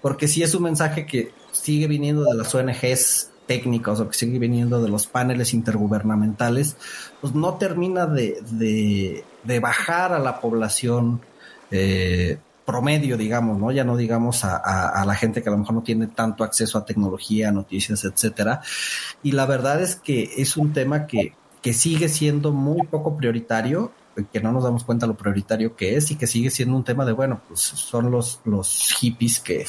porque 0.00 0.28
si 0.28 0.42
es 0.42 0.54
un 0.54 0.62
mensaje 0.62 1.04
que 1.04 1.30
sigue 1.52 1.86
viniendo 1.88 2.24
de 2.24 2.34
las 2.34 2.54
ONGs 2.54 3.28
técnicas 3.46 4.00
o 4.00 4.08
que 4.08 4.16
sigue 4.16 4.38
viniendo 4.38 4.80
de 4.82 4.88
los 4.88 5.06
paneles 5.06 5.52
intergubernamentales, 5.52 6.76
pues 7.20 7.34
no 7.34 7.54
termina 7.58 8.06
de, 8.06 8.42
de, 8.50 9.24
de 9.44 9.60
bajar 9.60 10.14
a 10.14 10.18
la 10.18 10.40
población. 10.40 11.20
Eh, 11.70 12.38
promedio, 12.64 13.16
digamos, 13.16 13.58
¿no? 13.58 13.72
Ya 13.72 13.84
no 13.84 13.96
digamos 13.96 14.44
a, 14.44 15.04
la 15.04 15.14
gente 15.14 15.42
que 15.42 15.48
a 15.48 15.52
lo 15.52 15.58
mejor 15.58 15.74
no 15.74 15.82
tiene 15.82 16.06
tanto 16.06 16.44
acceso 16.44 16.78
a 16.78 16.84
tecnología, 16.84 17.50
noticias, 17.52 18.04
etcétera. 18.04 18.60
Y 19.22 19.32
la 19.32 19.46
verdad 19.46 19.82
es 19.82 19.96
que 19.96 20.30
es 20.36 20.56
un 20.56 20.72
tema 20.72 21.06
que, 21.06 21.34
que 21.60 21.72
sigue 21.72 22.08
siendo 22.08 22.52
muy 22.52 22.86
poco 22.86 23.16
prioritario 23.16 23.92
que 24.30 24.40
no 24.40 24.52
nos 24.52 24.64
damos 24.64 24.84
cuenta 24.84 25.06
lo 25.06 25.14
prioritario 25.14 25.74
que 25.74 25.96
es 25.96 26.10
y 26.10 26.16
que 26.16 26.26
sigue 26.26 26.50
siendo 26.50 26.76
un 26.76 26.84
tema 26.84 27.04
de, 27.04 27.12
bueno, 27.12 27.40
pues 27.48 27.60
son 27.60 28.10
los, 28.10 28.40
los 28.44 28.92
hippies 28.98 29.40
que, 29.40 29.66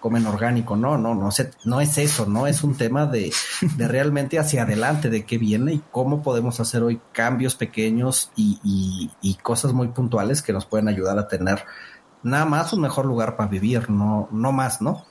comen 0.00 0.26
orgánico. 0.26 0.76
No, 0.76 0.96
no, 0.96 1.14
no, 1.14 1.28
no 1.64 1.80
es 1.80 1.98
eso, 1.98 2.26
no 2.26 2.46
es 2.46 2.64
un 2.64 2.76
tema 2.76 3.06
de, 3.06 3.32
de 3.76 3.88
realmente 3.88 4.38
hacia 4.38 4.62
adelante, 4.62 5.10
de 5.10 5.24
qué 5.24 5.38
viene 5.38 5.74
y 5.74 5.82
cómo 5.90 6.22
podemos 6.22 6.58
hacer 6.60 6.82
hoy 6.82 7.00
cambios 7.12 7.54
pequeños 7.54 8.30
y, 8.36 9.10
cosas 9.42 9.72
muy 9.72 9.88
puntuales 9.88 10.40
que 10.40 10.52
nos 10.52 10.66
pueden 10.66 10.88
ayudar 10.88 11.18
a 11.18 11.26
tener 11.26 11.64
nada 12.22 12.44
más 12.44 12.72
un 12.72 12.80
mejor 12.80 13.06
lugar 13.06 13.36
para 13.36 13.48
vivir, 13.48 13.90
no, 13.90 14.28
no 14.30 14.52
más, 14.52 14.80
¿no? 14.80 15.06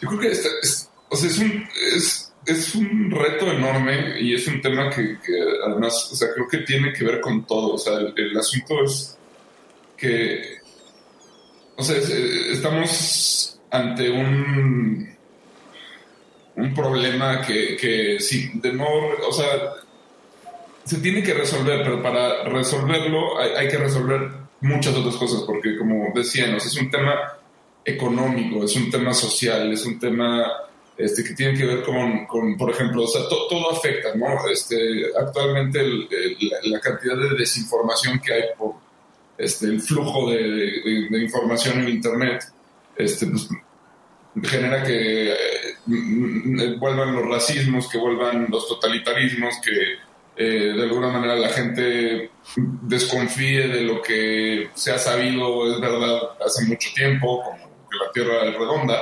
Yo 0.00 0.08
creo 0.08 0.20
que 0.20 0.30
es, 0.32 0.90
o 1.08 1.16
sea, 1.16 1.30
es 1.30 1.38
un, 1.38 1.68
es, 1.94 2.32
es 2.44 2.74
un 2.74 3.10
reto 3.10 3.50
enorme 3.50 4.20
y 4.20 4.34
es 4.34 4.46
un 4.46 4.60
tema 4.60 4.90
que, 4.90 5.18
además, 5.66 6.10
o 6.12 6.16
sea, 6.16 6.28
creo 6.34 6.46
que 6.48 6.58
tiene 6.58 6.92
que 6.92 7.04
ver 7.04 7.20
con 7.20 7.46
todo. 7.46 7.74
O 7.74 7.78
sea, 7.78 7.98
el, 7.98 8.36
asunto 8.36 8.84
es 8.84 9.18
que, 9.96 10.58
o 11.76 11.82
sea, 11.82 11.96
estamos 11.96 13.60
ante 13.70 14.10
un, 14.10 15.16
un 16.56 16.74
problema 16.74 17.40
que, 17.40 17.76
que 17.76 18.20
si 18.20 18.50
de 18.58 18.72
no, 18.72 18.86
o 19.26 19.32
sea, 19.32 19.74
se 20.86 20.98
tiene 20.98 21.22
que 21.22 21.34
resolver, 21.34 21.82
pero 21.82 22.00
para 22.00 22.44
resolverlo 22.44 23.38
hay, 23.38 23.68
que 23.68 23.76
resolver 23.76 24.30
muchas 24.66 24.94
otras 24.94 25.16
cosas, 25.16 25.42
porque 25.42 25.76
como 25.76 26.12
decían, 26.14 26.54
es 26.54 26.76
un 26.76 26.90
tema 26.90 27.32
económico, 27.84 28.64
es 28.64 28.74
un 28.76 28.90
tema 28.90 29.14
social, 29.14 29.72
es 29.72 29.84
un 29.86 29.98
tema 29.98 30.46
este, 30.96 31.22
que 31.22 31.34
tienen 31.34 31.56
que 31.56 31.66
ver 31.66 31.82
con, 31.82 32.26
con 32.26 32.56
por 32.56 32.70
ejemplo, 32.70 33.04
o 33.04 33.06
sea, 33.06 33.22
todo 33.28 33.70
afecta, 33.70 34.14
¿no? 34.14 34.48
Este, 34.50 35.06
actualmente 35.18 35.82
la, 36.64 36.80
cantidad 36.80 37.16
de 37.16 37.36
desinformación 37.36 38.18
que 38.18 38.32
hay 38.32 38.42
por 38.58 38.74
este, 39.38 39.66
el 39.66 39.80
flujo 39.80 40.30
de, 40.30 40.42
de, 41.10 41.22
información 41.22 41.80
en 41.80 41.88
Internet, 41.90 42.44
este, 42.96 43.26
pues, 43.26 43.48
genera 44.44 44.82
que 44.82 45.32
eh, 45.32 46.76
vuelvan 46.78 47.14
los 47.14 47.26
racismos, 47.28 47.88
que 47.88 47.98
vuelvan 47.98 48.46
los 48.50 48.66
totalitarismos, 48.66 49.54
que 49.64 49.72
eh, 50.36 50.74
de 50.76 50.82
alguna 50.82 51.08
manera 51.08 51.34
la 51.34 51.48
gente 51.48 52.30
desconfíe 52.82 53.68
de 53.68 53.80
lo 53.82 54.02
que 54.02 54.70
se 54.74 54.92
ha 54.92 54.98
sabido 54.98 55.72
es 55.72 55.80
verdad 55.80 56.20
hace 56.44 56.66
mucho 56.66 56.90
tiempo, 56.94 57.42
como 57.42 57.56
que 57.90 57.96
la 58.04 58.12
Tierra 58.12 58.44
es 58.44 58.54
redonda, 58.54 58.98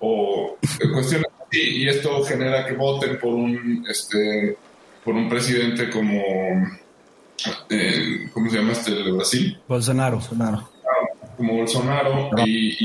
o 0.00 0.56
cuestiones 0.92 1.26
y 1.50 1.88
esto 1.88 2.22
genera 2.24 2.66
que 2.66 2.74
voten 2.74 3.18
por 3.18 3.32
un 3.34 3.84
este 3.88 4.56
por 5.02 5.14
un 5.14 5.28
presidente 5.28 5.88
como 5.88 6.22
eh, 7.70 8.28
¿cómo 8.32 8.50
se 8.50 8.56
llama 8.56 8.72
este 8.72 8.92
de 8.92 9.12
Brasil? 9.12 9.60
Bolsonaro. 9.66 10.16
Bolsonaro. 10.16 10.68
Como 11.36 11.54
Bolsonaro 11.54 12.30
y, 12.44 12.76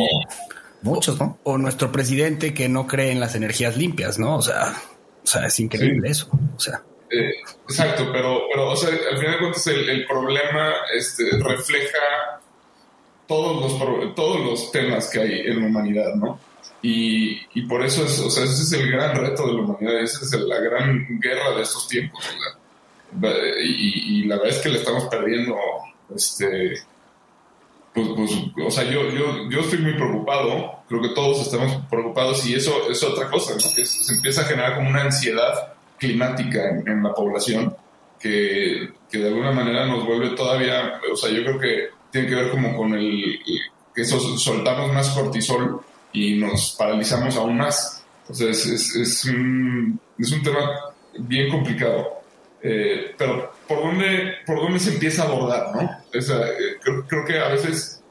muchos, 0.82 1.20
¿no? 1.20 1.39
O 1.44 1.58
nuestro 1.58 1.91
presidente 1.91 2.54
que 2.54 2.70
no 2.70 2.88
cree 2.88 3.12
en 3.12 3.20
las 3.20 3.36
energías 3.36 3.78
limpias, 3.78 4.20
¿no? 4.20 4.38
O 4.38 4.41
sea, 4.41 4.74
o 5.24 5.28
sea, 5.28 5.48
es 5.48 5.60
increíble 5.60 6.10
eso. 6.10 6.30
O 6.56 6.60
sea. 6.60 6.84
Eh, 7.14 7.32
exacto, 7.64 8.09
pero, 8.11 8.43
pero 8.51 8.72
o 8.72 8.76
sea, 8.76 8.89
al 8.89 9.18
final 9.18 9.34
de 9.34 9.39
cuentas 9.39 9.68
el, 9.68 10.05
problema 10.07 10.74
este, 10.95 11.30
refleja 11.38 12.41
todos 13.28 13.61
los, 13.80 14.16
todos 14.16 14.39
los 14.39 14.72
temas 14.72 15.09
que 15.09 15.20
hay 15.20 15.39
en 15.41 15.61
la 15.61 15.68
humanidad, 15.68 16.16
¿no? 16.16 16.39
Y, 16.82 17.41
y, 17.53 17.61
por 17.68 17.86
eso 17.86 18.03
es, 18.03 18.20
o 18.20 18.30
sea, 18.30 18.43
ese 18.43 18.64
es 18.64 18.74
el 18.74 18.91
gran 18.91 19.16
reto 19.16 19.47
de 19.47 19.53
la 19.53 19.61
humanidad, 19.61 20.01
esa 20.01 20.26
es 20.26 20.32
la 20.34 20.59
gran 20.59 21.20
guerra 21.20 21.55
de 21.55 21.61
estos 21.61 21.88
tiempos. 21.88 22.26
Y, 23.61 24.22
y, 24.22 24.24
la 24.24 24.38
verdad 24.38 24.51
es 24.51 24.59
que 24.59 24.70
le 24.70 24.80
estamos 24.80 25.05
perdiendo, 25.05 25.55
este, 26.14 26.74
pues, 27.93 28.07
pues, 28.16 28.32
o 28.66 28.72
sea, 28.72 28.84
yo, 28.86 29.09
yo, 29.11 29.49
yo 29.49 29.59
estoy 29.59 29.80
muy 29.80 29.93
preocupado, 29.93 30.80
creo 30.89 31.01
que 31.01 31.09
todos 31.09 31.41
estamos 31.41 31.86
preocupados 31.89 32.45
y 32.47 32.55
eso 32.55 32.89
es 32.89 33.01
otra 33.03 33.30
cosa, 33.30 33.53
¿no? 33.53 33.76
que 33.76 33.86
se 33.86 34.14
empieza 34.14 34.41
a 34.41 34.45
generar 34.45 34.76
como 34.76 34.89
una 34.89 35.03
ansiedad 35.03 35.74
climática 36.04 36.70
en, 36.86 37.01
la 37.01 37.14
población 37.14 37.74
que, 38.20 38.89
que, 39.10 39.18
de 39.18 39.28
alguna 39.28 39.51
manera 39.51 39.86
nos 39.86 40.06
vuelve 40.06 40.36
todavía, 40.36 40.99
o 41.12 41.16
sea, 41.16 41.30
yo 41.32 41.43
creo 41.43 41.60
que 41.60 41.89
tiene 42.12 42.28
que 42.28 42.36
ver 42.36 42.49
como 42.51 42.76
con 42.76 42.93
el, 42.93 43.39
que 43.95 44.04
soltamos 44.06 44.91
más 44.93 45.10
cortisol 45.10 45.82
y 46.12 46.36
nos 46.36 46.76
paralizamos 46.78 47.36
aún 47.38 47.58
más. 47.58 48.04
Entonces, 48.22 48.66
es, 48.66 48.95
es, 48.95 49.26
un, 49.26 49.99
es 50.18 50.32
un 50.32 50.43
tema 50.43 50.70
bien 51.18 51.49
complicado. 51.49 52.22
Eh, 52.62 53.14
pero, 53.18 53.51
¿por 53.68 53.82
dónde, 53.82 54.36
¿por 54.45 54.58
dónde 54.58 54.80
se 54.80 54.93
empieza 54.93 55.24
a 55.24 55.26
abordar? 55.28 55.76
¿no? 55.76 55.82
Eh, 56.14 56.78
creo, 56.82 57.06
creo, 57.08 57.26
que 57.26 57.39
a 57.39 57.49
veces, 57.49 58.01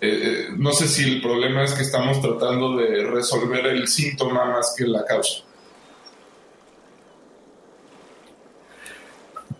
eh, 0.00 0.48
no 0.56 0.72
sé 0.72 0.86
si 0.86 1.04
el 1.04 1.22
problema 1.22 1.64
es 1.64 1.72
que 1.72 1.82
estamos 1.82 2.20
tratando 2.20 2.76
de 2.76 3.04
resolver 3.04 3.66
el 3.66 3.88
síntoma 3.88 4.44
más 4.44 4.74
que 4.76 4.86
la 4.86 5.04
causa. 5.04 5.44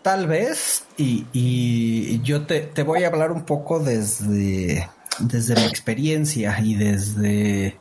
Tal 0.03 0.26
vez, 0.26 0.84
y, 0.96 1.26
y 1.32 2.20
yo 2.22 2.44
te, 2.44 2.61
te, 2.61 2.82
voy 2.82 3.05
a 3.05 3.07
hablar 3.07 3.30
un 3.30 3.44
poco 3.44 3.78
desde, 3.78 4.88
desde 5.20 5.55
mi 5.55 5.64
experiencia 5.64 6.59
y 6.61 6.74
desde 6.74 7.78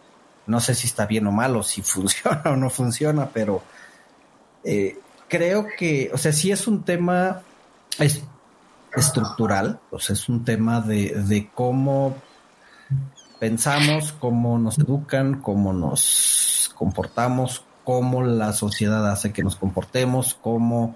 no 0.47 0.59
sé 0.59 0.75
si 0.75 0.87
está 0.87 1.05
bien 1.05 1.27
o 1.27 1.31
malo, 1.31 1.63
si 1.63 1.81
funciona 1.83 2.43
o 2.45 2.55
no 2.55 2.69
funciona, 2.69 3.29
pero 3.29 3.63
eh, 4.63 4.97
creo 5.27 5.65
que, 5.77 6.11
o 6.13 6.17
sea, 6.17 6.33
sí 6.33 6.51
es 6.51 6.67
un 6.67 6.83
tema 6.83 7.41
estructural, 8.93 9.79
o 9.89 9.99
sea, 9.99 10.13
es 10.13 10.27
un 10.29 10.43
tema 10.43 10.81
de, 10.81 11.15
de 11.25 11.49
cómo 11.53 12.15
pensamos, 13.39 14.13
cómo 14.13 14.59
nos 14.59 14.77
educan, 14.77 15.41
cómo 15.41 15.73
nos 15.73 16.71
comportamos, 16.75 17.63
cómo 17.91 18.23
la 18.23 18.53
sociedad 18.53 19.11
hace 19.11 19.33
que 19.33 19.43
nos 19.43 19.57
comportemos, 19.57 20.37
cómo 20.39 20.95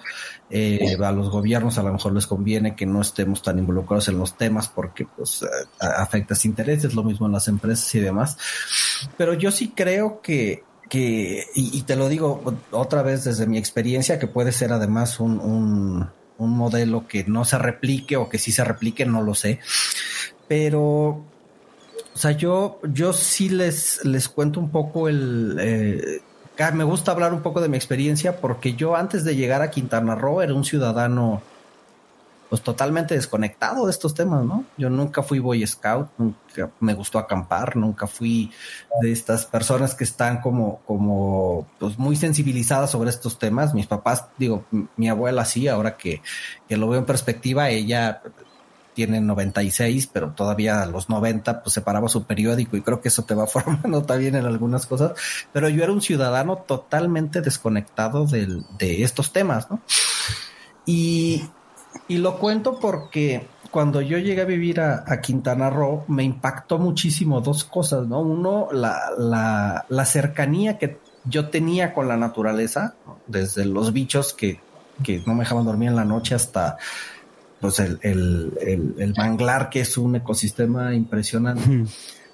eh, 0.49 0.95
a 1.03 1.11
los 1.11 1.29
gobiernos 1.29 1.77
a 1.77 1.83
lo 1.83 1.91
mejor 1.91 2.13
les 2.13 2.25
conviene 2.25 2.73
que 2.73 2.85
no 2.85 3.01
estemos 3.01 3.41
tan 3.41 3.59
involucrados 3.59 4.07
en 4.07 4.17
los 4.17 4.37
temas 4.37 4.69
porque 4.69 5.05
pues 5.05 5.45
afecta 5.77 6.35
intereses, 6.45 6.93
lo 6.93 7.03
mismo 7.03 7.25
en 7.25 7.33
las 7.33 7.49
empresas 7.49 7.93
y 7.95 7.99
demás. 7.99 8.37
Pero 9.17 9.33
yo 9.33 9.51
sí 9.51 9.73
creo 9.75 10.21
que, 10.21 10.63
que 10.87 11.43
y, 11.53 11.81
te 11.81 11.97
lo 11.97 12.07
digo 12.07 12.41
otra 12.71 13.03
vez 13.03 13.25
desde 13.25 13.45
mi 13.45 13.57
experiencia, 13.57 14.17
que 14.17 14.27
puede 14.27 14.53
ser 14.53 14.71
además 14.71 15.19
un, 15.19 15.37
un, 15.41 16.09
un 16.37 16.57
modelo 16.57 17.09
que 17.09 17.25
no 17.25 17.43
se 17.43 17.57
replique 17.57 18.15
o 18.15 18.29
que 18.29 18.37
sí 18.37 18.53
se 18.53 18.63
replique, 18.63 19.05
no 19.05 19.21
lo 19.21 19.35
sé. 19.35 19.59
Pero 20.47 21.25
o 22.13 22.17
sea, 22.17 22.31
yo, 22.31 22.79
yo 22.83 23.11
sí 23.11 23.49
les, 23.49 24.05
les 24.05 24.29
cuento 24.29 24.61
un 24.61 24.71
poco 24.71 25.09
el, 25.09 25.57
eh, 25.59 26.21
me 26.73 26.83
gusta 26.83 27.11
hablar 27.11 27.33
un 27.33 27.41
poco 27.41 27.61
de 27.61 27.69
mi 27.69 27.77
experiencia 27.77 28.39
porque 28.39 28.75
yo 28.75 28.95
antes 28.95 29.23
de 29.23 29.35
llegar 29.35 29.61
a 29.61 29.71
Quintana 29.71 30.15
Roo 30.15 30.41
era 30.41 30.53
un 30.53 30.63
ciudadano 30.63 31.41
pues 32.49 32.61
totalmente 32.61 33.15
desconectado 33.15 33.85
de 33.85 33.91
estos 33.91 34.13
temas, 34.13 34.45
¿no? 34.45 34.65
Yo 34.77 34.89
nunca 34.89 35.23
fui 35.23 35.39
Boy 35.39 35.65
Scout, 35.65 36.09
nunca 36.17 36.69
me 36.79 36.93
gustó 36.93 37.17
acampar, 37.17 37.75
nunca 37.75 38.07
fui 38.07 38.51
de 39.01 39.11
estas 39.11 39.45
personas 39.45 39.95
que 39.95 40.03
están 40.03 40.41
como, 40.41 40.79
como, 40.85 41.67
pues 41.79 41.97
muy 41.97 42.15
sensibilizadas 42.15 42.91
sobre 42.91 43.09
estos 43.09 43.39
temas. 43.39 43.73
Mis 43.73 43.87
papás, 43.87 44.25
digo, 44.37 44.63
mi 44.95 45.09
abuela 45.09 45.43
sí, 45.43 45.67
ahora 45.67 45.97
que, 45.97 46.21
que 46.69 46.77
lo 46.77 46.87
veo 46.87 46.99
en 46.99 47.05
perspectiva, 47.05 47.69
ella 47.69 48.21
tiene 48.95 49.21
96, 49.21 50.09
pero 50.11 50.31
todavía 50.31 50.81
a 50.81 50.85
los 50.87 51.09
90 51.09 51.61
pues 51.61 51.73
separaba 51.73 52.07
su 52.07 52.23
periódico 52.23 52.77
y 52.77 52.81
creo 52.81 53.01
que 53.01 53.09
eso 53.09 53.25
te 53.25 53.35
va 53.35 53.45
formando 53.47 54.03
también 54.03 54.35
en 54.35 54.45
algunas 54.45 54.87
cosas, 54.87 55.11
pero 55.53 55.69
yo 55.69 55.83
era 55.83 55.91
un 55.91 56.01
ciudadano 56.01 56.57
totalmente 56.57 57.41
desconectado 57.41 58.25
de 58.25 59.03
estos 59.03 59.31
temas, 59.31 59.69
¿no? 59.69 59.81
Y, 60.85 61.43
y, 62.07 62.17
lo 62.17 62.37
cuento 62.37 62.79
porque 62.79 63.47
cuando 63.71 64.01
yo 64.01 64.19
llegué 64.19 64.41
a 64.41 64.45
vivir 64.45 64.79
a, 64.79 65.19
Quintana 65.19 65.69
Roo 65.69 66.05
me 66.07 66.23
impactó 66.23 66.77
muchísimo 66.77 67.41
dos 67.41 67.63
cosas, 67.63 68.07
¿no? 68.07 68.21
Uno, 68.21 68.69
la, 68.71 69.11
la, 69.17 69.85
la 69.89 70.05
cercanía 70.05 70.77
que 70.77 70.99
yo 71.25 71.49
tenía 71.49 71.93
con 71.93 72.07
la 72.07 72.17
naturaleza, 72.17 72.95
desde 73.25 73.65
los 73.65 73.93
bichos 73.93 74.33
que, 74.33 74.59
que 75.03 75.23
no 75.25 75.33
me 75.33 75.39
dejaban 75.39 75.65
dormir 75.65 75.89
en 75.89 75.95
la 75.95 76.05
noche 76.05 76.35
hasta 76.35 76.77
pues 77.65 77.79
el, 77.79 77.99
el, 78.97 79.13
manglar, 79.17 79.69
que 79.69 79.81
es 79.81 79.97
un 79.97 80.15
ecosistema 80.15 80.93
impresionante. 80.93 81.85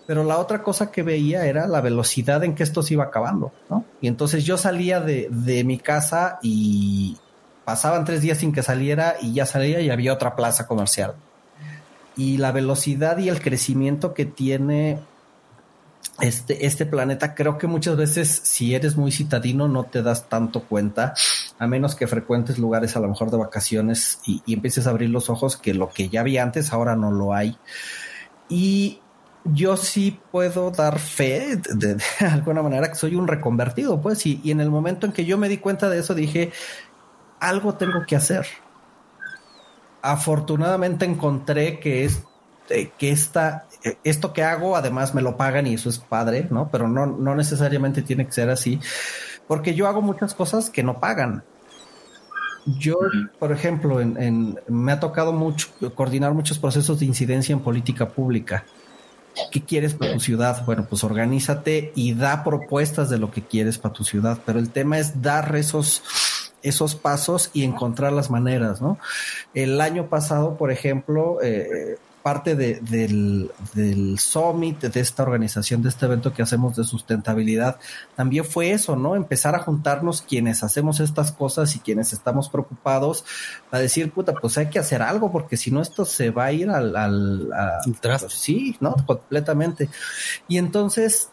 Pero 0.08 0.24
la 0.24 0.40
otra 0.40 0.62
cosa 0.62 0.92
que 0.92 1.04
veía 1.04 1.46
era 1.46 1.68
la 1.68 1.80
velocidad 1.80 2.44
en 2.44 2.56
que 2.56 2.64
esto 2.64 2.84
se 2.84 2.96
iba 2.96 3.06
acabando, 3.06 3.54
¿no? 3.70 3.86
Y 4.02 4.08
entonces 4.08 4.44
yo 4.44 4.58
salía 4.58 5.00
de, 5.00 5.30
de 5.32 5.64
mi 5.64 5.78
casa 5.78 6.40
y 6.42 7.18
pasaban 7.64 8.04
tres 8.04 8.22
días 8.22 8.40
sin 8.40 8.52
que 8.52 8.64
saliera 8.64 9.16
y 9.22 9.34
ya 9.34 9.46
salía 9.46 9.80
y 9.80 9.90
había 9.90 10.14
otra 10.14 10.36
plaza 10.36 10.68
comercial. 10.68 11.14
y 12.18 12.38
la 12.38 12.52
velocidad 12.52 13.18
y 13.20 13.30
el 13.30 13.42
crecimiento 13.42 14.14
que 14.14 14.26
tiene 14.26 15.00
este, 16.20 16.66
este 16.66 16.86
planeta, 16.86 17.34
creo 17.34 17.58
que 17.58 17.68
muchas 17.68 17.96
veces 17.96 18.42
si 18.44 18.76
eres 18.76 18.96
muy 18.96 19.12
citadino 19.12 19.68
no 19.68 19.86
te 19.86 20.04
das 20.04 20.30
tanto 20.30 20.64
cuenta, 20.64 21.14
a 21.58 21.68
menos 21.68 21.96
que 21.96 22.08
frecuentes 22.08 22.60
lugares 22.60 22.96
a 22.96 23.00
lo 23.00 23.08
mejor 23.08 23.32
de 23.32 23.38
vacaciones 23.38 24.20
y, 24.26 24.42
empieces 24.54 24.88
a 24.88 24.92
abrir 24.92 25.10
los 25.10 25.30
ojos 25.30 25.58
que 25.58 25.74
lo 25.74 25.90
que 25.90 26.10
ya 26.10 26.22
había 26.22 26.44
antes 26.44 26.74
ahora 26.74 26.96
no 26.96 27.12
lo 27.12 27.34
hay. 27.34 27.58
Y 28.50 29.00
yo 29.46 29.78
sí 29.78 30.20
puedo 30.32 30.70
dar 30.72 31.00
fe 31.00 31.58
de, 31.74 31.98
alguna 32.20 32.62
manera 32.62 32.90
que 32.90 32.96
soy 32.96 33.16
un 33.16 33.28
reconvertido, 33.28 34.02
pues, 34.02 34.26
y, 34.26 34.42
y 34.44 34.52
en 34.52 34.62
el 34.62 34.70
momento 34.70 35.08
en 35.08 35.14
que 35.14 35.26
yo 35.26 35.38
me 35.38 35.50
di 35.50 35.58
cuenta 35.58 35.90
de 35.90 36.00
eso 36.00 36.14
dije, 36.14 36.52
algo 37.40 37.76
tengo 37.76 38.06
que 38.06 38.16
hacer. 38.16 38.46
Afortunadamente 40.04 41.06
encontré 41.06 41.80
que 41.80 42.06
es 42.06 42.24
que 42.68 43.12
esta, 43.12 43.66
esto 44.04 44.34
que 44.34 44.44
hago, 44.44 44.76
además 44.76 45.14
me 45.14 45.22
lo 45.22 45.38
pagan 45.38 45.68
y 45.68 45.74
eso 45.74 45.90
es 45.90 46.00
padre, 46.00 46.48
¿no? 46.50 46.70
Pero 46.72 46.88
no, 46.88 47.06
no 47.06 47.36
necesariamente 47.36 48.02
tiene 48.02 48.26
que 48.26 48.32
ser 48.32 48.50
así, 48.50 48.80
porque 49.48 49.76
yo 49.76 49.88
hago 49.88 50.02
muchas 50.02 50.34
cosas 50.34 50.70
que 50.70 50.84
no 50.84 51.00
pagan. 51.00 51.44
Yo, 52.66 52.96
por 53.40 53.52
ejemplo, 53.52 54.00
en, 54.00 54.60
me 54.68 54.92
ha 54.92 55.00
tocado 55.00 55.34
mucho 55.34 55.68
coordinar 55.96 56.34
muchos 56.34 56.60
procesos 56.60 57.00
de 57.00 57.08
incidencia 57.08 57.54
en 57.54 57.60
política 57.60 58.10
pública. 58.10 58.66
¿Qué 59.52 59.64
quieres 59.64 59.94
para 59.94 60.14
tu 60.14 60.20
ciudad? 60.20 60.64
Bueno, 60.66 60.86
pues 60.88 61.04
organízate 61.04 61.92
y 61.96 62.14
da 62.14 62.44
propuestas 62.44 63.10
de 63.10 63.18
lo 63.18 63.32
que 63.32 63.42
quieres 63.42 63.78
para 63.78 63.94
tu 63.94 64.04
ciudad, 64.04 64.40
pero 64.46 64.60
el 64.60 64.70
tema 64.70 65.00
es 65.00 65.22
dar 65.22 65.56
esos 65.56 66.04
esos 66.64 66.94
pasos 66.94 67.50
y 67.54 67.64
encontrar 67.64 68.14
las 68.14 68.30
maneras, 68.30 68.82
¿no? 68.82 69.00
El 69.54 69.82
año 69.82 70.08
pasado, 70.10 70.58
por 70.58 70.72
ejemplo, 70.72 71.42
eh, 71.42 71.98
parte 72.22 72.56
de, 72.56 72.80
del, 72.80 73.52
del 73.74 74.20
summit, 74.20 74.80
de 74.80 75.00
esta 75.00 75.24
organización, 75.24 75.82
de 75.82 75.90
este 75.90 76.06
evento 76.06 76.34
que 76.34 76.42
hacemos 76.42 76.76
de 76.76 76.84
sustentabilidad, 76.84 77.80
también 78.16 78.46
fue 78.46 78.72
eso, 78.72 78.96
¿no? 78.96 79.16
Empezar 79.16 79.56
a 79.56 79.60
juntarnos 79.60 80.22
quienes 80.22 80.64
hacemos 80.64 81.00
estas 81.00 81.32
cosas 81.32 81.76
y 81.76 81.80
quienes 81.80 82.14
estamos 82.14 82.50
preocupados 82.50 83.26
a 83.72 83.80
decir, 83.80 84.12
puta, 84.12 84.34
pues 84.34 84.58
hay 84.58 84.70
que 84.70 84.80
hacer 84.80 85.02
algo 85.02 85.32
porque 85.32 85.58
si 85.58 85.72
no 85.72 85.82
esto 85.82 86.06
se 86.06 86.30
va 86.30 86.46
a 86.46 86.52
ir 86.52 86.70
al... 86.70 86.96
al 86.96 87.50
pues 88.02 88.34
sí, 88.34 88.76
¿no? 88.80 88.96
Completamente. 89.06 89.90
Y 90.48 90.58
entonces, 90.58 91.30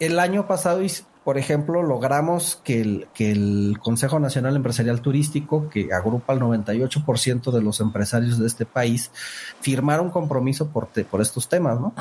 el 0.00 0.18
año 0.18 0.46
pasado 0.46 0.82
por 1.24 1.38
ejemplo, 1.38 1.82
logramos 1.82 2.60
que 2.64 2.80
el, 2.80 3.08
que 3.14 3.30
el 3.30 3.78
Consejo 3.80 4.18
Nacional 4.18 4.56
Empresarial 4.56 5.00
Turístico, 5.00 5.68
que 5.68 5.92
agrupa 5.92 6.32
el 6.32 6.40
98% 6.40 7.52
de 7.52 7.62
los 7.62 7.80
empresarios 7.80 8.38
de 8.38 8.46
este 8.46 8.66
país, 8.66 9.10
firmara 9.60 10.02
un 10.02 10.10
compromiso 10.10 10.68
por, 10.68 10.88
por 10.88 11.20
estos 11.20 11.48
temas, 11.48 11.80
¿no? 11.80 11.94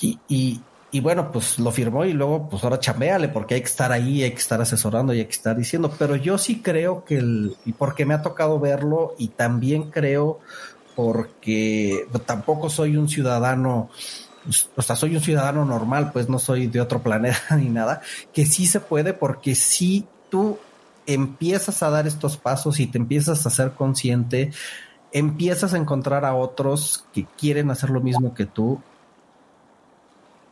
Y, 0.00 0.20
y, 0.28 0.60
y, 0.92 1.00
bueno, 1.00 1.32
pues 1.32 1.58
lo 1.58 1.72
firmó 1.72 2.04
y 2.04 2.12
luego, 2.12 2.48
pues 2.48 2.62
ahora 2.62 2.78
chambeale, 2.78 3.28
porque 3.28 3.54
hay 3.56 3.60
que 3.60 3.66
estar 3.66 3.90
ahí, 3.90 4.22
hay 4.22 4.30
que 4.30 4.38
estar 4.38 4.60
asesorando 4.60 5.12
y 5.12 5.18
hay 5.18 5.26
que 5.26 5.32
estar 5.32 5.56
diciendo. 5.56 5.92
Pero 5.98 6.14
yo 6.14 6.38
sí 6.38 6.62
creo 6.62 7.04
que 7.04 7.16
el, 7.16 7.56
y 7.64 7.72
porque 7.72 8.06
me 8.06 8.14
ha 8.14 8.22
tocado 8.22 8.60
verlo, 8.60 9.16
y 9.18 9.28
también 9.28 9.90
creo 9.90 10.38
porque 10.94 12.06
tampoco 12.26 12.70
soy 12.70 12.96
un 12.96 13.08
ciudadano 13.08 13.90
o 14.76 14.82
sea, 14.82 14.96
soy 14.96 15.14
un 15.14 15.22
ciudadano 15.22 15.64
normal, 15.64 16.10
pues 16.12 16.28
no 16.28 16.38
soy 16.38 16.66
de 16.66 16.80
otro 16.80 17.02
planeta 17.02 17.38
ni 17.56 17.68
nada, 17.68 18.00
que 18.32 18.46
sí 18.46 18.66
se 18.66 18.80
puede 18.80 19.12
porque 19.12 19.54
si 19.54 20.06
tú 20.30 20.58
empiezas 21.06 21.82
a 21.82 21.90
dar 21.90 22.06
estos 22.06 22.36
pasos 22.36 22.80
y 22.80 22.86
te 22.86 22.98
empiezas 22.98 23.46
a 23.46 23.50
ser 23.50 23.72
consciente, 23.72 24.52
empiezas 25.12 25.72
a 25.72 25.78
encontrar 25.78 26.24
a 26.24 26.34
otros 26.34 27.04
que 27.14 27.26
quieren 27.38 27.70
hacer 27.70 27.90
lo 27.90 28.00
mismo 28.00 28.34
que 28.34 28.44
tú, 28.44 28.80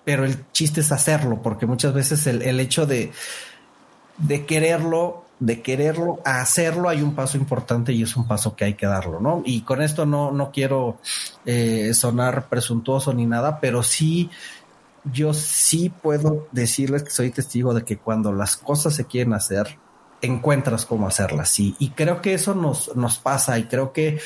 pero 0.04 0.24
el 0.24 0.50
chiste 0.52 0.80
es 0.80 0.92
hacerlo, 0.92 1.42
porque 1.42 1.66
muchas 1.66 1.92
veces 1.92 2.26
el, 2.26 2.40
el 2.42 2.60
hecho 2.60 2.86
de, 2.86 3.12
de 4.18 4.46
quererlo 4.46 5.25
de 5.38 5.60
quererlo 5.60 6.20
a 6.24 6.40
hacerlo 6.40 6.88
hay 6.88 7.02
un 7.02 7.14
paso 7.14 7.36
importante 7.36 7.92
y 7.92 8.02
es 8.02 8.16
un 8.16 8.26
paso 8.26 8.56
que 8.56 8.64
hay 8.64 8.74
que 8.74 8.86
darlo, 8.86 9.20
¿no? 9.20 9.42
Y 9.44 9.62
con 9.62 9.82
esto 9.82 10.06
no, 10.06 10.32
no 10.32 10.50
quiero 10.50 10.98
eh, 11.44 11.92
sonar 11.94 12.48
presuntuoso 12.48 13.12
ni 13.12 13.26
nada, 13.26 13.60
pero 13.60 13.82
sí, 13.82 14.30
yo 15.04 15.34
sí 15.34 15.90
puedo 15.90 16.48
decirles 16.52 17.02
que 17.02 17.10
soy 17.10 17.30
testigo 17.30 17.74
de 17.74 17.84
que 17.84 17.98
cuando 17.98 18.32
las 18.32 18.56
cosas 18.56 18.94
se 18.94 19.04
quieren 19.04 19.34
hacer, 19.34 19.78
encuentras 20.22 20.86
cómo 20.86 21.06
hacerlas. 21.06 21.58
Y, 21.60 21.76
y 21.78 21.90
creo 21.90 22.22
que 22.22 22.34
eso 22.34 22.54
nos, 22.54 22.96
nos 22.96 23.18
pasa 23.18 23.58
y 23.58 23.64
creo 23.64 23.92
que 23.92 24.18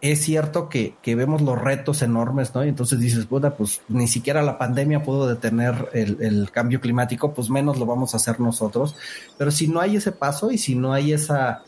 es 0.00 0.22
cierto 0.22 0.68
que, 0.68 0.94
vemos 1.04 1.42
los 1.42 1.60
retos 1.60 2.02
enormes, 2.02 2.54
¿no? 2.54 2.64
Y 2.64 2.68
entonces 2.68 3.00
dices, 3.00 3.26
puta, 3.26 3.56
pues 3.56 3.80
ni 3.88 4.06
siquiera 4.06 4.42
la 4.42 4.56
pandemia 4.56 5.02
pudo 5.02 5.26
detener 5.26 5.88
el, 5.92 6.50
cambio 6.52 6.80
climático, 6.80 7.34
pues 7.34 7.50
menos 7.50 7.78
lo 7.78 7.86
vamos 7.86 8.14
a 8.14 8.18
hacer 8.18 8.38
nosotros. 8.38 8.94
Pero 9.36 9.50
si 9.50 9.66
no 9.66 9.80
hay 9.80 9.96
ese 9.96 10.12
paso 10.12 10.52
y 10.52 10.58
si 10.58 10.76
no 10.76 10.92
hay 10.92 11.12
esa, 11.12 11.62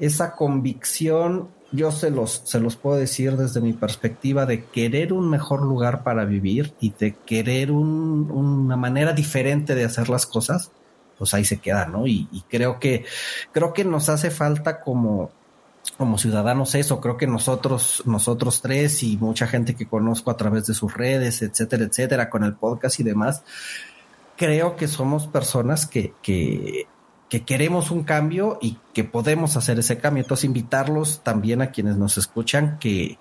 esa 0.00 0.34
convicción, 0.34 1.48
yo 1.70 1.92
se 1.92 2.10
los, 2.10 2.42
se 2.44 2.60
los 2.60 2.76
puedo 2.76 2.96
decir 2.96 3.36
desde 3.36 3.60
mi 3.60 3.74
perspectiva 3.74 4.46
de 4.46 4.64
querer 4.64 5.12
un 5.12 5.28
mejor 5.28 5.62
lugar 5.62 6.02
para 6.02 6.24
vivir 6.24 6.72
y 6.80 6.94
de 6.98 7.14
querer 7.26 7.70
una 7.70 8.76
manera 8.76 9.12
diferente 9.12 9.74
de 9.74 9.84
hacer 9.84 10.08
las 10.08 10.24
cosas, 10.24 10.70
pues 11.18 11.34
ahí 11.34 11.44
se 11.44 11.58
queda, 11.58 11.86
¿no? 11.86 12.06
Y, 12.06 12.26
y 12.32 12.42
creo 12.42 12.80
que, 12.80 13.04
creo 13.52 13.74
que 13.74 13.84
nos 13.84 14.08
hace 14.08 14.30
falta 14.30 14.80
como 14.80 15.30
como 15.96 16.18
ciudadanos 16.18 16.74
eso. 16.74 17.00
Creo 17.00 17.16
que 17.16 17.26
nosotros, 17.26 18.02
nosotros 18.06 18.60
tres 18.60 19.02
y 19.02 19.16
mucha 19.16 19.46
gente 19.46 19.74
que 19.74 19.86
conozco 19.86 20.30
a 20.30 20.36
través 20.36 20.66
de 20.66 20.74
sus 20.74 20.94
redes, 20.94 21.42
etcétera, 21.42 21.84
etcétera, 21.84 22.30
con 22.30 22.44
el 22.44 22.54
podcast 22.54 23.00
y 23.00 23.02
demás, 23.02 23.42
creo 24.36 24.76
que 24.76 24.88
somos 24.88 25.26
personas 25.26 25.86
que, 25.86 26.14
que, 26.22 26.86
que 27.28 27.44
queremos 27.44 27.90
un 27.90 28.04
cambio 28.04 28.58
y 28.60 28.78
que 28.92 29.04
podemos 29.04 29.56
hacer 29.56 29.78
ese 29.78 29.98
cambio. 29.98 30.22
Entonces, 30.22 30.44
invitarlos 30.44 31.22
también 31.22 31.62
a 31.62 31.70
quienes 31.70 31.96
nos 31.96 32.18
escuchan 32.18 32.78
que, 32.78 33.18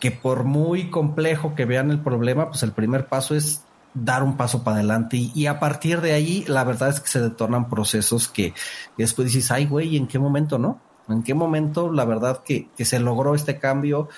que 0.00 0.10
por 0.10 0.44
muy 0.44 0.90
complejo 0.90 1.54
que 1.54 1.64
vean 1.64 1.90
el 1.90 2.00
problema, 2.00 2.48
pues 2.48 2.62
el 2.62 2.72
primer 2.72 3.06
paso 3.06 3.34
es 3.34 3.62
dar 3.94 4.24
un 4.24 4.36
paso 4.36 4.64
para 4.64 4.78
adelante 4.78 5.16
y, 5.16 5.30
y, 5.36 5.46
a 5.46 5.60
partir 5.60 6.00
de 6.00 6.12
ahí 6.12 6.44
la 6.48 6.64
verdad 6.64 6.88
es 6.88 6.98
que 6.98 7.06
se 7.06 7.20
detonan 7.20 7.68
procesos 7.68 8.26
que, 8.26 8.52
después 8.98 9.32
dices, 9.32 9.52
ay 9.52 9.66
güey, 9.66 9.96
¿en 9.96 10.08
qué 10.08 10.18
momento 10.18 10.58
no? 10.58 10.80
¿En 11.08 11.22
qué 11.22 11.34
momento 11.34 11.92
la 11.92 12.04
verdad 12.04 12.42
que, 12.44 12.68
se 12.78 12.98
logró 12.98 13.34
este 13.34 13.58
cambio 13.58 14.08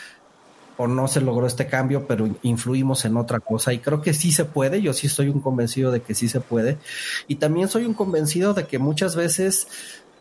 o 0.76 0.87
no 0.87 1.09
se 1.09 1.20
logró 1.20 1.47
este 1.47 1.66
cambio, 1.66 2.07
pero 2.07 2.28
influimos 2.43 3.05
en 3.05 3.16
otra 3.16 3.41
cosa? 3.41 3.72
Y 3.72 3.78
creo 3.78 4.03
que 4.03 4.14
sí 4.14 4.32
se 4.32 4.45
puede, 4.45 4.82
yo 4.82 4.93
sí 4.93 5.09
soy 5.09 5.28
un 5.28 5.41
convencido 5.41 5.91
de 5.91 6.03
que 6.03 6.14
sí 6.14 6.28
se 6.28 6.41
puede. 6.41 6.78
Y 7.26 7.37
también 7.37 7.68
soy 7.68 7.87
un 7.87 7.95
convencido 7.95 8.55
de 8.55 8.66
que 8.66 8.78
muchas 8.78 9.16
veces 9.16 9.68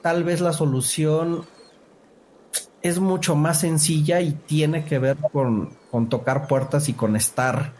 tal 0.02 0.24
vez 0.24 0.42
la 0.42 0.54
solución 0.54 1.46
es 2.82 3.00
mucho 3.00 3.36
más 3.36 3.62
sencilla 3.62 4.22
y 4.22 4.32
tiene 4.32 4.86
que 4.86 5.00
ver 5.00 5.18
con, 5.32 5.72
con 5.90 6.08
tocar 6.08 6.48
puertas 6.48 6.88
y 6.90 6.94
con 6.94 7.16
estar 7.16 7.74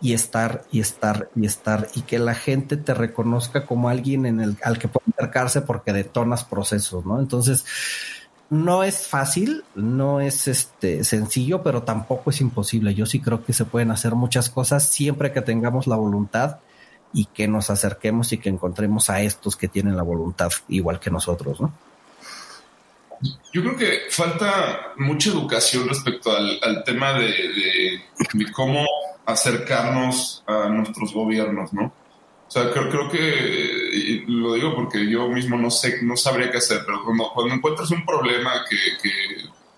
y 0.00 0.12
estar 0.12 0.64
y 0.70 0.80
estar 0.80 1.30
y 1.34 1.46
estar 1.46 1.88
y 1.94 2.02
que 2.02 2.18
la 2.18 2.34
gente 2.34 2.76
te 2.76 2.94
reconozca 2.94 3.66
como 3.66 3.88
alguien 3.88 4.26
en 4.26 4.40
el 4.40 4.56
al 4.62 4.78
que 4.78 4.88
puede 4.88 5.04
acercarse 5.16 5.62
porque 5.62 5.92
detonas 5.92 6.44
procesos, 6.44 7.04
¿no? 7.06 7.18
Entonces, 7.18 7.64
no 8.48 8.84
es 8.84 9.06
fácil, 9.08 9.64
no 9.74 10.20
es 10.20 10.46
este 10.48 11.04
sencillo, 11.04 11.62
pero 11.62 11.82
tampoco 11.82 12.30
es 12.30 12.40
imposible. 12.40 12.94
Yo 12.94 13.06
sí 13.06 13.20
creo 13.20 13.44
que 13.44 13.52
se 13.52 13.64
pueden 13.64 13.90
hacer 13.90 14.14
muchas 14.14 14.50
cosas 14.50 14.88
siempre 14.88 15.32
que 15.32 15.42
tengamos 15.42 15.86
la 15.86 15.96
voluntad 15.96 16.58
y 17.12 17.26
que 17.26 17.48
nos 17.48 17.70
acerquemos 17.70 18.32
y 18.32 18.38
que 18.38 18.48
encontremos 18.48 19.10
a 19.10 19.20
estos 19.20 19.56
que 19.56 19.68
tienen 19.68 19.96
la 19.96 20.02
voluntad 20.02 20.50
igual 20.68 21.00
que 21.00 21.10
nosotros, 21.10 21.60
¿no? 21.60 21.72
Yo 23.52 23.62
creo 23.62 23.76
que 23.76 24.00
falta 24.10 24.92
mucha 24.98 25.30
educación 25.30 25.88
respecto 25.88 26.30
al, 26.36 26.84
tema 26.84 27.18
de 27.18 28.02
cómo 28.52 28.84
acercarnos 29.24 30.44
a 30.46 30.68
nuestros 30.68 31.14
gobiernos, 31.14 31.72
¿no? 31.72 31.92
O 32.46 32.50
sea, 32.50 32.70
creo, 32.70 32.88
creo 32.88 33.10
que, 33.10 34.24
lo 34.28 34.54
digo 34.54 34.74
porque 34.74 35.08
yo 35.10 35.28
mismo 35.28 35.58
no 35.58 35.70
sé, 35.70 36.02
no 36.02 36.16
sabría 36.16 36.50
qué 36.50 36.58
hacer, 36.58 36.82
pero 36.86 37.02
cuando, 37.04 37.30
cuando 37.34 37.54
encuentras 37.54 37.90
un 37.90 38.06
problema 38.06 38.64
que, 38.68 38.76
que 39.02 39.10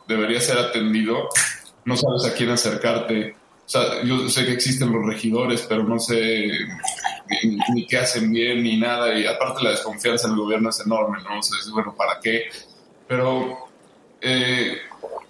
debería 0.07 0.41
ser 0.41 0.59
atendido, 0.59 1.29
no 1.85 1.97
sabes 1.97 2.27
a 2.27 2.35
quién 2.35 2.51
acercarte. 2.51 3.37
O 3.65 3.71
sea, 3.71 4.03
yo 4.03 4.29
sé 4.29 4.45
que 4.47 4.53
existen 4.53 4.93
los 4.93 5.05
regidores, 5.05 5.63
pero 5.69 5.83
no 5.83 5.99
sé 5.99 6.51
ni, 7.75 7.87
qué 7.87 7.99
hacen 7.99 8.31
bien 8.31 8.63
ni 8.63 8.79
nada. 8.79 9.19
Y 9.19 9.27
aparte 9.27 9.63
la 9.63 9.71
desconfianza 9.71 10.27
en 10.27 10.35
el 10.35 10.41
gobierno 10.41 10.69
es 10.69 10.81
enorme, 10.81 11.19
¿no? 11.23 11.39
O 11.39 11.43
sea, 11.43 11.59
es 11.59 11.71
bueno, 11.71 11.95
¿para 11.97 12.21
qué? 12.21 12.45
Pero 13.07 13.69
eh, 14.21 14.79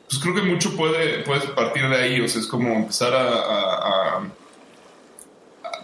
pues 0.09 0.21
creo 0.21 0.35
que 0.35 0.43
mucho 0.43 0.77
puede, 0.77 1.23
puede 1.23 1.49
partir 1.49 1.89
de 1.89 1.97
ahí. 1.97 2.21
O 2.21 2.29
sea, 2.29 2.41
es 2.41 2.47
como 2.49 2.75
empezar 2.75 3.13
a 3.15 4.21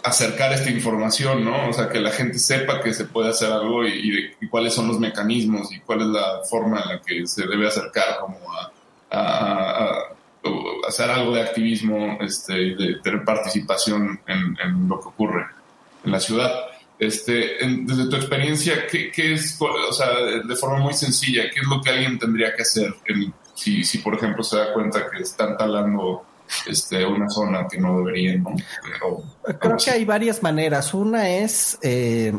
acercar 0.05 0.53
esta 0.53 0.69
información, 0.69 1.43
¿no? 1.43 1.69
O 1.69 1.73
sea, 1.73 1.89
que 1.89 1.99
la 1.99 2.11
gente 2.11 2.37
sepa 2.37 2.81
que 2.81 2.93
se 2.93 3.05
puede 3.05 3.29
hacer 3.29 3.51
algo 3.51 3.85
y, 3.85 4.35
cuáles 4.49 4.73
son 4.73 4.87
los 4.87 4.99
mecanismos 4.99 5.71
y 5.71 5.79
cuál 5.79 6.01
es 6.01 6.07
la 6.07 6.41
forma 6.49 6.81
en 6.81 6.89
la 6.89 7.01
que 7.01 7.25
se 7.25 7.47
debe 7.47 7.67
acercar 7.67 8.19
como 8.19 8.37
a, 8.53 8.71
hacer 10.87 11.09
algo 11.09 11.33
de 11.33 11.41
activismo 11.41 12.17
este, 12.21 12.61
y 12.61 12.75
de 12.75 12.99
tener 12.99 13.23
participación 13.25 14.19
en, 14.27 14.87
lo 14.87 14.99
que 14.99 15.07
ocurre 15.07 15.47
en 16.03 16.11
la 16.11 16.19
ciudad. 16.19 16.51
Este, 16.99 17.57
desde 17.81 18.07
tu 18.07 18.15
experiencia, 18.15 18.85
¿qué, 18.87 19.11
es, 19.33 19.57
o 19.59 19.93
sea, 19.93 20.09
de 20.45 20.55
forma 20.55 20.79
muy 20.79 20.93
sencilla, 20.93 21.49
qué 21.51 21.59
es 21.61 21.67
lo 21.67 21.81
que 21.81 21.89
alguien 21.89 22.19
tendría 22.19 22.55
que 22.55 22.61
hacer 22.61 22.93
si, 23.55 23.83
si, 23.83 23.97
por 23.99 24.13
ejemplo, 24.13 24.43
se 24.43 24.57
da 24.57 24.73
cuenta 24.73 25.09
que 25.09 25.23
están 25.23 25.57
talando 25.57 26.25
este, 26.67 27.05
una 27.05 27.29
zona 27.29 27.67
que 27.67 27.79
no 27.79 27.97
deberían, 27.99 28.43
¿no? 28.43 28.55
Creo 29.59 29.77
que 29.77 29.91
hay 29.91 30.05
varias 30.05 30.41
maneras. 30.43 30.93
Una 30.93 31.29
es 31.29 31.77
eh, 31.81 32.33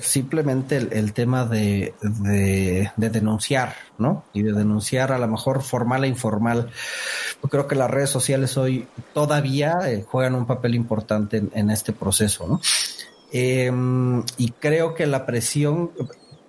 simplemente 0.00 0.76
el, 0.76 1.12
tema 1.12 1.44
de, 1.44 1.94
de, 2.00 2.90
denunciar, 2.96 3.74
¿no? 3.98 4.24
Y 4.32 4.42
de 4.42 4.52
denunciar 4.52 5.12
a 5.12 5.18
lo 5.18 5.28
mejor 5.28 5.62
formal 5.62 6.04
e 6.04 6.08
informal. 6.08 6.70
Yo 7.42 7.48
creo 7.48 7.66
que 7.66 7.74
las 7.74 7.90
redes 7.90 8.10
sociales 8.10 8.56
hoy 8.56 8.86
todavía 9.12 9.78
eh, 9.86 10.04
juegan 10.06 10.34
un 10.34 10.46
papel 10.46 10.74
importante 10.74 11.42
en, 11.52 11.70
este 11.70 11.92
proceso, 11.92 12.46
¿no? 12.46 12.60
Em, 13.32 14.22
y 14.36 14.50
creo 14.50 14.94
que 14.94 15.06
la 15.06 15.24
presión, 15.24 15.90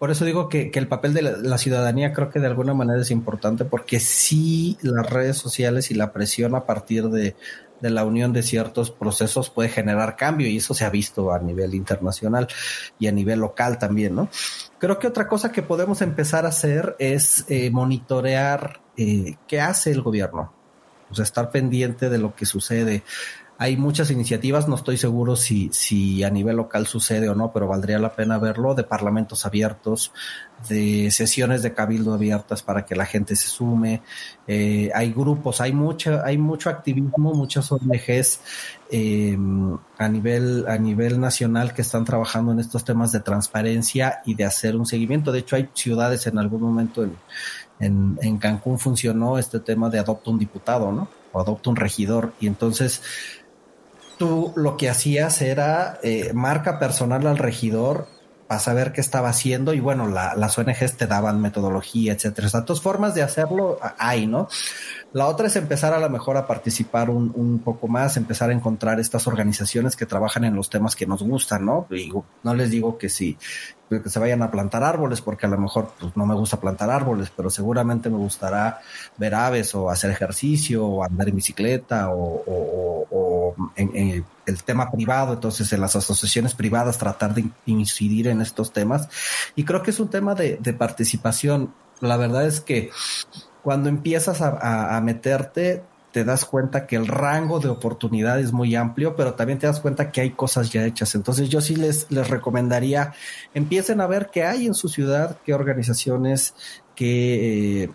por 0.03 0.11
eso 0.11 0.25
digo 0.25 0.49
que, 0.49 0.69
el 0.73 0.89
papel 0.89 1.13
de 1.13 1.21
la, 1.21 1.57
ciudadanía 1.57 2.11
creo 2.11 2.29
que 2.29 2.41
de 2.41 2.47
alguna 2.47 2.73
manera 2.73 2.99
es 2.99 3.09
importante 3.09 3.63
porque 3.63 4.01
sí 4.01 4.77
las 4.81 5.09
redes 5.09 5.37
sociales 5.37 5.91
y 5.91 5.93
la 5.93 6.11
presión 6.11 6.55
a 6.55 6.65
partir 6.65 7.07
de, 7.07 7.37
la 7.79 8.03
unión 8.03 8.33
de 8.33 8.43
ciertos 8.43 8.91
procesos 8.91 9.49
puede 9.49 9.69
generar 9.69 10.17
cambio 10.17 10.49
y 10.49 10.57
eso 10.57 10.73
se 10.73 10.83
ha 10.83 10.89
visto 10.89 11.31
a 11.31 11.39
nivel 11.39 11.73
internacional 11.73 12.49
y 12.99 13.07
a 13.07 13.13
nivel 13.13 13.39
local 13.39 13.77
también, 13.77 14.13
¿no? 14.13 14.27
Creo 14.77 14.99
que 14.99 15.07
otra 15.07 15.29
cosa 15.29 15.53
que 15.53 15.61
podemos 15.61 16.01
empezar 16.01 16.45
a 16.45 16.49
hacer 16.49 16.97
es 16.99 17.45
eh, 17.47 17.71
monitorear 17.71 18.81
eh, 18.97 19.37
qué 19.47 19.61
hace 19.61 19.91
el 19.91 20.01
gobierno, 20.01 20.51
o 21.11 21.15
sea, 21.15 21.23
estar 21.23 21.49
pendiente 21.49 22.09
de 22.09 22.17
lo 22.17 22.35
que 22.35 22.45
sucede. 22.45 23.03
Hay 23.63 23.77
muchas 23.77 24.11
iniciativas, 24.11 24.67
no 24.67 24.75
estoy 24.75 24.97
seguro 24.97 25.37
si, 25.37 25.69
si 25.71 26.21
a 26.21 26.29
nivel 26.29 26.57
local 26.57 26.85
sucede 26.85 27.29
o 27.29 27.33
no, 27.33 27.53
pero 27.53 27.65
valdría 27.65 27.97
la 27.97 28.13
pena 28.13 28.37
verlo, 28.37 28.75
de 28.75 28.83
parlamentos 28.83 29.45
abiertos, 29.45 30.11
de 30.67 31.09
sesiones 31.11 31.63
de 31.63 31.73
cabildo 31.73 32.13
abiertas 32.13 32.61
para 32.61 32.85
que 32.85 32.93
la 32.93 33.05
gente 33.05 33.37
se 33.37 33.47
sume. 33.47 34.01
Eh, 34.47 34.91
hay 34.93 35.13
grupos, 35.13 35.61
hay 35.61 35.71
mucho, 35.71 36.21
hay 36.25 36.37
mucho 36.37 36.69
activismo, 36.69 37.33
muchas 37.33 37.71
ONGs 37.71 38.41
eh, 38.91 39.37
a, 39.97 40.09
nivel, 40.09 40.65
a 40.67 40.77
nivel 40.77 41.21
nacional 41.21 41.73
que 41.73 41.83
están 41.83 42.03
trabajando 42.03 42.51
en 42.51 42.59
estos 42.59 42.83
temas 42.83 43.13
de 43.13 43.21
transparencia 43.21 44.23
y 44.25 44.35
de 44.35 44.43
hacer 44.43 44.75
un 44.75 44.85
seguimiento. 44.85 45.31
De 45.31 45.39
hecho, 45.39 45.55
hay 45.55 45.69
ciudades 45.73 46.27
en 46.27 46.37
algún 46.37 46.63
momento 46.63 47.05
en, 47.05 47.15
en, 47.79 48.19
en 48.21 48.37
Cancún 48.39 48.77
funcionó 48.77 49.37
este 49.37 49.61
tema 49.61 49.89
de 49.89 49.99
adopta 49.99 50.31
un 50.31 50.39
diputado, 50.39 50.91
¿no? 50.91 51.07
O 51.31 51.39
adopta 51.39 51.69
un 51.69 51.77
regidor. 51.77 52.33
Y 52.41 52.47
entonces 52.47 53.01
tú 54.17 54.53
lo 54.55 54.77
que 54.77 54.89
hacías 54.89 55.41
era 55.41 55.99
eh, 56.03 56.31
marca 56.33 56.79
personal 56.79 57.25
al 57.27 57.37
regidor 57.37 58.07
para 58.47 58.59
saber 58.59 58.91
qué 58.91 59.01
estaba 59.01 59.29
haciendo 59.29 59.73
y 59.73 59.79
bueno, 59.79 60.07
las 60.07 60.57
ONGs 60.57 60.97
te 60.97 61.07
daban 61.07 61.41
metodología, 61.41 62.13
etcétera. 62.13 62.47
O 62.47 62.49
sea, 62.49 62.61
dos 62.61 62.81
formas 62.81 63.15
de 63.15 63.23
hacerlo 63.23 63.79
hay, 63.97 64.27
¿no? 64.27 64.47
La 65.13 65.27
otra 65.27 65.47
es 65.47 65.55
empezar 65.55 65.93
a 65.93 65.99
lo 65.99 66.09
mejor 66.09 66.37
a 66.37 66.47
participar 66.47 67.09
un, 67.09 67.31
un, 67.35 67.59
poco 67.59 67.87
más, 67.87 68.17
empezar 68.17 68.49
a 68.49 68.53
encontrar 68.53 68.99
estas 68.99 69.27
organizaciones 69.27 69.95
que 69.95 70.07
trabajan 70.07 70.43
en 70.43 70.55
los 70.55 70.69
temas 70.69 70.95
que 70.95 71.05
nos 71.05 71.21
gustan, 71.21 71.65
¿no? 71.65 71.85
Digo, 71.89 72.25
no 72.41 72.55
les 72.55 72.71
digo 72.71 72.97
que 72.97 73.09
si 73.09 73.37
que 74.01 74.09
se 74.09 74.19
vayan 74.19 74.41
a 74.41 74.49
plantar 74.49 74.83
árboles, 74.83 75.21
porque 75.21 75.45
a 75.45 75.49
lo 75.49 75.57
mejor 75.57 75.93
pues, 75.99 76.15
no 76.15 76.25
me 76.25 76.33
gusta 76.33 76.59
plantar 76.59 76.89
árboles, 76.89 77.31
pero 77.35 77.49
seguramente 77.49 78.09
me 78.09 78.17
gustará 78.17 78.81
ver 79.17 79.35
aves 79.35 79.75
o 79.75 79.89
hacer 79.89 80.11
ejercicio 80.11 80.85
o 80.85 81.03
andar 81.03 81.29
en 81.29 81.35
bicicleta 81.35 82.09
o, 82.11 83.55
en, 83.75 84.25
el 84.45 84.63
tema 84.63 84.91
privado, 84.91 85.33
entonces 85.33 85.71
en 85.73 85.81
las 85.81 85.95
asociaciones 85.95 86.53
privadas 86.53 86.97
tratar 86.97 87.33
de 87.33 87.45
incidir 87.65 88.27
en 88.27 88.41
estos 88.41 88.73
temas. 88.73 89.07
Y 89.55 89.63
creo 89.63 89.83
que 89.83 89.91
es 89.91 89.99
un 89.99 90.09
tema 90.09 90.35
de 90.35 90.73
participación. 90.73 91.73
La 92.01 92.17
verdad 92.17 92.45
es 92.45 92.59
que 92.59 92.89
cuando 93.63 93.89
empiezas 93.89 94.41
a, 94.41 94.99
meterte, 95.01 95.83
te 96.11 96.23
das 96.23 96.45
cuenta 96.45 96.85
que 96.85 96.95
el 96.95 97.07
rango 97.07 97.59
de 97.59 97.69
oportunidad 97.69 98.39
es 98.39 98.51
muy 98.51 98.75
amplio, 98.75 99.15
pero 99.15 99.33
también 99.33 99.57
te 99.57 99.67
das 99.67 99.79
cuenta 99.79 100.11
que 100.11 100.21
hay 100.21 100.31
cosas 100.31 100.71
ya 100.71 100.85
hechas. 100.85 101.15
Entonces 101.15 101.49
yo 101.49 101.61
sí 101.61 101.75
les, 101.75 102.11
les 102.11 102.29
recomendaría, 102.29 103.13
empiecen 103.53 104.01
a 104.01 104.07
ver 104.07 104.29
qué 104.31 104.43
hay 104.43 104.67
en 104.67 104.73
su 104.73 104.89
ciudad, 104.89 105.37
qué 105.45 105.53
organizaciones 105.53 106.53
que... 106.95 107.83
Eh, 107.83 107.89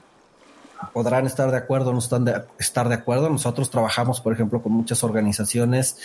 podrán 0.93 1.27
estar 1.27 1.51
de 1.51 1.57
acuerdo 1.57 1.93
no 1.93 1.99
están 1.99 2.25
de, 2.25 2.43
estar 2.59 2.89
de 2.89 2.95
acuerdo. 2.95 3.29
Nosotros 3.29 3.69
trabajamos, 3.69 4.21
por 4.21 4.33
ejemplo, 4.33 4.63
con 4.63 4.73
muchas 4.73 5.03
organizaciones 5.03 5.97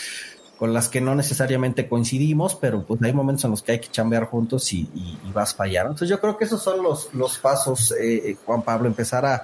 con 0.63 0.71
las 0.71 0.87
que 0.87 1.01
no 1.01 1.13
necesariamente 1.13 1.89
coincidimos, 1.89 2.55
pero 2.55 2.85
pues 2.85 3.01
hay 3.03 3.11
momentos 3.11 3.43
en 3.43 3.51
los 3.51 3.61
que 3.61 3.73
hay 3.73 3.79
que 3.79 3.89
chambear 3.89 4.27
juntos 4.27 4.71
y, 4.71 4.87
vas 5.33 5.53
para 5.53 5.69
allá. 5.69 5.81
Entonces 5.81 6.07
yo 6.07 6.21
creo 6.21 6.37
que 6.37 6.45
esos 6.45 6.63
son 6.63 6.81
los, 6.81 7.13
los 7.13 7.37
pasos, 7.37 7.91
eh, 7.91 8.29
eh, 8.29 8.37
Juan 8.45 8.61
Pablo, 8.61 8.87
empezar 8.87 9.25
a 9.25 9.43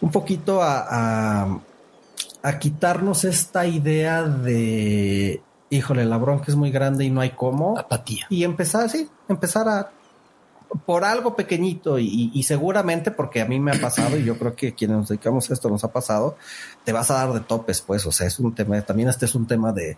un 0.00 0.12
poquito 0.12 0.62
a, 0.62 1.58
a, 2.40 2.58
quitarnos 2.60 3.24
esta 3.24 3.66
idea 3.66 4.22
de, 4.22 5.42
híjole, 5.70 6.04
la 6.04 6.18
bronca 6.18 6.44
es 6.46 6.54
muy 6.54 6.70
grande 6.70 7.04
y 7.04 7.10
no 7.10 7.20
hay 7.20 7.30
cómo. 7.30 7.76
Apatía. 7.76 8.26
Y 8.30 8.44
empezar, 8.44 8.88
sí, 8.90 9.10
empezar 9.28 9.68
a, 9.68 9.90
por 10.86 11.04
algo 11.04 11.34
pequeñito 11.34 11.98
y, 11.98 12.30
y, 12.32 12.42
seguramente 12.44 13.10
porque 13.10 13.40
a 13.40 13.46
mí 13.46 13.58
me 13.58 13.72
ha 13.72 13.80
pasado 13.80 14.16
y 14.16 14.22
yo 14.22 14.38
creo 14.38 14.54
que 14.54 14.72
quienes 14.72 14.98
nos 14.98 15.08
dedicamos 15.08 15.50
a 15.50 15.54
esto 15.54 15.68
nos 15.68 15.82
ha 15.82 15.90
pasado, 15.90 16.36
te 16.84 16.92
vas 16.92 17.10
a 17.10 17.14
dar 17.14 17.32
de 17.32 17.40
topes, 17.40 17.80
pues, 17.80 18.06
o 18.06 18.12
sea, 18.12 18.28
es 18.28 18.38
un 18.38 18.54
tema, 18.54 18.80
también 18.82 19.08
este 19.08 19.26
es 19.26 19.34
un 19.34 19.48
tema 19.48 19.72
de, 19.72 19.96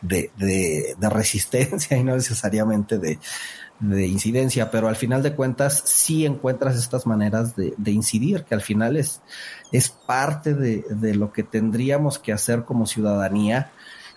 de, 0.00 0.30
de, 0.36 1.10
resistencia 1.10 1.96
y 1.96 2.04
no 2.04 2.14
necesariamente 2.14 2.98
de, 2.98 3.18
de, 3.80 4.06
incidencia, 4.06 4.70
pero 4.70 4.88
al 4.88 4.96
final 4.96 5.22
de 5.22 5.34
cuentas 5.34 5.82
sí 5.86 6.26
encuentras 6.26 6.76
estas 6.76 7.06
maneras 7.06 7.56
de, 7.56 7.74
de 7.76 7.90
incidir, 7.90 8.44
que 8.44 8.54
al 8.54 8.62
final 8.62 8.96
es, 8.96 9.20
es 9.72 9.88
parte 9.88 10.54
de, 10.54 10.84
de 10.88 11.14
lo 11.14 11.32
que 11.32 11.42
tendríamos 11.42 12.18
que 12.18 12.32
hacer 12.32 12.64
como 12.64 12.86
ciudadanía 12.86 13.70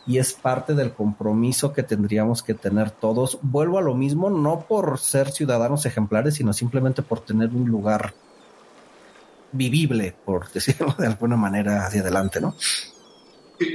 y 0.08 0.18
es 0.18 0.34
parte 0.34 0.74
del 0.74 0.94
compromiso 0.94 1.72
que 1.72 1.84
tendríamos 1.84 2.42
que 2.42 2.56
tener 2.56 2.90
todos. 2.90 3.38
Vuelvo 3.44 3.78
a 3.78 3.82
lo 3.82 3.94
mismo, 3.94 4.30
no 4.30 4.66
por 4.68 4.98
ser 4.98 5.32
ciudadanos 5.32 5.86
ejemplares, 5.86 6.36
sino 6.36 6.52
simplemente 6.52 7.04
por 7.04 7.20
tener 7.20 7.50
un 7.50 7.68
lugar 7.68 8.14
vivible, 9.52 10.16
por 10.26 10.50
decirlo 10.54 10.96
de 10.98 11.08
alguna 11.08 11.36
manera, 11.36 11.86
hacia 11.86 12.02
adelante, 12.02 12.42
¿no? 12.42 12.56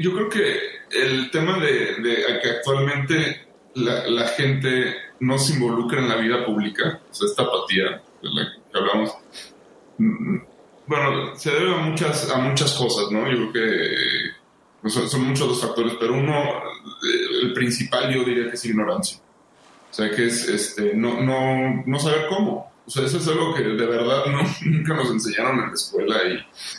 Yo 0.03 0.13
creo 0.13 0.29
que 0.29 0.74
el 0.95 1.31
tema 1.31 1.59
de, 1.59 2.41
que 2.43 2.51
actualmente 2.51 3.47
la, 3.75 4.27
gente 4.29 4.95
no 5.21 5.39
se 5.39 5.55
involucra 5.55 6.01
en 6.01 6.09
la 6.09 6.17
vida 6.17 6.45
pública, 6.45 7.01
o 7.11 7.15
sea, 7.15 7.29
esta 7.29 7.43
apatía 7.43 8.03
de 8.23 8.29
la 8.31 8.53
que 8.73 8.79
hablamos, 8.79 9.15
mm, 9.99 10.37
bueno, 10.87 11.37
se 11.37 11.51
debe 11.51 11.75
a 11.75 11.79
muchas, 11.79 12.31
a 12.31 12.39
muchas 12.39 12.75
cosas, 12.75 13.11
¿no? 13.11 13.31
Yo 13.31 13.51
creo 13.51 13.53
que 13.53 13.97
pues, 14.83 14.95
son, 14.95 15.27
muchos 15.27 15.49
los 15.49 15.61
factores, 15.61 15.95
pero 15.99 16.15
uno, 16.15 16.63
el 17.43 17.53
principal 17.55 18.13
yo 18.13 18.25
diría 18.25 18.49
que 18.49 18.57
es 18.57 18.65
ignorancia. 18.67 19.19
O 19.91 19.95
sea, 19.95 20.11
que 20.11 20.27
es 20.27 20.47
este, 20.49 20.95
no, 20.95 21.23
no, 21.23 21.83
no 21.87 21.99
saber 21.99 22.27
cómo. 22.29 22.74
O 22.87 22.91
sea, 22.91 23.05
eso 23.05 23.17
es 23.17 23.29
algo 23.29 23.55
que 23.55 23.63
de 23.63 23.87
verdad 23.87 24.27
no, 24.27 24.43
nunca 24.71 24.95
nos 24.95 25.11
enseñaron 25.11 25.61
en 25.61 25.67
la 25.69 25.73
escuela 25.73 26.17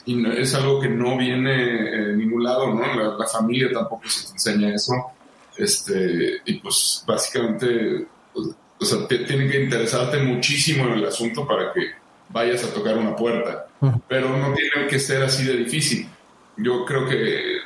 y, 0.05 0.11
y 0.11 0.25
es 0.39 0.53
algo 0.53 0.79
que 0.79 0.89
no 0.89 1.17
viene 1.17 2.11
en 2.11 2.17
ningún 2.17 2.43
lado, 2.43 2.73
¿no? 2.73 3.17
La, 3.17 3.27
familia 3.27 3.71
tampoco 3.73 4.07
se 4.07 4.27
te 4.27 4.33
enseña 4.33 4.75
eso. 4.75 4.93
Este, 5.57 6.41
y 6.45 6.59
pues 6.59 7.03
básicamente, 7.07 8.05
pues, 8.33 8.49
o 8.79 8.85
sea, 8.85 9.07
te, 9.07 9.19
tiene 9.19 9.49
que 9.49 9.63
interesarte 9.63 10.19
muchísimo 10.19 10.85
en 10.85 10.93
el 10.93 11.05
asunto 11.05 11.47
para 11.47 11.73
que 11.73 11.81
vayas 12.29 12.63
a 12.63 12.73
tocar 12.73 12.97
una 12.97 13.15
puerta. 13.15 13.67
Pero 14.07 14.29
no 14.29 14.53
tiene 14.53 14.87
que 14.87 14.99
ser 14.99 15.23
así 15.23 15.43
de 15.43 15.57
difícil. 15.57 16.07
Yo 16.57 16.85
creo 16.85 17.07
que, 17.07 17.57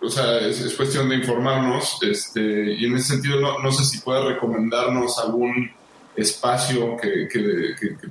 o 0.00 0.08
sea, 0.08 0.38
es, 0.40 0.74
cuestión 0.74 1.08
de 1.08 1.16
informarnos 1.16 1.98
este, 2.02 2.74
y 2.74 2.84
en 2.84 2.94
ese 2.96 3.14
sentido 3.14 3.40
no, 3.40 3.58
no 3.58 3.72
sé 3.72 3.84
si 3.84 3.98
puedes 3.98 4.24
recomendarnos 4.24 5.18
algún 5.18 5.70
espacio 6.16 6.96
que, 6.96 7.28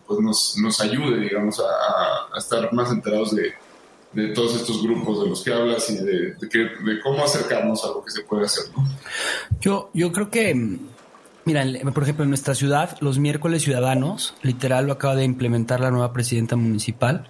pues 0.05 0.19
nos, 0.19 0.57
nos, 0.57 0.81
ayude, 0.81 1.19
digamos, 1.19 1.59
a, 1.59 2.37
estar 2.37 2.71
más 2.73 2.91
enterados 2.91 3.35
de, 3.35 3.53
todos 4.33 4.55
estos 4.55 4.81
grupos 4.81 5.23
de 5.23 5.29
los 5.29 5.43
que 5.43 5.53
hablas 5.53 5.89
y 5.89 5.97
de, 5.97 6.33
de, 6.33 6.99
cómo 7.03 7.23
acercarnos 7.23 7.83
a 7.85 7.89
lo 7.89 8.03
que 8.03 8.11
se 8.11 8.21
puede 8.21 8.45
hacer. 8.45 8.65
Yo, 9.61 9.91
yo 9.93 10.11
creo 10.11 10.31
que, 10.31 10.79
mira, 11.45 11.65
por 11.93 12.03
ejemplo, 12.03 12.23
en 12.23 12.29
nuestra 12.29 12.55
ciudad, 12.55 12.97
los 13.01 13.19
miércoles 13.19 13.61
ciudadanos, 13.61 14.33
literal 14.41 14.87
lo 14.87 14.93
acaba 14.93 15.15
de 15.15 15.25
implementar 15.25 15.79
la 15.79 15.91
nueva 15.91 16.11
presidenta 16.11 16.55
municipal 16.55 17.27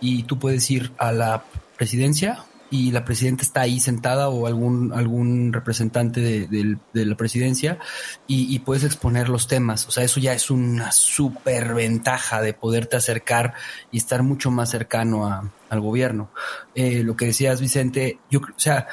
y 0.00 0.24
tú 0.24 0.38
puedes 0.38 0.68
ir 0.70 0.92
a 0.98 1.12
la 1.12 1.44
presidencia 1.76 2.44
y 2.70 2.90
la 2.90 3.04
presidenta 3.04 3.42
está 3.42 3.62
ahí 3.62 3.80
sentada 3.80 4.28
o 4.28 4.46
algún, 4.46 4.92
algún 4.92 5.52
representante 5.52 6.20
de, 6.20 6.76
la 6.92 7.16
presidencia 7.16 7.78
y, 8.26 8.58
puedes 8.60 8.84
exponer 8.84 9.28
los 9.28 9.46
temas. 9.46 9.86
O 9.86 9.90
sea, 9.90 10.04
eso 10.04 10.20
ya 10.20 10.32
es 10.32 10.50
una 10.50 10.90
súper 10.92 11.74
ventaja 11.74 12.40
de 12.40 12.52
poderte 12.52 12.96
acercar 12.96 13.54
y 13.92 13.98
estar 13.98 14.22
mucho 14.22 14.50
más 14.50 14.70
cercano 14.70 15.50
al 15.68 15.80
gobierno. 15.80 16.30
Eh, 16.74 17.02
lo 17.02 17.16
que 17.16 17.26
decías, 17.26 17.60
Vicente, 17.60 18.18
yo, 18.30 18.40
o 18.40 18.58
sea, 18.58 18.88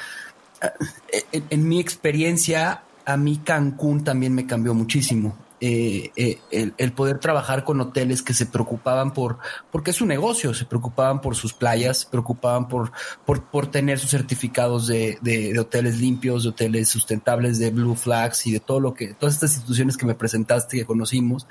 en 1.31 1.67
mi 1.67 1.79
experiencia, 1.79 2.83
a 3.05 3.17
mí 3.17 3.41
Cancún 3.43 4.03
también 4.03 4.33
me 4.33 4.45
cambió 4.45 4.73
muchísimo. 4.73 5.35
Eh, 5.65 6.11
eh, 6.17 6.71
el, 6.77 6.91
poder 6.91 7.19
trabajar 7.19 7.63
con 7.63 7.79
hoteles 7.79 8.21
que 8.21 8.33
se 8.33 8.45
preocupaban 8.45 9.13
por, 9.13 9.37
porque 9.71 9.91
es 9.91 10.01
un 10.01 10.09
negocio, 10.09 10.53
se 10.53 10.65
preocupaban 10.65 11.21
por 11.21 11.37
sus 11.37 11.53
playas, 11.53 11.99
se 11.99 12.07
preocupaban 12.09 12.67
por, 12.67 12.91
por, 13.25 13.71
tener 13.71 13.97
sus 13.97 14.09
certificados 14.09 14.87
de, 14.87 15.55
hoteles 15.57 16.01
limpios, 16.01 16.43
de 16.43 16.49
hoteles 16.49 16.89
sustentables, 16.89 17.59
de 17.59 17.71
Blue 17.71 17.95
Flags 17.95 18.45
y 18.45 18.51
de 18.51 18.59
todo 18.59 18.81
lo 18.81 18.93
que, 18.93 19.13
todas 19.13 19.35
estas 19.35 19.53
instituciones 19.53 19.95
que 19.95 20.05
me 20.05 20.15
presentaste, 20.15 20.79
que 20.79 20.85
conocimos, 20.85 21.47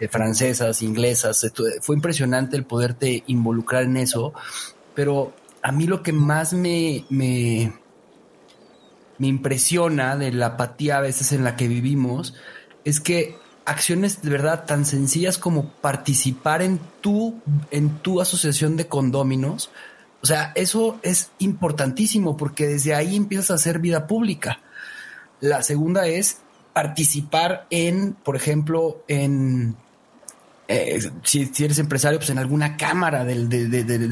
eh, 0.00 0.08
francesas, 0.08 0.82
inglesas, 0.82 1.48
fue 1.80 1.94
impresionante 1.94 2.56
el 2.56 2.64
poderte 2.64 3.22
involucrar 3.28 3.84
en 3.84 3.98
eso, 3.98 4.34
pero 4.96 5.32
a 5.62 5.70
mí 5.70 5.86
lo 5.86 6.02
que 6.02 6.12
más 6.12 6.54
me, 6.54 7.04
me, 7.08 7.72
me 9.18 9.28
impresiona 9.28 10.16
de 10.16 10.32
la 10.32 10.46
apatía 10.46 10.96
a 10.96 11.02
veces 11.02 11.30
en 11.30 11.44
la 11.44 11.54
que 11.54 11.68
vivimos 11.68 12.34
es 12.84 12.98
que 12.98 13.43
acciones 13.64 14.22
de 14.22 14.30
verdad 14.30 14.64
tan 14.66 14.84
sencillas 14.84 15.38
como 15.38 15.68
participar 15.68 16.62
en 16.62 16.80
tu, 17.00 17.40
en 17.70 17.98
tu 17.98 18.20
asociación 18.20 18.76
de 18.76 18.88
condóminos. 18.88 19.70
O 20.22 20.26
sea, 20.26 20.52
eso 20.54 20.98
es 21.02 21.30
importantísimo 21.38 22.36
porque 22.36 22.66
desde 22.66 22.94
ahí 22.94 23.16
empiezas 23.16 23.50
a 23.50 23.54
hacer 23.54 23.78
vida 23.78 24.06
pública. 24.06 24.60
La 25.40 25.62
segunda 25.62 26.06
es 26.06 26.38
participar 26.72 27.66
en, 27.70 28.14
por 28.14 28.36
ejemplo, 28.36 29.02
en 29.08 29.76
eh, 30.66 30.98
si, 31.24 31.50
eres 31.62 31.78
empresario, 31.78 32.18
pues 32.18 32.30
en 32.30 32.38
alguna 32.38 32.76
cámara 32.76 33.24
de, 33.24 33.34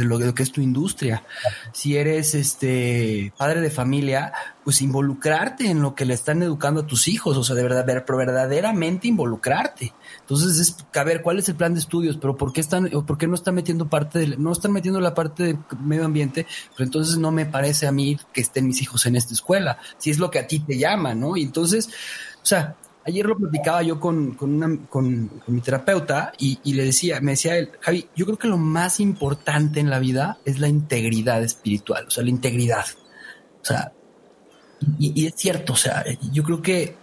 lo, 0.05 0.35
que 0.35 0.43
es 0.43 0.53
tu 0.53 0.61
industria. 0.61 1.25
Si 1.73 1.97
eres 1.97 2.35
este 2.35 3.33
padre 3.39 3.63
de 3.63 3.71
familia, 3.71 4.33
pues 4.63 4.83
involucrarte 4.83 5.71
en 5.71 5.81
lo 5.81 5.95
que 5.95 6.05
le 6.05 6.13
están 6.13 6.43
educando 6.43 6.83
a 6.83 6.87
tus 6.87 7.09
hijos, 7.09 7.39
o 7.39 7.45
sea, 7.45 7.57
de 7.57 7.63
verdad, 7.63 7.87
pero 7.87 8.19
verdaderamente 8.19 9.09
involucrarte. 9.09 9.95
Entonces 10.21 10.59
es 10.59 10.77
a 10.95 11.05
ver 11.05 11.23
cuál 11.23 11.39
es 11.39 11.49
el 11.49 11.55
plan 11.55 11.73
de 11.73 11.81
estudios, 11.81 12.19
pero 12.19 12.37
por 12.37 12.53
qué 12.53 12.61
están, 12.61 12.95
o 12.95 13.07
por 13.07 13.17
qué 13.17 13.27
no 13.27 13.35
están 13.35 13.55
metiendo 13.55 13.89
parte 13.89 14.19
de, 14.19 14.37
no 14.37 14.53
están 14.53 14.73
metiendo 14.73 15.01
la 15.01 15.15
parte 15.15 15.45
del 15.45 15.59
medio 15.81 16.05
ambiente, 16.05 16.47
pero 16.77 16.85
entonces 16.85 17.17
no 17.17 17.33
me 17.33 17.47
parece 17.47 17.87
a 17.87 17.93
mí 17.93 18.19
que 18.33 18.43
estén 18.43 18.67
mis 18.67 18.83
hijos 18.83 19.07
en 19.07 19.17
esta 19.17 19.33
escuela, 19.33 19.79
si 19.97 20.11
es 20.11 20.19
lo 20.19 20.31
que 20.31 20.39
a 20.39 20.47
ti 20.47 20.61
te 20.61 20.77
llama, 20.77 21.15
¿no? 21.15 21.37
Y 21.37 21.43
entonces, 21.43 21.89
o 22.43 22.47
sea, 22.47 22.77
Ayer 23.05 23.27
lo 23.27 23.37
platicaba 23.37 23.83
yo 23.83 23.99
con, 23.99 24.35
con, 24.35 25.31
mi 25.49 25.61
terapeuta 25.61 26.33
y, 26.39 26.59
le 26.73 26.85
decía, 26.85 27.21
me 27.21 27.33
decía 27.33 27.57
él, 27.57 27.73
Javi, 27.81 28.09
yo 28.15 28.27
creo 28.27 28.39
que 28.39 28.49
lo 28.49 28.59
más 28.59 29.01
importante 29.01 29.81
en 29.81 29.91
la 29.91 29.99
vida 29.99 30.39
es 30.45 30.61
la 30.61 30.69
integridad 30.69 31.43
espiritual, 31.43 32.07
o 32.07 32.11
sea, 32.11 32.23
la 32.23 32.31
integridad. 32.31 32.85
O 33.61 33.65
sea, 33.65 33.93
y, 34.99 35.27
es 35.27 35.35
cierto, 35.37 35.73
o 35.73 35.77
sea, 35.77 36.05
yo 36.33 36.45
creo 36.45 36.63
que 36.63 36.97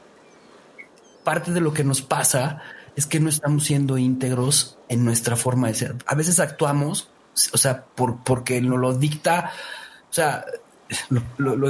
parte 1.24 1.52
de 1.52 1.62
lo 1.62 1.74
que 1.74 1.84
nos 1.84 2.02
pasa 2.02 2.62
es 2.96 3.06
que 3.06 3.20
no 3.20 3.30
estamos 3.30 3.66
siendo 3.66 3.98
íntegros 3.98 4.78
en 4.88 5.04
nuestra 5.04 5.36
forma 5.36 5.68
de 5.68 5.74
ser. 5.74 5.96
A 6.06 6.16
veces 6.16 6.40
actuamos, 6.40 7.10
o 7.54 7.58
sea, 7.58 7.84
por, 7.84 8.24
porque 8.24 8.62
nos 8.62 8.80
lo 8.80 8.94
dicta, 8.98 9.52
o 10.10 10.14
sea, 10.14 10.46
lo, 11.10 11.24
lo, 11.38 11.56
lo, 11.56 11.70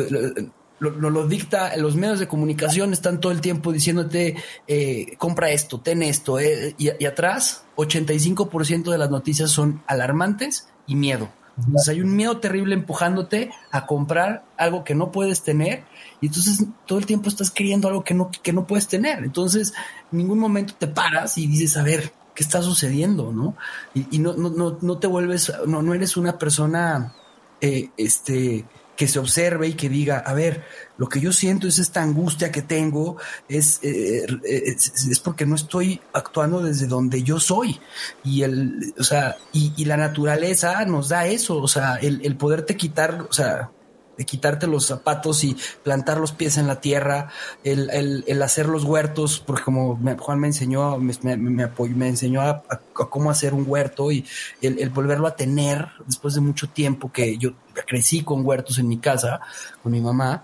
dicta, 1.28 1.76
los 1.78 1.96
medios 1.96 2.20
de 2.20 2.28
comunicación 2.28 2.94
están 2.94 3.20
todo 3.20 3.32
el 3.32 3.42
tiempo 3.42 3.72
diciéndote, 3.72 4.36
eh, 4.68 5.16
compra 5.18 5.52
esto, 5.52 5.80
ten 5.80 6.04
esto, 6.04 6.40
eh, 6.40 6.76
y, 6.78 7.06
atrás 7.06 7.64
85% 7.76 8.92
de 8.92 8.98
las 8.98 9.10
noticias 9.10 9.52
son 9.52 9.82
alarmantes 9.88 10.68
y 10.88 10.96
miedo. 10.96 11.30
Entonces 11.58 11.90
hay 11.90 12.02
un 12.02 12.16
miedo 12.16 12.38
terrible 12.38 12.74
empujándote 12.74 13.52
a 13.72 13.86
comprar 13.86 14.46
algo 14.58 14.84
que 14.86 14.96
no 14.96 15.12
puedes 15.12 15.42
tener 15.42 15.84
y 16.22 16.28
entonces 16.28 16.66
todo 16.86 17.00
el 17.00 17.06
tiempo 17.06 17.28
estás 17.28 17.52
queriendo 17.52 17.90
algo 17.90 18.04
que 18.04 18.14
no, 18.14 18.32
que 18.32 18.54
no 18.54 18.66
puedes 18.66 18.88
tener. 18.88 19.24
Entonces 19.24 19.74
en 20.12 20.20
ningún 20.20 20.40
momento 20.40 20.74
te 20.78 20.88
paras 20.88 21.38
y 21.38 21.48
dices, 21.48 21.76
a 21.76 21.84
ver, 21.84 22.14
¿qué 22.34 22.44
está 22.44 22.62
sucediendo? 22.62 23.34
¿No? 23.34 23.56
Y, 23.94 24.08
y 24.16 24.20
no, 24.20 24.34
no, 24.34 24.50
no, 24.50 24.78
no, 24.80 24.98
te 25.00 25.08
vuelves, 25.08 25.52
no, 25.68 25.82
no 25.82 25.94
eres 25.94 26.16
una 26.16 26.38
persona, 26.38 27.14
eh, 27.60 27.90
este, 27.98 28.64
que 29.00 29.08
se 29.08 29.18
observe 29.18 29.70
y 29.70 29.76
que 29.76 29.88
diga, 29.88 30.18
a 30.18 30.34
ver, 30.34 30.66
lo 30.98 31.08
que 31.08 31.22
yo 31.22 31.32
siento 31.32 31.70
es 31.70 31.80
esta 31.80 32.04
angustia 32.04 32.52
que 32.52 32.62
tengo, 32.62 33.16
es, 33.48 33.80
eh, 33.82 34.26
eh, 34.44 34.76
es, 34.76 35.22
porque 35.24 35.46
no 35.46 35.56
estoy 35.56 36.02
actuando 36.12 36.62
desde 36.62 36.86
donde 36.86 37.24
yo 37.24 37.40
soy. 37.40 37.80
Y 38.26 38.44
el, 38.44 38.94
o 39.00 39.04
sea, 39.06 39.38
y, 39.54 39.86
la 39.86 39.96
naturaleza 39.96 40.84
nos 40.84 41.08
da 41.08 41.28
eso, 41.28 41.62
o 41.62 41.68
sea, 41.70 41.96
el, 41.96 42.20
el 42.26 42.36
poderte 42.36 42.76
quitar, 42.76 43.26
o 43.30 43.32
sea, 43.32 43.72
de 44.20 44.26
quitarte 44.26 44.68
los 44.68 44.86
zapatos 44.86 45.46
y 45.46 45.56
plantar 45.82 46.20
los 46.20 46.34
pies 46.34 46.58
en 46.58 46.68
la 46.68 46.82
tierra, 46.82 47.30
el, 47.64 47.90
el, 48.28 48.42
hacer 48.44 48.66
los 48.66 48.84
huertos, 48.84 49.40
porque 49.40 49.64
como 49.64 49.98
Juan 50.18 50.40
me 50.40 50.48
enseñó, 50.48 50.98
me, 50.98 51.14
me, 51.24 51.38
me, 51.38 52.08
enseñó 52.10 52.42
a, 52.42 52.62
cómo 52.92 53.32
hacer 53.32 53.54
un 53.54 53.64
huerto 53.66 54.12
y 54.12 54.26
el, 54.62 54.90
volverlo 54.90 55.26
a 55.26 55.38
tener 55.38 55.88
después 56.06 56.34
de 56.34 56.42
mucho 56.42 56.68
tiempo 56.68 57.14
que 57.14 57.38
yo 57.38 57.54
crecí 57.88 58.22
con 58.22 58.46
huertos 58.46 58.78
en 58.78 58.90
mi 58.90 58.98
casa, 58.98 59.40
con 59.82 59.94
mi 59.94 60.02
mamá, 60.02 60.44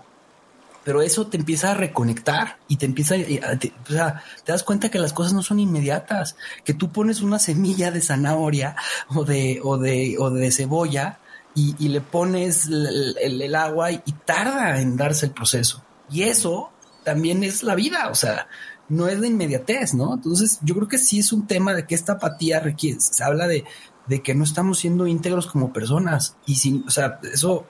pero 0.82 1.02
eso 1.02 1.26
te 1.26 1.36
empieza 1.36 1.72
a 1.72 1.74
reconectar 1.74 2.56
y 2.68 2.78
te 2.78 2.86
empieza 2.86 3.16
a, 3.16 3.58
te, 3.58 3.74
o 3.90 3.92
sea, 3.92 4.22
te 4.42 4.52
das 4.52 4.62
cuenta 4.62 4.88
que 4.88 4.98
las 4.98 5.12
cosas 5.12 5.34
no 5.34 5.42
son 5.42 5.60
inmediatas, 5.60 6.34
que 6.64 6.72
tú 6.72 6.92
pones 6.92 7.20
una 7.20 7.38
semilla 7.38 7.90
de 7.90 8.00
zanahoria 8.00 8.74
o 9.08 9.26
de, 9.26 9.60
o 9.62 9.76
de, 9.76 10.16
o 10.18 10.30
de 10.30 10.50
cebolla 10.50 11.18
y, 11.56 11.88
le 11.88 12.02
pones 12.02 12.66
el, 12.66 13.54
agua 13.54 13.90
y, 13.90 14.00
tarda 14.26 14.80
en 14.80 14.96
darse 14.96 15.26
el 15.26 15.32
proceso. 15.32 15.82
Y 16.10 16.24
eso 16.24 16.70
también 17.02 17.42
es 17.42 17.62
la 17.62 17.74
vida, 17.74 18.08
o 18.10 18.14
sea, 18.14 18.46
no 18.90 19.08
es 19.08 19.20
de 19.20 19.28
inmediatez, 19.28 19.94
¿no? 19.94 20.14
Entonces, 20.14 20.58
yo 20.62 20.74
creo 20.74 20.86
que 20.86 20.98
sí 20.98 21.18
es 21.18 21.32
un 21.32 21.46
tema 21.46 21.72
de 21.72 21.86
que 21.86 21.94
esta 21.94 22.14
apatía 22.14 22.60
requiere, 22.60 23.00
se 23.00 23.24
habla 23.24 23.48
de, 23.48 23.64
de 24.06 24.22
que 24.22 24.34
no 24.34 24.44
estamos 24.44 24.78
siendo 24.78 25.06
íntegros 25.06 25.46
como 25.46 25.72
personas. 25.72 26.36
Y 26.46 26.56
sin, 26.56 26.84
o 26.86 26.90
sea, 26.90 27.20
eso, 27.32 27.66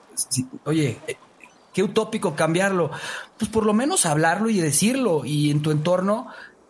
oye, 0.65 0.99
qué 1.73 1.83
utópico 1.83 2.35
cambiarlo. 2.35 2.91
Pues 3.37 3.49
por 3.49 3.65
lo 3.65 3.73
menos 3.73 4.05
hablarlo 4.05 4.49
y 4.49 4.59
decirlo 4.59 5.25
y 5.25 5.49
en 5.49 5.61
tu 5.61 5.71
entorno 5.71 6.27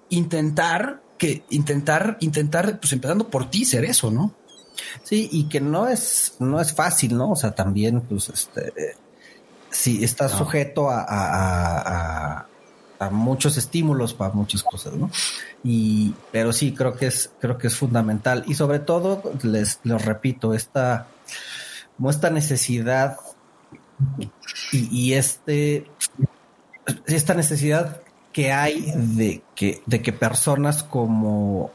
intentar 0.10 1.02
que, 1.18 1.44
intentar, 1.50 2.18
intentar, 2.20 2.80
pues 2.80 2.94
empezando 2.94 3.30
por 3.30 3.50
ti 3.50 3.66
ser 3.66 3.86
eso, 3.86 4.12
¿no? 4.12 4.36
Sí, 5.04 5.30
y 5.32 5.46
que 5.46 5.62
no 5.62 5.88
es, 5.88 6.36
no 6.40 6.60
es 6.60 6.74
fácil, 6.74 7.18
¿no? 7.18 7.32
O 7.32 7.36
sea, 7.36 7.52
también, 7.52 8.02
pues, 8.02 8.30
este, 8.30 8.96
sí, 9.70 10.04
estás 10.04 10.32
sujeto 10.32 10.90
a, 10.90 11.06
a, 11.08 12.48
a, 13.00 13.10
muchos 13.10 13.58
estímulos 13.58 14.14
para 14.14 14.34
muchas 14.34 14.64
cosas, 14.64 14.94
¿no? 14.94 15.10
Y, 15.64 16.14
pero 16.32 16.52
sí, 16.54 16.74
creo 16.74 16.96
que 16.96 17.08
es, 17.08 17.32
creo 17.40 17.58
que 17.58 17.68
es 17.68 17.76
fundamental. 17.76 18.44
Y 18.48 18.56
sobre 18.56 18.80
todo, 18.80 19.22
les, 19.44 19.80
les 19.84 20.06
repito, 20.06 20.54
esta, 20.54 21.08
como 21.96 22.10
esta 22.10 22.30
necesidad 22.30 23.18
y, 24.18 24.30
y 24.72 25.14
este, 25.14 25.90
esta 27.06 27.34
necesidad 27.34 28.02
que 28.38 28.52
hay 28.52 28.92
de 28.96 29.42
que, 29.56 29.82
de 29.88 30.02
que 30.02 30.14
personas 30.14 30.84
como 30.84 31.72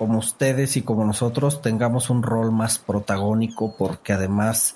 como 0.00 0.18
ustedes 0.18 0.78
y 0.78 0.82
como 0.82 1.04
nosotros 1.04 1.60
tengamos 1.60 2.08
un 2.08 2.22
rol 2.22 2.52
más 2.52 2.78
protagónico 2.78 3.76
porque 3.76 4.14
además 4.14 4.74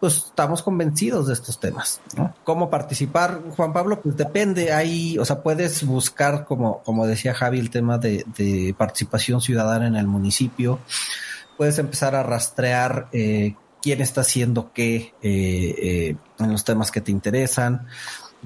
pues 0.00 0.16
estamos 0.16 0.62
convencidos 0.62 1.26
de 1.26 1.34
estos 1.34 1.60
temas, 1.60 2.00
¿no? 2.16 2.34
¿Cómo 2.42 2.70
participar, 2.70 3.42
Juan 3.54 3.74
Pablo? 3.74 4.00
Pues 4.00 4.16
depende, 4.16 4.72
ahí, 4.72 5.18
o 5.18 5.26
sea, 5.26 5.42
puedes 5.42 5.84
buscar, 5.84 6.46
como, 6.46 6.82
como 6.84 7.06
decía 7.06 7.34
Javi, 7.34 7.58
el 7.58 7.68
tema 7.68 7.98
de, 7.98 8.24
de 8.38 8.74
participación 8.78 9.42
ciudadana 9.42 9.86
en 9.88 9.96
el 9.96 10.06
municipio, 10.06 10.78
puedes 11.58 11.78
empezar 11.78 12.14
a 12.14 12.22
rastrear 12.22 13.08
eh, 13.12 13.56
quién 13.82 14.00
está 14.00 14.22
haciendo 14.22 14.72
qué 14.72 15.12
eh, 15.20 15.74
eh, 15.82 16.16
en 16.38 16.50
los 16.50 16.64
temas 16.64 16.90
que 16.90 17.02
te 17.02 17.10
interesan, 17.10 17.88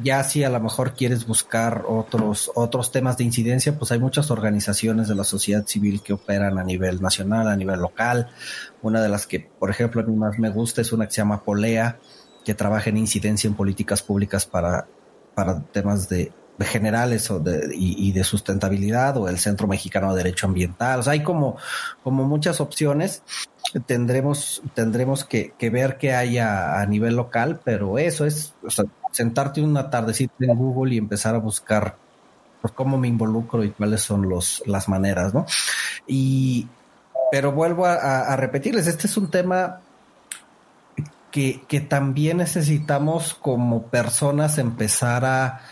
ya 0.03 0.23
si 0.23 0.45
a 0.45 0.51
lo 0.51 0.61
mejor 0.61 0.95
quieres 0.95 1.27
buscar 1.27 1.85
otros, 1.87 2.51
otros 2.55 2.93
temas 2.93 3.17
de 3.17 3.25
incidencia, 3.25 3.77
pues 3.79 3.91
hay 3.93 3.99
muchas 3.99 4.31
organizaciones 4.31 5.09
de 5.09 5.15
la 5.15 5.25
sociedad 5.25 5.67
civil 5.67 6.03
que 6.03 6.13
operan 6.13 6.59
a 6.59 6.65
nivel 6.65 7.01
nacional, 7.01 7.49
a 7.49 7.57
nivel 7.57 7.81
local. 7.81 8.29
Una 8.83 9.03
de 9.03 9.09
las 9.09 9.27
que, 9.27 9.41
por 9.41 9.71
ejemplo, 9.71 10.01
a 10.01 10.05
mí 10.05 10.15
más 10.15 10.39
me 10.39 10.51
gusta 10.51 10.81
es 10.81 10.93
una 10.93 11.07
que 11.07 11.13
se 11.13 11.21
llama 11.21 11.43
Polea, 11.43 11.99
que 12.45 12.55
trabaja 12.55 12.91
en 12.91 12.99
incidencia 12.99 13.49
en 13.49 13.55
políticas 13.55 14.03
públicas 14.03 14.47
para, 14.47 14.87
para 15.35 15.61
temas 15.61 16.09
de, 16.09 16.33
generales 16.61 17.31
o 17.31 17.39
de, 17.39 17.71
y, 17.73 18.11
de 18.13 18.25
sustentabilidad 18.25 19.17
o 19.17 19.29
el 19.29 19.39
Centro 19.39 19.69
Mexicano 19.69 20.11
de 20.11 20.23
Derecho 20.23 20.47
Ambiental. 20.47 21.01
O 21.01 21.03
sea, 21.03 21.13
hay 21.13 21.23
como, 21.23 21.57
como 22.03 22.25
muchas 22.25 22.61
opciones. 22.61 23.23
Tendremos, 23.87 24.63
tendremos 24.75 25.25
que, 25.25 25.53
ver 25.71 25.99
qué 25.99 26.15
hay 26.15 26.39
a, 26.39 26.85
nivel 26.87 27.17
local, 27.17 27.61
pero 27.65 27.99
eso 27.99 28.25
es 28.25 28.55
sentarte 29.19 29.61
una 29.61 29.91
tardecita 29.91 30.33
en 30.39 30.57
Google 30.57 30.95
y 30.95 30.99
empezar 30.99 31.35
a 31.35 31.39
buscar 31.39 31.97
pues, 32.63 32.73
cómo 32.73 32.99
me 32.99 33.09
involucro 33.09 33.65
y 33.65 33.71
cuáles 33.71 34.01
son 34.01 34.29
los, 34.29 34.63
las 34.65 34.89
maneras, 34.89 35.35
¿no? 35.35 35.45
Y, 36.07 36.69
pero 37.33 37.51
vuelvo 37.51 37.85
a, 37.85 38.37
repetirles, 38.37 38.87
este 38.87 39.09
es 39.09 39.17
un 39.17 39.29
tema 39.29 39.81
que, 41.33 41.63
que 41.67 41.81
también 41.81 42.37
necesitamos 42.37 43.35
como 43.35 43.89
personas 43.89 44.57
empezar 44.59 45.25
a, 45.25 45.63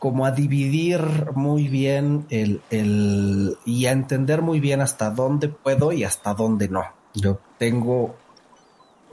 como 0.00 0.26
a 0.26 0.32
dividir 0.32 1.00
muy 1.36 1.68
bien 1.68 2.26
el, 2.30 2.62
el, 2.70 3.58
y 3.64 3.86
a 3.86 3.92
entender 3.92 4.42
muy 4.42 4.58
bien 4.58 4.80
hasta 4.80 5.10
dónde 5.10 5.50
puedo 5.50 5.92
y 5.92 6.02
hasta 6.02 6.34
dónde 6.34 6.68
no. 6.68 6.82
Yo 7.14 7.38
tengo 7.58 8.16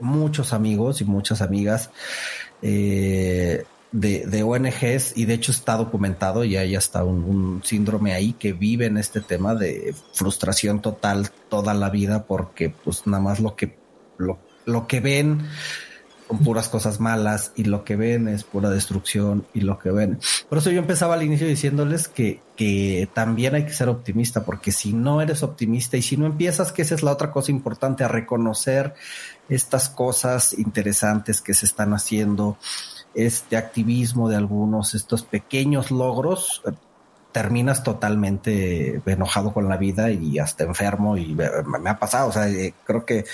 muchos 0.00 0.52
amigos 0.52 1.00
y 1.00 1.04
muchas 1.04 1.40
amigas 1.40 1.90
eh, 2.62 3.64
de, 3.92 4.42
ONGs 4.42 5.16
y 5.16 5.24
de 5.24 5.34
hecho 5.34 5.52
está 5.52 5.76
documentado 5.76 6.44
y 6.44 6.56
hay 6.56 6.74
hasta 6.74 7.04
un, 7.04 7.22
un, 7.24 7.62
síndrome 7.64 8.12
ahí 8.12 8.32
que 8.32 8.52
vive 8.52 8.86
en 8.86 8.96
este 8.96 9.20
tema 9.20 9.54
de 9.54 9.94
frustración 10.12 10.82
total 10.82 11.30
toda 11.48 11.74
la 11.74 11.90
vida 11.90 12.24
porque 12.24 12.70
pues 12.70 13.06
nada 13.06 13.22
más 13.22 13.38
lo 13.38 13.54
que 13.54 13.76
lo, 14.18 14.38
lo 14.64 14.86
que 14.88 14.98
ven 15.00 15.42
con 16.26 16.38
puras 16.38 16.68
cosas 16.68 17.00
malas 17.00 17.52
y 17.54 17.64
lo 17.64 17.84
que 17.84 17.96
ven 17.96 18.28
es 18.28 18.44
pura 18.44 18.70
destrucción 18.70 19.46
y 19.52 19.60
lo 19.60 19.78
que 19.78 19.90
ven. 19.90 20.18
Por 20.48 20.58
eso 20.58 20.70
yo 20.70 20.78
empezaba 20.78 21.14
al 21.14 21.22
inicio 21.22 21.46
diciéndoles 21.46 22.08
que, 22.08 22.40
que 22.56 23.08
también 23.12 23.54
hay 23.54 23.64
que 23.64 23.72
ser 23.72 23.88
optimista, 23.88 24.44
porque 24.44 24.72
si 24.72 24.92
no 24.92 25.20
eres 25.20 25.42
optimista 25.42 25.96
y 25.96 26.02
si 26.02 26.16
no 26.16 26.26
empiezas, 26.26 26.72
que 26.72 26.82
esa 26.82 26.94
es 26.94 27.02
la 27.02 27.12
otra 27.12 27.30
cosa 27.30 27.50
importante, 27.50 28.04
a 28.04 28.08
reconocer 28.08 28.94
estas 29.48 29.88
cosas 29.88 30.56
interesantes 30.58 31.40
que 31.40 31.54
se 31.54 31.66
están 31.66 31.92
haciendo, 31.92 32.56
este 33.14 33.56
activismo 33.56 34.28
de 34.28 34.36
algunos, 34.36 34.94
estos 34.94 35.22
pequeños 35.22 35.90
logros, 35.90 36.62
terminas 37.34 37.82
totalmente 37.82 39.02
enojado 39.06 39.52
con 39.52 39.68
la 39.68 39.76
vida 39.76 40.08
y 40.12 40.38
hasta 40.38 40.62
enfermo 40.62 41.16
y 41.16 41.34
me, 41.34 41.90
ha 41.90 41.98
pasado, 41.98 42.28
o 42.28 42.32
sea, 42.32 42.48
eh, 42.48 42.74
creo 42.84 43.04
que 43.04 43.24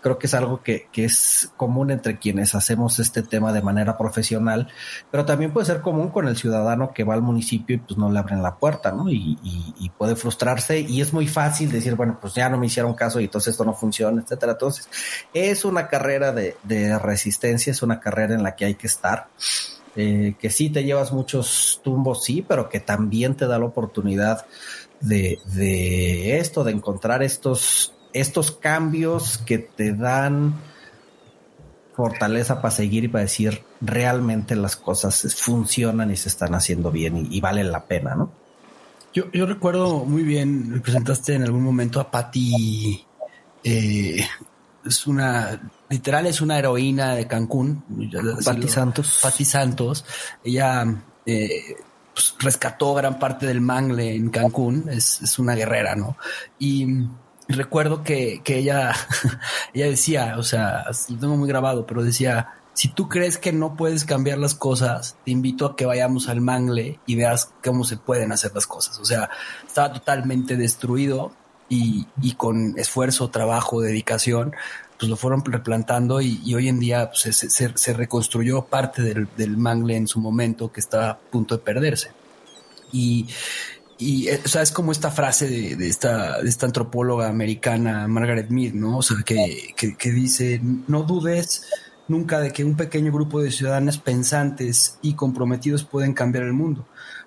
creo 0.00 0.20
que 0.20 0.28
es 0.28 0.34
algo 0.34 0.62
que, 0.62 0.86
que, 0.92 1.04
es 1.06 1.50
común 1.56 1.90
entre 1.90 2.20
quienes 2.20 2.54
hacemos 2.54 3.00
este 3.00 3.24
tema 3.24 3.52
de 3.52 3.60
manera 3.60 3.98
profesional, 3.98 4.68
pero 5.10 5.24
también 5.24 5.52
puede 5.52 5.66
ser 5.66 5.80
común 5.80 6.10
con 6.10 6.28
el 6.28 6.36
ciudadano 6.36 6.92
que 6.94 7.02
va 7.02 7.14
al 7.14 7.22
municipio 7.22 7.74
y 7.74 7.80
pues 7.80 7.98
no 7.98 8.08
le 8.08 8.20
abren 8.20 8.40
la 8.40 8.54
puerta, 8.54 8.92
¿no? 8.92 9.10
Y, 9.10 9.36
y, 9.42 9.90
puede 9.98 10.14
frustrarse 10.14 10.78
y 10.78 11.00
es 11.00 11.12
muy 11.12 11.26
fácil 11.26 11.72
decir, 11.72 11.96
bueno, 11.96 12.18
pues 12.20 12.34
ya 12.34 12.48
no 12.48 12.56
me 12.56 12.66
hicieron 12.66 12.94
caso 12.94 13.18
y 13.18 13.24
entonces 13.24 13.50
esto 13.50 13.64
no 13.64 13.74
funciona, 13.74 14.22
etcétera. 14.22 14.52
Entonces, 14.52 14.88
es 15.34 15.64
una 15.64 15.88
carrera 15.88 16.30
de, 16.30 16.56
de 16.62 16.96
resistencia, 17.00 17.72
es 17.72 17.82
una 17.82 17.98
carrera 17.98 18.34
en 18.34 18.44
la 18.44 18.54
que 18.54 18.66
hay 18.66 18.76
que 18.76 18.86
estar. 18.86 19.26
Eh, 19.96 20.34
que 20.38 20.50
sí 20.50 20.70
te 20.70 20.84
llevas 20.84 21.12
muchos 21.12 21.80
tumbos, 21.82 22.24
sí, 22.24 22.44
pero 22.46 22.68
que 22.68 22.80
también 22.80 23.34
te 23.34 23.46
da 23.46 23.58
la 23.58 23.64
oportunidad 23.64 24.46
de, 25.00 25.38
de 25.46 26.38
esto, 26.38 26.62
de 26.62 26.72
encontrar 26.72 27.22
estos, 27.22 27.92
estos 28.12 28.52
cambios 28.52 29.38
que 29.38 29.58
te 29.58 29.92
dan 29.92 30.54
fortaleza 31.94 32.62
para 32.62 32.70
seguir 32.70 33.04
y 33.04 33.08
para 33.08 33.24
decir 33.24 33.62
realmente 33.80 34.54
las 34.54 34.76
cosas 34.76 35.34
funcionan 35.36 36.10
y 36.10 36.16
se 36.16 36.28
están 36.28 36.54
haciendo 36.54 36.90
bien 36.90 37.16
y, 37.16 37.36
y 37.36 37.40
valen 37.40 37.72
la 37.72 37.84
pena, 37.86 38.14
¿no? 38.14 38.30
Yo, 39.12 39.30
yo 39.32 39.44
recuerdo 39.44 40.04
muy 40.04 40.22
bien, 40.22 40.70
me 40.70 40.80
presentaste 40.80 41.34
en 41.34 41.42
algún 41.42 41.64
momento 41.64 41.98
a 41.98 42.10
Patti, 42.10 43.04
eh, 43.64 44.24
es 44.84 45.06
una 45.06 45.60
literal 45.90 46.26
es 46.26 46.40
una 46.40 46.58
heroína 46.58 47.14
de 47.14 47.26
Cancún. 47.26 47.84
Pati 48.44 48.68
Santos. 48.68 49.18
Pati 49.22 49.44
Santos. 49.44 50.04
Ella 50.42 50.84
eh, 51.26 51.76
pues, 52.14 52.34
rescató 52.38 52.94
gran 52.94 53.18
parte 53.18 53.46
del 53.46 53.60
mangle 53.60 54.14
en 54.14 54.30
Cancún. 54.30 54.88
Es, 54.88 55.38
una 55.38 55.54
guerrera, 55.54 55.96
¿no? 55.96 56.16
Y 56.58 56.86
recuerdo 57.48 58.02
que, 58.02 58.40
ella, 58.46 58.94
ella 59.74 59.86
decía, 59.86 60.36
o 60.38 60.42
sea, 60.42 60.84
lo 61.08 61.18
tengo 61.18 61.36
muy 61.36 61.48
grabado, 61.48 61.84
pero 61.86 62.02
decía, 62.02 62.54
si 62.72 62.88
tú 62.88 63.08
crees 63.08 63.36
que 63.36 63.52
no 63.52 63.76
puedes 63.76 64.04
cambiar 64.04 64.38
las 64.38 64.54
cosas, 64.54 65.16
te 65.24 65.32
invito 65.32 65.66
a 65.66 65.76
que 65.76 65.86
vayamos 65.86 66.28
al 66.28 66.40
mangle 66.40 67.00
y 67.04 67.16
veas 67.16 67.52
cómo 67.64 67.84
se 67.84 67.96
pueden 67.96 68.30
hacer 68.30 68.52
las 68.54 68.68
cosas. 68.68 68.98
O 69.00 69.04
sea, 69.04 69.28
estaba 69.66 69.92
totalmente 69.92 70.56
destruido 70.56 71.32
y, 71.70 72.34
con 72.36 72.76
esfuerzo, 72.78 73.30
trabajo, 73.30 73.80
dedicación, 73.80 74.52
pues 74.98 75.08
lo 75.08 75.16
fueron 75.16 75.44
replantando 75.44 76.20
y, 76.20 76.54
hoy 76.54 76.68
en 76.68 76.80
día 76.80 77.10
pues, 77.10 77.36
se, 77.36 77.92
reconstruyó 77.92 78.66
parte 78.66 79.02
del, 79.02 79.56
mangle 79.56 79.96
en 79.96 80.08
su 80.08 80.20
momento 80.20 80.72
que 80.72 80.80
estaba 80.80 81.10
a 81.10 81.18
punto 81.18 81.56
de 81.56 81.62
perderse. 81.62 82.10
Y, 82.92 83.28
y 83.98 84.28
eh, 84.28 84.40
o 84.44 84.48
sea, 84.48 84.62
es 84.62 84.72
como 84.72 84.90
esta 84.90 85.12
frase 85.12 85.48
de, 85.48 85.88
esta, 85.88 86.42
de 86.42 86.48
esta 86.48 86.66
antropóloga 86.66 87.28
americana, 87.28 88.08
Margaret 88.08 88.50
Mead, 88.50 88.72
¿no? 88.72 88.98
O 88.98 89.02
sea, 89.02 89.18
que, 89.24 89.74
que, 89.76 90.10
dice, 90.10 90.60
no 90.88 91.04
dudes 91.04 91.66
nunca 92.08 92.40
de 92.40 92.52
que 92.52 92.64
un 92.64 92.76
pequeño 92.76 93.12
grupo 93.12 93.40
de 93.40 93.52
ciudadanos 93.52 93.98
pensantes 93.98 94.98
y 95.02 95.14
comprometidos 95.14 95.84
pueden 95.84 96.14
cambiar 96.14 96.44
el 96.44 96.52
mundo 96.52 96.84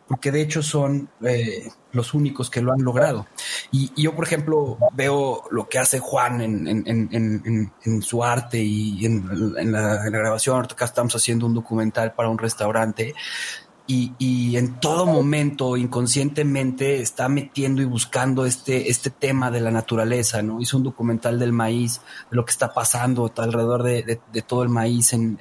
porque 0.08 0.32
de 0.32 0.42
hecho 0.42 0.62
son 0.62 1.10
eh, 1.24 1.70
los 1.94 2.14
únicos 2.14 2.50
que 2.50 2.62
lo 2.62 2.74
han 2.74 2.84
logrado. 2.84 3.28
Y, 3.72 3.92
yo, 4.02 4.14
por 4.14 4.26
ejemplo, 4.26 4.78
veo 4.94 5.44
lo 5.52 5.70
que 5.70 5.80
hace 5.80 6.00
Juan 6.00 6.42
en, 6.42 8.02
su 8.02 8.24
arte 8.24 8.62
y 8.62 9.06
en, 9.06 9.72
la, 9.72 10.04
grabación. 10.10 10.58
Ahorita 10.58 10.84
estamos 10.84 11.16
haciendo 11.16 11.46
un 11.46 11.54
documental 11.54 12.14
para 12.14 12.30
un 12.30 12.38
restaurante. 12.38 13.14
Y, 13.86 14.56
en 14.58 14.80
todo 14.80 15.06
momento, 15.06 15.78
inconscientemente, 15.78 17.02
está 17.02 17.30
metiendo 17.30 17.82
y 17.82 17.86
buscando 17.86 18.46
este, 18.46 18.90
este 18.90 19.10
tema 19.10 19.52
de 19.52 19.62
la 19.62 19.72
naturaleza, 19.72 20.42
¿no? 20.42 20.62
Hizo 20.62 20.78
un 20.78 20.84
documental 20.84 21.38
del 21.38 21.52
maíz, 21.52 22.02
de 22.32 22.36
lo 22.38 22.46
que 22.46 22.52
está 22.52 22.74
pasando 22.74 23.32
alrededor 23.38 23.84
de, 23.84 24.20
de 24.32 24.42
todo 24.42 24.64
el 24.64 24.70
maíz 24.70 25.14
en, 25.14 25.38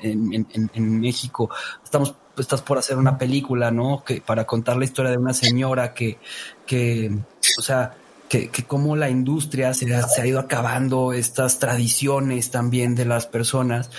México. 1.01 1.51
Estamos 1.83 2.17
estás 2.39 2.63
por 2.63 2.79
hacer 2.79 2.97
una 2.97 3.19
película, 3.19 3.71
¿no? 3.71 4.03
Que 4.05 4.21
para 4.21 4.45
contar 4.45 4.77
la 4.77 4.85
historia 4.85 5.11
de 5.11 5.19
una 5.19 5.35
señora 5.35 5.95
que, 5.95 6.19
que 6.67 7.11
o 7.59 7.63
sea, 7.63 7.95
que, 8.29 8.49
que 8.49 8.65
cómo 8.65 8.97
la 8.97 9.11
industria 9.11 9.75
se 9.75 9.95
ha, 9.95 10.03
se 10.03 10.23
ha, 10.23 10.27
ido 10.27 10.41
acabando 10.41 11.13
estas 11.13 11.59
tradiciones 11.59 12.51
también 12.51 12.95
de 12.95 13.05
las 13.05 13.27
personas. 13.27 13.91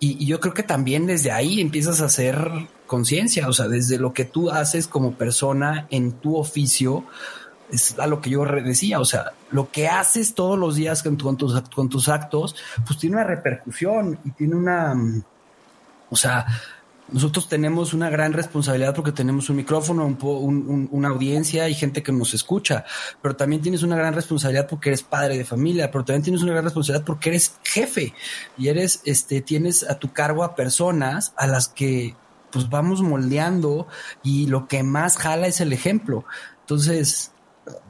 Y, 0.00 0.26
yo 0.26 0.40
creo 0.40 0.54
que 0.54 0.62
también 0.62 1.06
desde 1.06 1.30
ahí 1.30 1.60
empiezas 1.60 2.00
a 2.00 2.06
hacer 2.06 2.50
conciencia, 2.86 3.48
o 3.48 3.52
sea, 3.52 3.68
desde 3.68 3.98
lo 3.98 4.12
que 4.12 4.24
tú 4.24 4.50
haces 4.50 4.88
como 4.88 5.14
persona 5.14 5.86
en 5.90 6.12
tu 6.12 6.36
oficio, 6.36 7.04
es 7.70 7.98
a 7.98 8.06
lo 8.06 8.20
que 8.20 8.30
yo 8.30 8.44
decía, 8.44 9.00
o 9.00 9.04
sea, 9.04 9.32
lo 9.50 9.70
que 9.70 9.88
haces 9.88 10.34
todos 10.34 10.58
los 10.58 10.76
días 10.76 11.02
con, 11.02 11.16
con, 11.16 11.36
tus, 11.36 11.60
con 11.74 11.88
tus 11.88 12.08
actos, 12.08 12.54
pues 12.86 12.98
tiene 12.98 13.16
una 13.16 13.24
repercusión 13.24 14.18
y 14.24 14.30
tiene 14.32 14.54
una, 14.54 14.94
o 16.10 16.16
sea, 16.16 16.46
nosotros 17.08 17.48
tenemos 17.48 17.94
una 17.94 18.10
gran 18.10 18.32
responsabilidad 18.32 18.94
porque 18.94 19.12
tenemos 19.12 19.48
un 19.48 19.56
micrófono, 19.56 20.06
un, 20.06 20.88
una 20.90 21.08
audiencia 21.08 21.68
y 21.68 21.74
gente 21.74 22.02
que 22.02 22.10
nos 22.10 22.34
escucha, 22.34 22.84
pero 23.22 23.36
también 23.36 23.62
tienes 23.62 23.82
una 23.82 23.96
gran 23.96 24.12
responsabilidad 24.12 24.66
porque 24.66 24.88
eres 24.88 25.02
padre 25.02 25.38
de 25.38 25.44
familia, 25.44 25.90
pero 25.90 26.04
también 26.04 26.24
tienes 26.24 26.42
una 26.42 26.52
gran 26.52 26.64
responsabilidad 26.64 27.06
porque 27.06 27.30
eres 27.30 27.58
jefe 27.62 28.12
y 28.58 28.68
eres, 28.68 29.02
este, 29.04 29.40
tienes 29.40 29.88
a 29.88 29.98
tu 29.98 30.12
cargo 30.12 30.42
a 30.42 30.56
personas 30.56 31.32
a 31.36 31.46
las 31.46 31.68
que 31.68 32.16
pues 32.50 32.68
vamos 32.68 33.02
moldeando 33.02 33.86
y 34.22 34.46
lo 34.46 34.66
que 34.66 34.82
más 34.82 35.16
jala 35.16 35.46
es 35.46 35.60
el 35.60 35.72
ejemplo. 35.72 36.24
Entonces, 36.60 37.32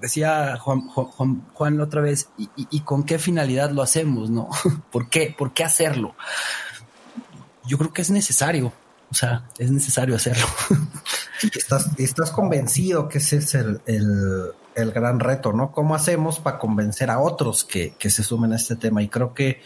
decía 0.01 0.59
Juan, 0.59 0.89
Juan, 0.89 1.47
Juan 1.55 1.81
otra 1.81 2.03
vez, 2.03 2.29
¿y, 2.37 2.51
y, 2.55 2.81
con 2.81 3.05
qué 3.05 3.19
finalidad 3.19 3.71
lo 3.71 3.83
hacemos? 3.83 4.29
¿No? 4.29 4.51
¿Por 4.93 5.09
qué? 5.09 5.35
¿Por 5.37 5.55
qué 5.55 5.65
hacerlo? 5.65 6.15
Yo 7.65 7.79
creo 7.79 7.93
que 7.93 8.03
es 8.03 8.11
necesario 8.11 8.73
o 9.11 9.15
sea, 9.15 9.45
es 9.59 9.71
necesario 9.71 10.17
hacerlo. 10.17 10.47
estás, 11.55 11.91
estás 11.99 12.31
convencido 12.31 13.09
que 13.09 13.19
ese 13.19 13.39
es 13.39 13.55
el, 13.55 13.81
el, 13.87 14.93
gran 14.93 15.21
reto, 15.21 15.53
¿no? 15.53 15.73
¿Cómo 15.73 15.95
hacemos 15.95 16.41
para 16.41 16.59
convencer 16.59 17.11
a 17.11 17.21
otros 17.21 17.65
que, 17.65 17.95
que, 17.99 18.11
se 18.11 18.23
sumen 18.23 18.53
a 18.53 18.57
este 18.57 18.77
tema? 18.77 19.03
Y 19.03 19.09
creo 19.09 19.33
que 19.33 19.61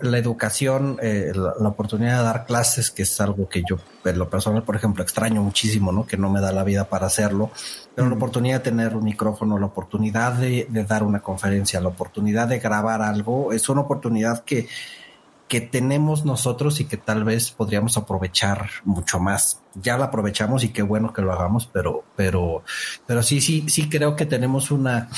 la 0.00 0.18
educación, 0.18 0.98
eh, 1.00 1.32
la, 1.34 1.68
oportunidad 1.68 2.18
de 2.18 2.24
dar 2.24 2.44
clases, 2.44 2.90
que 2.90 3.02
es 3.02 3.20
algo 3.20 3.48
que 3.48 3.62
yo, 3.68 3.78
en 4.04 4.18
lo 4.18 4.28
personal, 4.28 4.62
por 4.62 4.76
ejemplo, 4.76 5.02
extraño 5.02 5.42
muchísimo, 5.42 5.90
¿no? 5.92 6.06
Que 6.06 6.16
no 6.16 6.28
me 6.28 6.40
da 6.40 6.52
la 6.52 6.64
vida 6.64 6.88
para 6.88 7.06
hacerlo, 7.06 7.50
pero 7.94 8.08
la 8.08 8.16
oportunidad 8.16 8.58
de 8.58 8.70
tener 8.70 8.94
un 8.94 9.04
micrófono, 9.04 9.58
la 9.58 9.66
oportunidad 9.66 10.34
de, 10.34 10.66
de 10.68 10.84
dar 10.84 11.02
una 11.02 11.20
conferencia, 11.20 11.80
la 11.80 11.88
oportunidad 11.88 12.48
de 12.48 12.58
grabar 12.58 13.00
algo, 13.00 13.52
es 13.52 13.68
una 13.68 13.82
oportunidad 13.82 14.44
que 14.44 14.68
que 15.50 15.60
tenemos 15.60 16.24
nosotros 16.24 16.78
y 16.78 16.84
que 16.84 16.96
tal 16.96 17.24
vez 17.24 17.50
podríamos 17.50 17.96
aprovechar 17.96 18.70
mucho 18.84 19.18
más. 19.18 19.60
Ya 19.74 19.98
la 19.98 20.04
aprovechamos 20.04 20.62
y 20.62 20.68
qué 20.68 20.82
bueno 20.82 21.12
que 21.12 21.22
lo 21.22 21.32
hagamos, 21.32 21.66
pero, 21.66 22.04
pero, 22.14 22.62
pero 23.04 23.20
sí, 23.24 23.40
sí, 23.40 23.64
sí 23.68 23.88
creo 23.88 24.14
que 24.14 24.26
tenemos 24.26 24.70
una, 24.70 25.08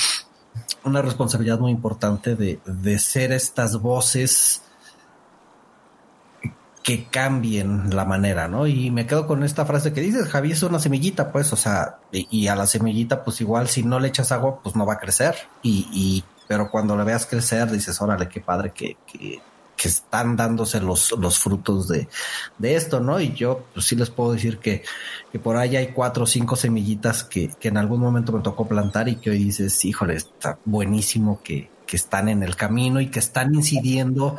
una 0.83 1.03
responsabilidad 1.03 1.59
muy 1.59 1.71
importante 1.71 2.35
de, 2.35 2.59
de 2.65 2.97
ser 2.97 3.31
estas 3.31 3.79
voces 3.79 4.63
que 6.81 7.05
cambien 7.05 7.95
la 7.95 8.03
manera, 8.03 8.47
¿no? 8.47 8.65
Y 8.65 8.89
me 8.89 9.05
quedo 9.05 9.27
con 9.27 9.43
esta 9.43 9.67
frase 9.67 9.93
que 9.93 10.01
dices, 10.01 10.29
Javi, 10.29 10.53
es 10.53 10.63
una 10.63 10.79
semillita, 10.79 11.31
pues, 11.31 11.53
o 11.53 11.55
sea, 11.55 11.99
y, 12.11 12.47
a 12.47 12.55
la 12.55 12.65
semillita, 12.65 13.23
pues 13.23 13.39
igual 13.39 13.67
si 13.67 13.83
no 13.83 13.99
le 13.99 14.07
echas 14.07 14.31
agua, 14.31 14.63
pues 14.63 14.75
no 14.75 14.87
va 14.87 14.93
a 14.93 14.99
crecer. 14.99 15.35
Y, 15.61 15.87
y 15.93 16.23
pero 16.47 16.71
cuando 16.71 16.97
le 16.97 17.03
veas 17.03 17.27
crecer, 17.27 17.69
dices, 17.69 18.01
órale, 18.01 18.27
qué 18.27 18.41
padre 18.41 18.71
que, 18.71 18.97
que 19.83 19.89
están 19.89 20.37
dándose 20.37 20.79
los, 20.79 21.11
los 21.19 21.39
frutos 21.39 21.89
de, 21.89 22.07
de, 22.57 22.75
esto, 22.77 23.01
¿no? 23.01 23.19
Y 23.19 23.33
yo 23.33 23.65
pues, 23.73 23.85
sí 23.85 23.97
les 23.97 24.09
puedo 24.09 24.31
decir 24.31 24.59
que, 24.59 24.81
que 25.29 25.39
por 25.39 25.57
ahí 25.57 25.75
hay 25.75 25.87
cuatro 25.87 26.23
o 26.23 26.25
cinco 26.25 26.55
semillitas 26.55 27.25
que, 27.25 27.49
que, 27.59 27.67
en 27.67 27.75
algún 27.75 27.99
momento 27.99 28.31
me 28.31 28.41
tocó 28.41 28.65
plantar 28.65 29.09
y 29.09 29.17
que 29.17 29.31
hoy 29.31 29.43
dices, 29.43 29.83
híjole, 29.83 30.15
está 30.15 30.57
buenísimo 30.63 31.41
que, 31.43 31.69
que 31.85 31.97
están 31.97 32.29
en 32.29 32.43
el 32.43 32.55
camino 32.55 33.01
y 33.01 33.11
que 33.11 33.19
están 33.19 33.53
incidiendo 33.53 34.37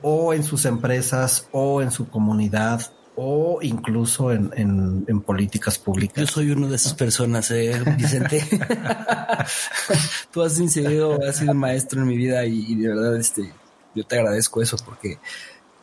o 0.00 0.32
en 0.32 0.42
sus 0.42 0.64
empresas 0.64 1.46
o 1.52 1.82
en 1.82 1.90
su 1.90 2.08
comunidad 2.08 2.80
o 3.16 3.58
incluso 3.60 4.32
en, 4.32 4.50
en, 4.56 5.04
en, 5.06 5.20
políticas 5.20 5.78
públicas. 5.78 6.16
Yo 6.16 6.26
soy 6.26 6.50
uno 6.52 6.66
de 6.66 6.76
esas 6.76 6.94
personas, 6.94 7.50
eh, 7.50 7.78
Vicente. 7.98 8.42
Tú 10.32 10.40
has 10.40 10.58
incidido, 10.58 11.18
has 11.28 11.36
sido 11.36 11.52
maestro 11.52 12.00
en 12.00 12.08
mi 12.08 12.16
vida 12.16 12.46
y, 12.46 12.64
y 12.72 12.76
de 12.76 12.88
verdad, 12.88 13.16
este, 13.18 13.52
yo 13.94 14.04
te 14.04 14.16
agradezco 14.16 14.62
eso 14.62 14.76
porque 14.84 15.18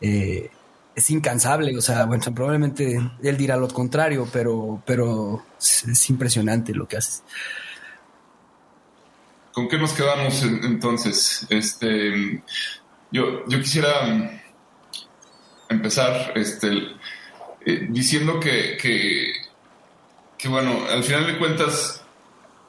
eh, 0.00 0.50
es 0.94 1.10
incansable. 1.10 1.76
O 1.76 1.80
sea, 1.80 2.04
bueno, 2.04 2.22
probablemente 2.34 3.00
él 3.22 3.36
dirá 3.36 3.56
lo 3.56 3.68
contrario, 3.68 4.28
pero, 4.32 4.82
pero 4.84 5.44
es, 5.58 6.10
impresionante 6.10 6.74
lo 6.74 6.86
que 6.86 6.96
haces. 6.96 7.22
¿Con 9.52 9.68
qué 9.68 9.78
nos 9.78 9.92
quedamos 9.92 10.42
entonces? 10.42 11.46
Este, 11.50 12.42
yo, 13.10 13.46
yo 13.48 13.60
quisiera 13.60 14.42
empezar 15.68 16.32
este, 16.36 16.68
eh, 17.66 17.86
diciendo 17.90 18.38
que, 18.40 18.76
que, 18.80 19.32
que, 20.36 20.48
bueno, 20.48 20.84
al 20.88 21.02
final 21.02 21.26
de 21.26 21.38
cuentas, 21.38 21.97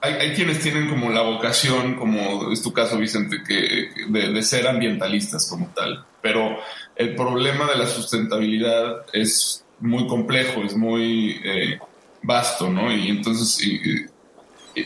hay, 0.02 0.34
quienes 0.34 0.60
tienen 0.60 0.90
como 0.90 1.10
la 1.10 1.22
vocación, 1.22 1.96
como 1.96 2.52
es 2.52 2.62
tu 2.62 2.72
caso, 2.72 2.98
Vicente, 2.98 3.38
que, 3.46 3.90
de, 4.08 4.44
ser 4.44 4.68
ambientalistas 4.68 5.50
como 5.50 5.68
tal. 5.76 6.06
Pero 6.22 6.58
el 6.96 7.16
problema 7.16 7.70
de 7.70 7.78
la 7.78 7.88
sustentabilidad 7.88 9.06
es 9.14 9.66
muy 9.80 10.08
complejo, 10.08 10.62
es 10.64 10.76
muy 10.76 11.40
eh, 11.44 11.80
vasto, 12.22 12.70
¿no? 12.70 12.92
Y 12.96 13.10
entonces 13.10 13.60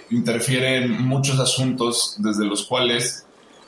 interfiere 0.10 0.78
en 0.78 1.04
muchos 1.04 1.40
asuntos 1.40 2.16
desde 2.18 2.46
los 2.46 2.66
cuales 2.66 3.26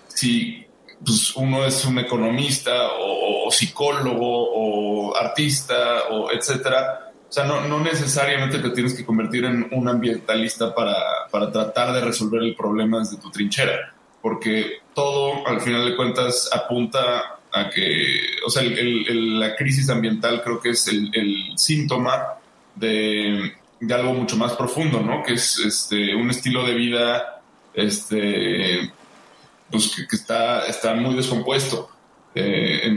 si 0.07 0.65
pues, 1.03 1.35
uno 1.35 1.65
es 1.65 1.85
un 1.85 1.99
economista 1.99 2.71
o, 2.99 3.51
psicólogo 3.51 4.49
o 4.51 5.15
artista 5.15 6.05
o 6.09 6.31
etcétera, 6.31 7.11
o 7.29 7.31
sea, 7.31 7.43
no, 7.45 7.79
necesariamente 7.79 8.57
te 8.57 8.71
tienes 8.71 8.95
que 8.95 9.05
convertir 9.05 9.45
en 9.45 9.67
un 9.71 9.87
ambientalista 9.87 10.73
para, 10.73 10.95
tratar 11.29 11.93
de 11.93 12.01
resolver 12.01 12.41
el 12.41 12.55
problema 12.55 12.99
desde 12.99 13.17
tu 13.17 13.29
trinchera, 13.29 13.93
porque 14.21 14.79
todo, 14.93 15.45
al 15.47 15.61
final 15.61 15.85
de 15.85 15.95
cuentas, 15.95 16.49
apunta 16.53 17.39
a 17.51 17.69
que, 17.69 18.17
o 18.45 18.49
sea, 18.49 18.63
la 18.63 19.55
crisis 19.55 19.89
ambiental 19.89 20.41
creo 20.43 20.59
que 20.59 20.69
es 20.71 20.87
el, 20.87 21.53
síntoma 21.55 22.35
de, 22.75 23.53
algo 23.89 24.13
mucho 24.13 24.35
más 24.35 24.53
profundo, 24.53 24.99
¿no? 25.01 25.23
Que 25.23 25.33
es 25.33 25.59
este, 25.59 26.13
un 26.15 26.29
estilo 26.29 26.65
de 26.65 26.73
vida 26.73 27.41
este, 27.73 28.91
pues, 29.71 29.95
que, 30.09 30.15
está, 30.15 30.65
está 30.65 30.95
muy 30.95 31.15
descompuesto. 31.15 31.89
Eh, 32.37 32.91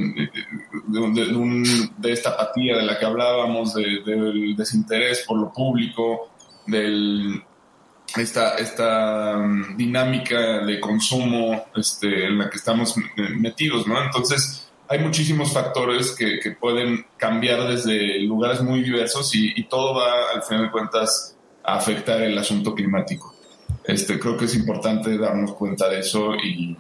de, 0.89 2.13
esta 2.13 2.31
apatía 2.31 2.77
de 2.77 2.83
la 2.83 2.99
que 2.99 3.07
hablábamos, 3.07 3.75
del 3.75 4.57
desinterés 4.57 5.25
por 5.27 5.39
lo 5.39 5.53
público, 5.53 6.31
de 6.67 7.43
esta, 8.17 8.55
esta 8.57 9.37
mm, 9.37 9.77
dinámica 9.77 10.65
de 10.65 10.81
consumo 10.81 11.67
este, 11.77 12.27
en 12.27 12.39
la 12.39 12.51
que 12.51 12.57
estamos 12.57 12.95
metidos, 13.17 13.87
¿no? 13.87 14.03
Entonces, 14.03 14.69
hay 14.89 15.01
muchísimos 15.01 15.53
factores 15.53 16.13
que, 16.13 16.39
pueden 16.59 17.07
cambiar 17.19 17.69
desde 17.69 18.21
lugares 18.21 18.63
muy 18.63 18.83
diversos 18.83 19.35
y, 19.35 19.63
todo 19.65 19.95
va, 19.95 20.33
al 20.35 20.43
final 20.43 20.65
de 20.65 20.71
cuentas, 20.71 21.37
a 21.63 21.77
afectar 21.77 22.23
el 22.23 22.37
asunto 22.39 22.75
climático. 22.75 23.35
Este, 23.85 24.19
creo 24.19 24.37
que 24.37 24.47
es 24.47 24.55
importante 24.55 25.17
darnos 25.19 25.53
cuenta 25.53 25.89
de 25.89 26.01
eso 26.01 26.35
y, 26.37 26.77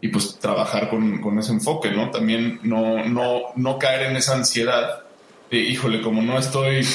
y 0.00 0.08
pues 0.08 0.38
trabajar 0.38 0.88
con, 0.88 1.38
ese 1.38 1.52
enfoque, 1.52 1.90
¿no? 1.90 2.10
También 2.10 2.60
no, 2.62 3.04
no, 3.04 3.40
no 3.56 3.78
caer 3.78 4.10
en 4.10 4.16
esa 4.16 4.36
ansiedad 4.36 5.02
de, 5.50 5.58
híjole, 5.58 6.00
como 6.02 6.22
no 6.22 6.38
estoy 6.38 6.86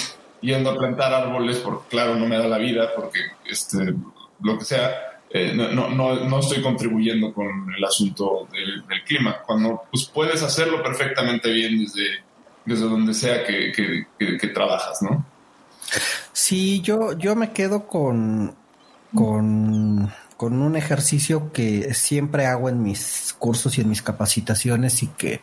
yendo 0.42 0.72
a 0.72 0.78
plantar 0.78 1.14
árboles, 1.14 1.58
porque 1.58 1.90
claro, 1.90 2.16
no 2.16 2.26
me 2.28 2.38
da 2.38 2.48
la 2.48 2.58
vida, 2.58 2.90
porque 2.96 3.20
este, 3.50 3.94
lo 4.42 4.58
que 4.58 4.66
sea, 4.66 5.22
eh, 5.30 5.54
no, 5.54 5.70
no, 5.70 6.16
no, 6.26 6.40
estoy 6.40 6.62
contribuyendo 6.62 7.34
con 7.34 7.48
el 7.76 7.84
asunto 7.84 8.48
del, 8.52 8.84
clima, 9.04 9.42
cuando 9.46 9.84
pues 9.92 10.06
puedes 10.06 10.42
hacerlo 10.44 10.82
perfectamente 10.82 11.52
bien 11.52 11.80
desde, 11.80 12.24
desde 12.66 12.86
donde 12.86 13.14
sea 13.14 13.44
que, 13.44 13.72
que, 13.74 14.48
trabajas, 14.50 15.02
¿no? 15.02 15.26
Sí, 16.32 16.82
yo, 16.82 17.18
yo 17.18 17.36
me 17.36 17.52
quedo 17.52 17.88
con, 17.88 18.56
con 19.14 20.12
con 20.38 20.62
un 20.62 20.76
ejercicio 20.76 21.52
que 21.52 21.94
siempre 21.94 22.46
hago 22.46 22.70
en 22.70 22.84
mis 22.84 23.34
cursos 23.38 23.78
y 23.78 23.82
en 23.82 23.90
mis 23.90 24.02
capacitaciones 24.02 25.02
y 25.04 25.08
que 25.08 25.42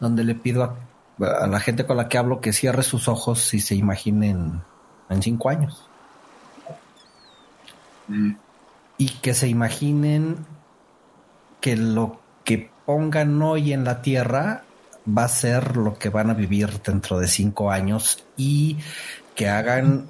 donde 0.00 0.24
le 0.24 0.34
pido 0.34 0.64
a, 0.64 0.76
la 1.18 1.60
gente 1.60 1.86
con 1.86 1.96
la 1.96 2.08
que 2.08 2.18
hablo 2.18 2.40
que 2.40 2.52
cierre 2.52 2.82
sus 2.82 3.08
ojos 3.08 3.54
y 3.54 3.60
se 3.60 3.74
imaginen 3.74 4.62
en 5.08 5.22
cinco 5.22 5.48
años. 5.48 5.88
Mm. 8.08 8.32
Y 8.98 9.08
que 9.08 9.34
se 9.34 9.48
imaginen 9.48 10.46
que 11.60 11.76
lo 11.76 12.20
que 12.44 12.70
pongan 12.84 13.40
hoy 13.42 13.72
en 13.72 13.84
la 13.84 14.02
tierra 14.02 14.64
va 15.06 15.24
a 15.24 15.28
ser 15.28 15.76
lo 15.76 15.98
que 15.98 16.08
van 16.08 16.30
a 16.30 16.34
vivir 16.34 16.80
dentro 16.82 17.18
de 17.18 17.28
cinco 17.28 17.70
años 17.70 18.24
y 18.36 18.78
que 19.34 19.48
hagan 19.48 20.08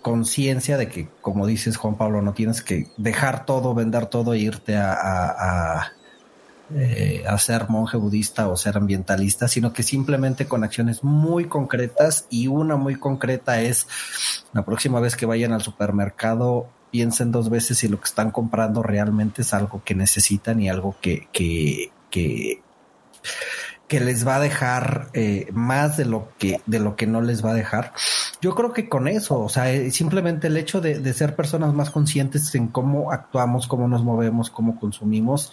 conciencia 0.00 0.76
de 0.76 0.88
que, 0.88 1.08
como 1.20 1.46
dices 1.46 1.76
Juan 1.76 1.96
Pablo, 1.96 2.22
no 2.22 2.32
tienes 2.32 2.62
que 2.62 2.88
dejar 2.96 3.44
todo, 3.44 3.74
vender 3.74 4.06
todo 4.06 4.32
e 4.32 4.38
irte 4.38 4.76
a, 4.76 5.92
eh, 6.74 7.24
a, 7.26 7.38
ser 7.38 7.68
monje 7.68 7.96
budista 7.96 8.48
o 8.48 8.56
ser 8.56 8.76
ambientalista, 8.76 9.48
sino 9.48 9.72
que 9.72 9.82
simplemente 9.82 10.46
con 10.46 10.64
acciones 10.64 11.04
muy 11.04 11.46
concretas 11.46 12.26
y 12.30 12.46
una 12.46 12.76
muy 12.76 12.96
concreta 12.96 13.60
es 13.60 13.86
la 14.52 14.64
próxima 14.64 15.00
vez 15.00 15.16
que 15.16 15.26
vayan 15.26 15.52
al 15.52 15.62
supermercado 15.62 16.68
piensen 16.90 17.32
dos 17.32 17.48
veces 17.48 17.78
si 17.78 17.88
lo 17.88 17.98
que 17.98 18.04
están 18.04 18.30
comprando 18.30 18.82
realmente 18.82 19.42
es 19.42 19.54
algo 19.54 19.82
que 19.82 19.94
necesitan 19.94 20.60
y 20.60 20.68
algo 20.68 20.94
que, 21.00 21.26
que, 21.32 21.90
que 22.10 22.60
que 23.92 24.00
les 24.00 24.26
va 24.26 24.36
a 24.36 24.40
dejar 24.40 25.10
eh, 25.12 25.48
más 25.52 25.98
de 25.98 26.06
lo 26.06 26.28
que 26.38 26.62
de 26.64 26.78
lo 26.78 26.96
que 26.96 27.06
no 27.06 27.20
les 27.20 27.44
va 27.44 27.50
a 27.50 27.54
dejar. 27.54 27.92
Yo 28.40 28.54
creo 28.54 28.72
que 28.72 28.88
con 28.88 29.06
eso, 29.06 29.38
o 29.38 29.50
sea, 29.50 29.70
eh, 29.70 29.90
simplemente 29.90 30.46
el 30.46 30.56
hecho 30.56 30.80
de, 30.80 31.12
ser 31.12 31.36
personas 31.36 31.74
más 31.74 31.90
conscientes 31.90 32.54
en 32.54 32.68
cómo 32.68 33.12
actuamos, 33.12 33.66
cómo 33.66 33.88
nos 33.88 34.02
movemos, 34.02 34.48
cómo 34.48 34.80
consumimos, 34.80 35.52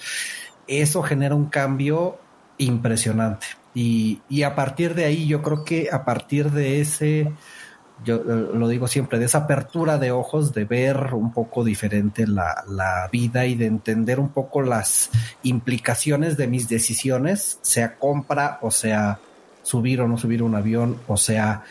eso 0.70 1.04
genera 1.04 1.36
un 1.36 1.46
cambio 1.46 2.18
impresionante. 2.58 3.48
Y, 3.74 4.22
y 4.30 4.44
a 4.44 4.56
partir 4.56 4.96
de 4.96 5.06
ahí, 5.06 5.28
yo 5.28 5.42
creo 5.42 5.64
que 5.64 5.90
a 5.92 6.06
partir 6.06 6.52
de 6.52 6.82
ese 6.82 7.32
yo 8.04 8.16
eh, 8.16 8.50
lo 8.54 8.68
digo 8.68 8.88
siempre, 8.88 9.20
de 9.20 9.26
esa 9.26 9.40
apertura 9.40 9.98
de 9.98 10.12
ojos, 10.12 10.54
de 10.54 10.66
ver 10.66 11.14
un 11.14 11.32
poco 11.34 11.64
diferente 11.64 12.26
la, 12.28 13.10
vida 13.12 13.46
y 13.46 13.56
de 13.56 13.66
entender 13.66 14.20
un 14.20 14.30
poco 14.30 14.62
las 14.62 15.10
implicaciones 15.44 16.38
de 16.38 16.48
mis 16.48 16.70
decisiones, 16.70 17.60
sea 17.62 17.96
compra 17.98 18.60
o 18.62 18.72
sea 18.72 19.20
subir 19.64 20.02
o 20.02 20.08
no 20.08 20.18
subir 20.18 20.44
un 20.44 20.56
avión, 20.56 20.98
o 21.08 21.18
sea 21.18 21.64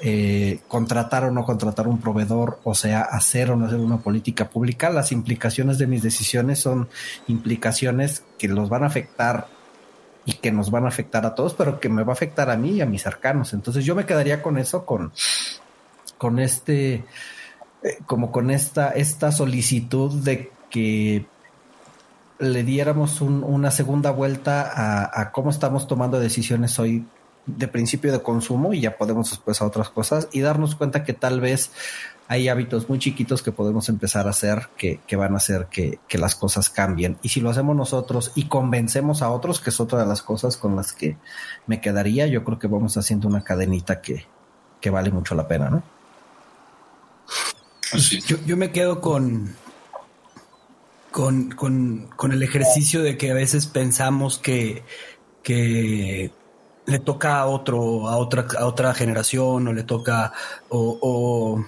eh, 0.00 0.60
contratar 0.68 1.24
o 1.24 1.30
no 1.30 1.44
contratar 1.44 1.88
un 1.88 2.00
proveedor, 2.00 2.60
o 2.64 2.74
sea 2.74 3.02
hacer 3.02 3.50
o 3.50 3.56
no 3.56 3.66
hacer 3.66 3.78
una 3.78 3.98
política 3.98 4.50
pública, 4.50 4.90
las 4.90 5.12
implicaciones 5.12 5.78
de 5.78 5.86
mis 5.86 6.02
decisiones 6.02 6.58
son 6.58 6.88
implicaciones 7.28 8.24
que 8.38 8.48
los 8.48 8.68
van 8.68 8.82
a 8.82 8.86
afectar 8.86 9.48
y 10.26 10.34
que 10.34 10.52
nos 10.52 10.70
van 10.70 10.84
a 10.84 10.88
afectar 10.88 11.26
a 11.26 11.34
todos, 11.34 11.54
pero 11.54 11.80
que 11.80 11.88
me 11.88 12.02
va 12.02 12.12
a 12.12 12.14
afectar 12.14 12.50
a 12.50 12.56
mí 12.56 12.72
y 12.72 12.80
a 12.80 12.86
mis 12.86 13.02
cercanos. 13.02 13.52
Entonces 13.52 13.84
yo 13.84 13.94
me 13.94 14.06
quedaría 14.06 14.42
con 14.42 14.58
eso, 14.58 14.86
con, 14.86 15.12
con 16.16 16.38
este, 16.38 17.04
eh, 17.82 17.98
como 18.06 18.32
con 18.32 18.50
esta, 18.50 18.90
esta 18.90 19.30
solicitud 19.30 20.22
de 20.22 20.50
que 20.70 21.26
le 22.38 22.64
diéramos 22.64 23.20
una 23.20 23.70
segunda 23.70 24.10
vuelta 24.10 25.10
a, 25.20 25.30
cómo 25.30 25.50
estamos 25.50 25.86
tomando 25.86 26.18
decisiones 26.18 26.78
hoy 26.78 27.06
de 27.46 27.68
principio 27.68 28.10
de 28.12 28.22
consumo 28.22 28.72
y 28.72 28.80
ya 28.80 28.96
podemos 28.96 29.30
después 29.30 29.60
a 29.60 29.66
otras 29.66 29.90
cosas 29.90 30.28
y 30.32 30.40
darnos 30.40 30.74
cuenta 30.74 31.04
que 31.04 31.12
tal 31.12 31.40
vez 31.40 31.70
hay 32.26 32.48
hábitos 32.48 32.88
muy 32.88 32.98
chiquitos 32.98 33.42
que 33.42 33.52
podemos 33.52 33.88
empezar 33.88 34.26
a 34.26 34.30
hacer 34.30 34.68
que, 34.78 34.98
van 35.16 35.34
a 35.34 35.36
hacer 35.36 35.66
que, 35.70 35.98
las 36.12 36.34
cosas 36.34 36.70
cambien. 36.70 37.18
Y 37.22 37.28
si 37.28 37.40
lo 37.40 37.50
hacemos 37.50 37.76
nosotros 37.76 38.32
y 38.34 38.48
convencemos 38.48 39.20
a 39.20 39.30
otros, 39.30 39.60
que 39.60 39.70
es 39.70 39.80
otra 39.80 40.00
de 40.00 40.06
las 40.06 40.22
cosas 40.22 40.56
con 40.56 40.74
las 40.74 40.92
que 40.92 41.18
me 41.66 41.80
quedaría, 41.80 42.26
yo 42.26 42.42
creo 42.44 42.58
que 42.58 42.66
vamos 42.66 42.96
haciendo 42.96 43.28
una 43.28 43.44
cadenita 43.44 44.00
que, 44.00 44.26
vale 44.90 45.10
mucho 45.10 45.34
la 45.34 45.48
pena, 45.48 45.70
¿no? 45.70 45.82
Yo, 48.26 48.36
yo 48.44 48.56
me 48.56 48.70
quedo 48.70 49.00
con, 49.00 49.54
con, 51.10 51.50
con, 51.50 52.32
el 52.32 52.42
ejercicio 52.42 53.02
de 53.02 53.16
que 53.16 53.30
a 53.30 53.34
veces 53.34 53.66
pensamos 53.66 54.38
que, 54.38 54.82
que 55.42 56.32
le 56.86 56.98
toca 56.98 57.38
a 57.38 57.46
otro, 57.46 58.08
a 58.08 58.16
otra, 58.16 58.46
a 58.58 58.66
otra 58.66 58.94
generación, 58.94 59.68
o 59.68 59.72
le 59.72 59.82
toca, 59.84 60.32
o, 60.68 61.64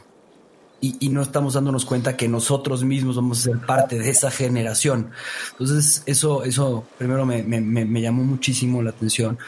y, 0.81 1.09
no 1.09 1.23
estamos 1.23 1.55
dándonos 1.55 1.85
cuenta 1.85 2.17
que 2.17 2.29
nosotros 2.29 2.85
mismos 2.85 3.17
vamos 3.17 3.41
a 3.41 3.43
ser 3.43 3.59
parte 3.59 3.99
de 3.99 4.11
esa 4.11 4.31
generación. 4.31 5.11
Entonces, 5.53 6.03
eso, 6.07 6.45
eso 6.45 6.85
primero 6.99 7.25
me, 7.25 7.43
me, 7.43 8.01
llamó 8.01 8.25
muchísimo 8.25 8.83
la 8.83 8.91
atención. 8.91 9.39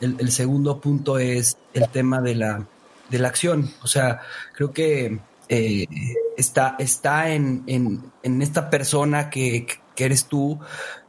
El, 0.00 0.30
segundo 0.30 0.80
punto 0.80 1.18
es 1.18 1.56
el 1.74 1.88
tema 1.88 2.20
de 2.20 2.36
la, 2.36 2.66
de 3.10 3.18
la 3.18 3.28
acción. 3.28 3.70
O 3.82 3.86
sea, 3.88 4.22
creo 4.54 4.72
que 4.72 5.18
eh, 5.48 5.86
está, 6.36 6.76
está 6.78 7.30
en, 7.32 7.64
en, 7.66 8.42
esta 8.42 8.70
persona 8.70 9.28
que, 9.28 9.66
eres 9.96 10.26
tú, 10.26 10.60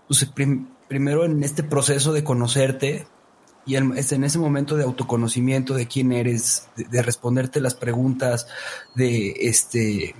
pues, 0.07 0.27
primero 0.87 1.25
en 1.25 1.43
este 1.43 1.63
proceso 1.63 2.13
de 2.13 2.23
conocerte 2.23 3.05
y 3.67 3.75
en, 3.75 3.97
ese 3.97 4.39
momento 4.39 4.77
de 4.77 4.83
autoconocimiento 4.83 5.73
de 5.73 5.87
quién 5.87 6.11
eres, 6.13 6.69
de, 6.75 7.01
responderte 7.01 7.59
las 7.59 7.75
preguntas, 7.75 8.47
de 8.95 9.35
este, 9.41 10.15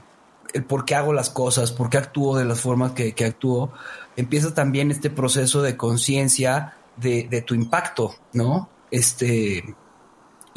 por 0.68 0.86
qué 0.86 0.96
hago 0.96 1.14
las 1.14 1.30
cosas, 1.30 1.72
por 1.72 1.90
qué 1.90 1.98
actúo 1.98 2.38
de 2.38 2.46
las 2.46 2.60
formas 2.60 2.92
que, 2.92 3.14
que 3.14 3.26
actúo, 3.26 3.72
empieza 4.18 4.54
también 4.54 4.92
este 4.92 5.10
proceso 5.10 5.62
de 5.62 5.78
conciencia 5.78 6.76
de, 6.98 7.28
de 7.30 7.42
tu 7.42 7.56
impacto, 7.56 8.16
¿no? 8.34 8.70
Este, 8.92 9.64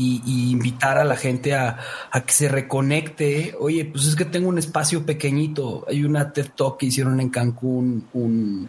y, 0.01 0.51
invitar 0.51 0.99
a 0.99 1.05
la 1.05 1.16
gente 1.16 1.55
a, 1.55 1.78
que 2.26 2.32
se 2.32 2.49
reconecte. 2.49 3.55
Oye, 3.61 3.84
pues 3.84 4.07
es 4.07 4.16
que 4.16 4.24
tengo 4.24 4.49
un 4.49 4.59
espacio 4.59 5.05
pequeñito. 5.05 5.84
Hay 5.88 6.05
una 6.05 6.32
TED 6.32 6.51
Talk 6.57 6.78
que 6.78 6.86
hicieron 6.86 7.20
en 7.20 7.28
Cancún, 7.28 8.09
un, 8.14 8.68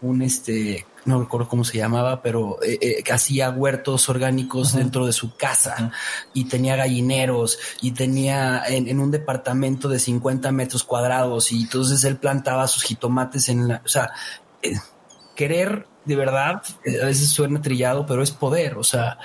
un 0.00 0.22
este, 0.22 0.86
no 1.04 1.20
recuerdo 1.20 1.48
cómo 1.48 1.64
se 1.64 1.78
llamaba, 1.78 2.22
pero 2.22 2.62
eh, 2.62 2.78
eh, 2.80 3.12
hacía 3.12 3.50
huertos 3.50 4.08
orgánicos 4.08 4.74
dentro 4.74 5.06
de 5.06 5.12
su 5.12 5.36
casa 5.36 5.90
y 6.34 6.44
tenía 6.44 6.76
gallineros 6.76 7.58
y 7.80 7.92
tenía 7.92 8.62
en, 8.66 9.00
un 9.00 9.10
departamento 9.10 9.88
de 9.88 9.98
50 9.98 10.52
metros 10.52 10.84
cuadrados 10.84 11.50
y 11.52 11.62
entonces 11.62 12.04
él 12.04 12.16
plantaba 12.16 12.68
sus 12.68 12.82
jitomates 12.82 13.48
en 13.48 13.68
la, 13.68 13.82
o 13.84 13.88
sea, 13.88 14.10
eh, 14.62 14.74
querer 15.34 15.86
de 16.04 16.16
verdad, 16.16 16.62
a 17.02 17.04
veces 17.04 17.28
suena 17.28 17.60
trillado, 17.60 18.06
pero 18.06 18.22
es 18.22 18.30
poder, 18.30 18.78
o 18.78 18.82
sea, 18.82 19.18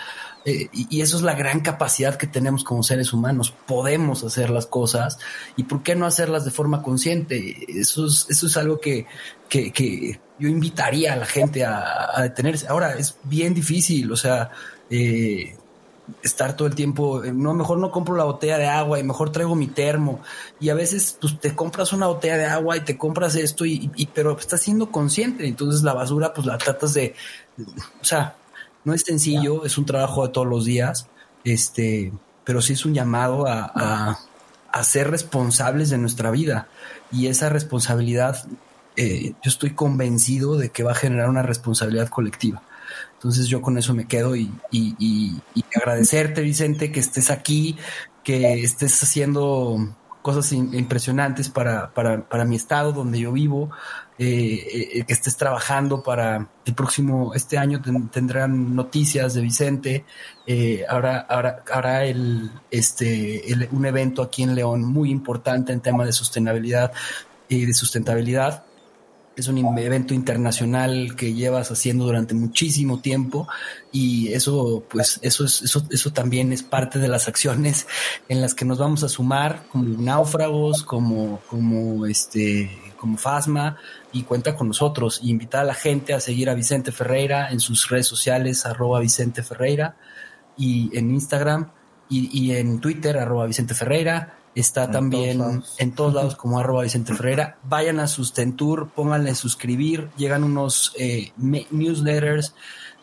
eh, 0.46 0.68
y, 0.74 1.02
eso 1.02 1.16
es 1.16 1.24
la 1.24 1.36
gran 1.36 1.62
capacidad 1.62 2.16
que 2.18 2.28
tenemos 2.28 2.64
como 2.64 2.84
seres 2.84 3.14
humanos. 3.14 3.54
Podemos 3.66 4.24
hacer 4.24 4.50
las 4.50 4.66
cosas 4.66 5.18
y 5.56 5.64
por 5.64 5.84
qué 5.84 5.96
no 5.96 6.06
hacerlas 6.06 6.44
de 6.44 6.52
forma 6.52 6.82
consciente. 6.82 7.66
Eso 7.68 8.08
es, 8.08 8.28
eso 8.30 8.48
es 8.48 8.58
algo 8.58 8.80
que, 8.80 9.06
que, 9.50 10.20
yo 10.40 10.50
invitaría 10.50 11.14
a 11.14 11.16
la 11.16 11.26
gente 11.26 11.64
a, 11.66 12.22
detenerse. 12.22 12.68
Ahora 12.68 12.94
es 12.94 13.18
bien 13.24 13.54
difícil, 13.54 14.12
o 14.12 14.18
sea, 14.18 14.52
eh, 14.90 15.56
estar 16.22 16.58
todo 16.58 16.68
el 16.68 16.76
tiempo, 16.76 17.24
eh, 17.24 17.32
no, 17.32 17.54
mejor 17.54 17.78
no 17.78 17.90
compro 17.90 18.16
la 18.18 18.26
botella 18.26 18.58
de 18.58 18.68
agua 18.68 19.00
y 19.00 19.04
mejor 19.04 19.32
traigo 19.32 19.56
mi 19.56 19.68
termo. 19.68 20.22
Y 20.60 20.70
a 20.70 20.74
veces 20.76 21.18
pues, 21.22 21.40
te 21.40 21.56
compras 21.56 21.94
una 21.94 22.08
botella 22.08 22.38
de 22.38 22.46
agua 22.46 22.76
y 22.76 22.82
te 22.82 22.98
compras 22.98 23.36
esto, 23.36 23.66
y, 23.66 23.90
y 23.96 24.08
pero 24.08 24.38
estás 24.38 24.62
siendo 24.62 24.92
consciente. 24.92 25.48
Entonces 25.48 25.84
la 25.84 25.94
basura 25.94 26.34
pues 26.34 26.46
la 26.46 26.58
tratas 26.58 26.94
de, 26.94 27.16
o 28.02 28.04
sea, 28.04 28.36
no 28.86 28.94
es 28.94 29.02
sencillo, 29.02 29.66
es 29.66 29.78
un 29.78 29.86
trabajo 29.86 30.26
de 30.26 30.34
todos 30.34 30.48
los 30.48 30.66
días, 30.66 31.08
este, 31.44 32.12
pero 32.44 32.62
sí 32.62 32.74
es 32.74 32.86
un 32.86 32.94
llamado 32.94 33.48
a, 33.48 34.18
a, 34.72 34.84
ser 34.84 35.12
responsables 35.12 35.90
de 35.90 35.98
nuestra 35.98 36.32
vida. 36.32 36.68
Y 37.12 37.28
esa 37.28 37.50
responsabilidad, 37.50 38.46
eh, 38.96 39.34
yo 39.42 39.50
estoy 39.50 39.72
convencido 39.72 40.58
de 40.58 40.70
que 40.70 40.84
va 40.84 40.92
a 40.92 40.96
generar 40.96 41.30
una 41.30 41.44
responsabilidad 41.44 42.10
colectiva. 42.10 42.62
Entonces 43.14 43.48
yo 43.48 43.62
con 43.62 43.78
eso 43.78 43.94
me 43.94 44.08
quedo 44.08 44.36
y, 44.36 44.52
y, 44.72 44.96
y, 45.00 45.42
y 45.56 45.64
agradecerte, 45.76 46.42
Vicente, 46.42 46.92
que 46.92 47.00
estés 47.00 47.32
aquí, 47.32 47.78
que 48.24 48.64
estés 48.64 49.02
haciendo 49.02 49.96
cosas 50.22 50.52
impresionantes 50.54 51.50
para, 51.50 51.94
para, 51.94 52.28
para, 52.28 52.46
mi 52.46 52.56
estado 52.56 52.94
donde 52.94 53.20
yo 53.20 53.34
vivo, 53.34 53.70
eh, 54.20 54.90
eh, 55.00 55.04
que 55.08 55.14
estés 55.14 55.36
trabajando 55.38 56.04
para 56.04 56.48
el 56.66 56.74
próximo, 56.76 57.34
este 57.34 57.58
año 57.58 57.82
tendrán 58.12 58.76
noticias 58.76 59.34
de 59.34 59.42
Vicente, 59.42 60.06
eh, 60.46 60.86
ahora, 60.88 61.26
ahora 61.28 62.06
el, 62.06 62.52
este, 62.70 63.44
un 63.72 63.86
evento 63.86 64.22
aquí 64.22 64.44
en 64.44 64.54
León 64.54 64.84
muy 64.84 65.10
importante 65.10 65.74
en 65.74 65.82
tema 65.82 66.06
de 66.06 66.12
sostenibilidad 66.12 66.92
y 67.48 67.66
de 67.66 67.74
sustentabilidad. 67.74 68.64
Es 69.36 69.48
un 69.48 69.58
evento 69.80 70.14
internacional 70.14 71.16
que 71.16 71.34
llevas 71.34 71.72
haciendo 71.72 72.06
durante 72.06 72.36
muchísimo 72.36 73.00
tiempo 73.00 73.48
y 73.92 74.32
eso, 74.32 74.84
pues, 74.90 75.20
eso 75.24 75.46
es, 75.46 75.64
eso, 75.64 75.86
eso 75.90 76.14
también 76.14 76.54
es 76.54 76.62
parte 76.62 77.00
de 77.00 77.08
las 77.08 77.28
acciones 77.28 77.88
en 78.30 78.42
las 78.42 78.54
que 78.54 78.66
nos 78.66 78.78
vamos 78.78 79.04
a 79.04 79.10
sumar 79.10 79.64
como 79.72 79.86
náufragos, 79.86 80.84
como, 80.84 81.42
como 81.50 82.06
este, 82.06 82.70
como 83.04 83.18
Fasma 83.18 83.78
y 84.14 84.24
cuenta 84.24 84.56
con 84.56 84.70
nosotros. 84.70 85.20
Y 85.22 85.30
invitar 85.32 85.62
a 85.62 85.66
la 85.66 85.74
gente 85.74 86.14
a 86.14 86.22
seguir 86.22 86.50
a 86.50 86.54
Vicente 86.54 86.94
Ferreira 86.94 87.50
en 87.52 87.60
sus 87.60 87.90
redes 87.90 88.08
sociales, 88.08 88.66
arroba 88.66 89.02
Vicente 89.02 89.44
Ferreira, 89.44 89.98
y 90.56 90.90
en 90.98 91.12
Instagram 91.12 91.72
y, 92.10 92.52
en 92.52 92.80
Twitter, 92.80 93.18
arroba 93.18 93.46
Vicente 93.48 93.74
Ferreira. 93.74 94.38
Está 94.56 94.92
también 94.92 95.64
en 95.80 95.92
todos 95.94 96.14
lados 96.14 96.36
como 96.38 96.60
arroba 96.60 96.84
Vicente 96.84 97.14
Ferreira. 97.14 97.58
Vayan 97.64 98.00
a 98.00 98.08
Sustentur, 98.08 98.90
pónganle 98.90 99.36
suscribir. 99.36 100.10
Llegan 100.18 100.44
unos 100.44 100.94
eh, 100.98 101.32
newsletters 101.38 102.54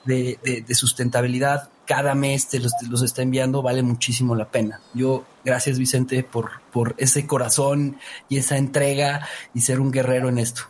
de, 0.05 0.65
de, 0.67 0.75
sustentabilidad. 0.75 1.71
Cada 1.87 2.15
mes 2.15 2.49
te 2.49 2.61
los, 2.61 2.73
los, 2.89 3.03
está 3.03 3.23
enviando, 3.23 3.63
vale 3.63 3.83
muchísimo 3.83 4.35
la 4.35 4.49
pena. 4.49 4.81
Yo, 4.95 5.25
gracias 5.45 5.79
Vicente 5.79 6.23
por, 6.23 6.61
por 6.73 6.95
ese 6.99 7.27
corazón 7.27 7.99
y 8.29 8.39
esa 8.39 8.57
entrega 8.57 9.27
y 9.55 9.61
ser 9.61 9.81
un 9.81 9.91
guerrero 9.91 10.29
en 10.29 10.39
esto. 10.39 10.63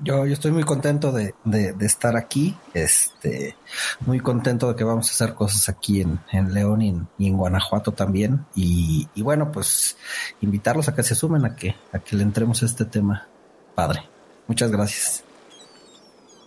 Yo, 0.00 0.26
yo 0.26 0.32
estoy 0.32 0.50
muy 0.50 0.64
contento 0.64 1.12
de, 1.12 1.34
de, 1.44 1.74
estar 1.86 2.16
aquí, 2.16 2.56
este, 2.74 3.56
muy 4.00 4.20
contento 4.20 4.68
de 4.68 4.76
que 4.76 4.84
vamos 4.84 5.08
a 5.08 5.12
hacer 5.12 5.34
cosas 5.34 5.68
aquí 5.68 6.00
en, 6.00 6.18
en 6.32 6.52
León 6.52 6.82
y 6.82 7.26
en, 7.26 7.36
Guanajuato 7.36 7.92
también. 7.92 8.44
Y, 8.54 9.08
y, 9.14 9.22
bueno, 9.22 9.52
pues 9.52 9.96
invitarlos 10.40 10.88
a 10.88 10.94
que 10.94 11.02
se 11.02 11.14
sumen 11.14 11.44
a 11.44 11.54
que, 11.54 11.76
a 11.92 11.98
que 12.00 12.16
le 12.16 12.22
entremos 12.22 12.62
a 12.62 12.66
este 12.66 12.84
tema. 12.84 13.28
Padre, 13.74 14.02
muchas 14.46 14.70
gracias. 14.70 15.24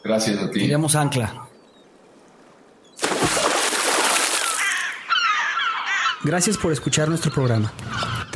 Gracias 0.03 0.41
a 0.41 0.49
ti. 0.51 0.63
Iremos 0.63 0.95
ancla. 0.95 1.47
Gracias 6.23 6.57
por 6.57 6.71
escuchar 6.73 7.07
nuestro 7.07 7.31
programa. 7.31 7.71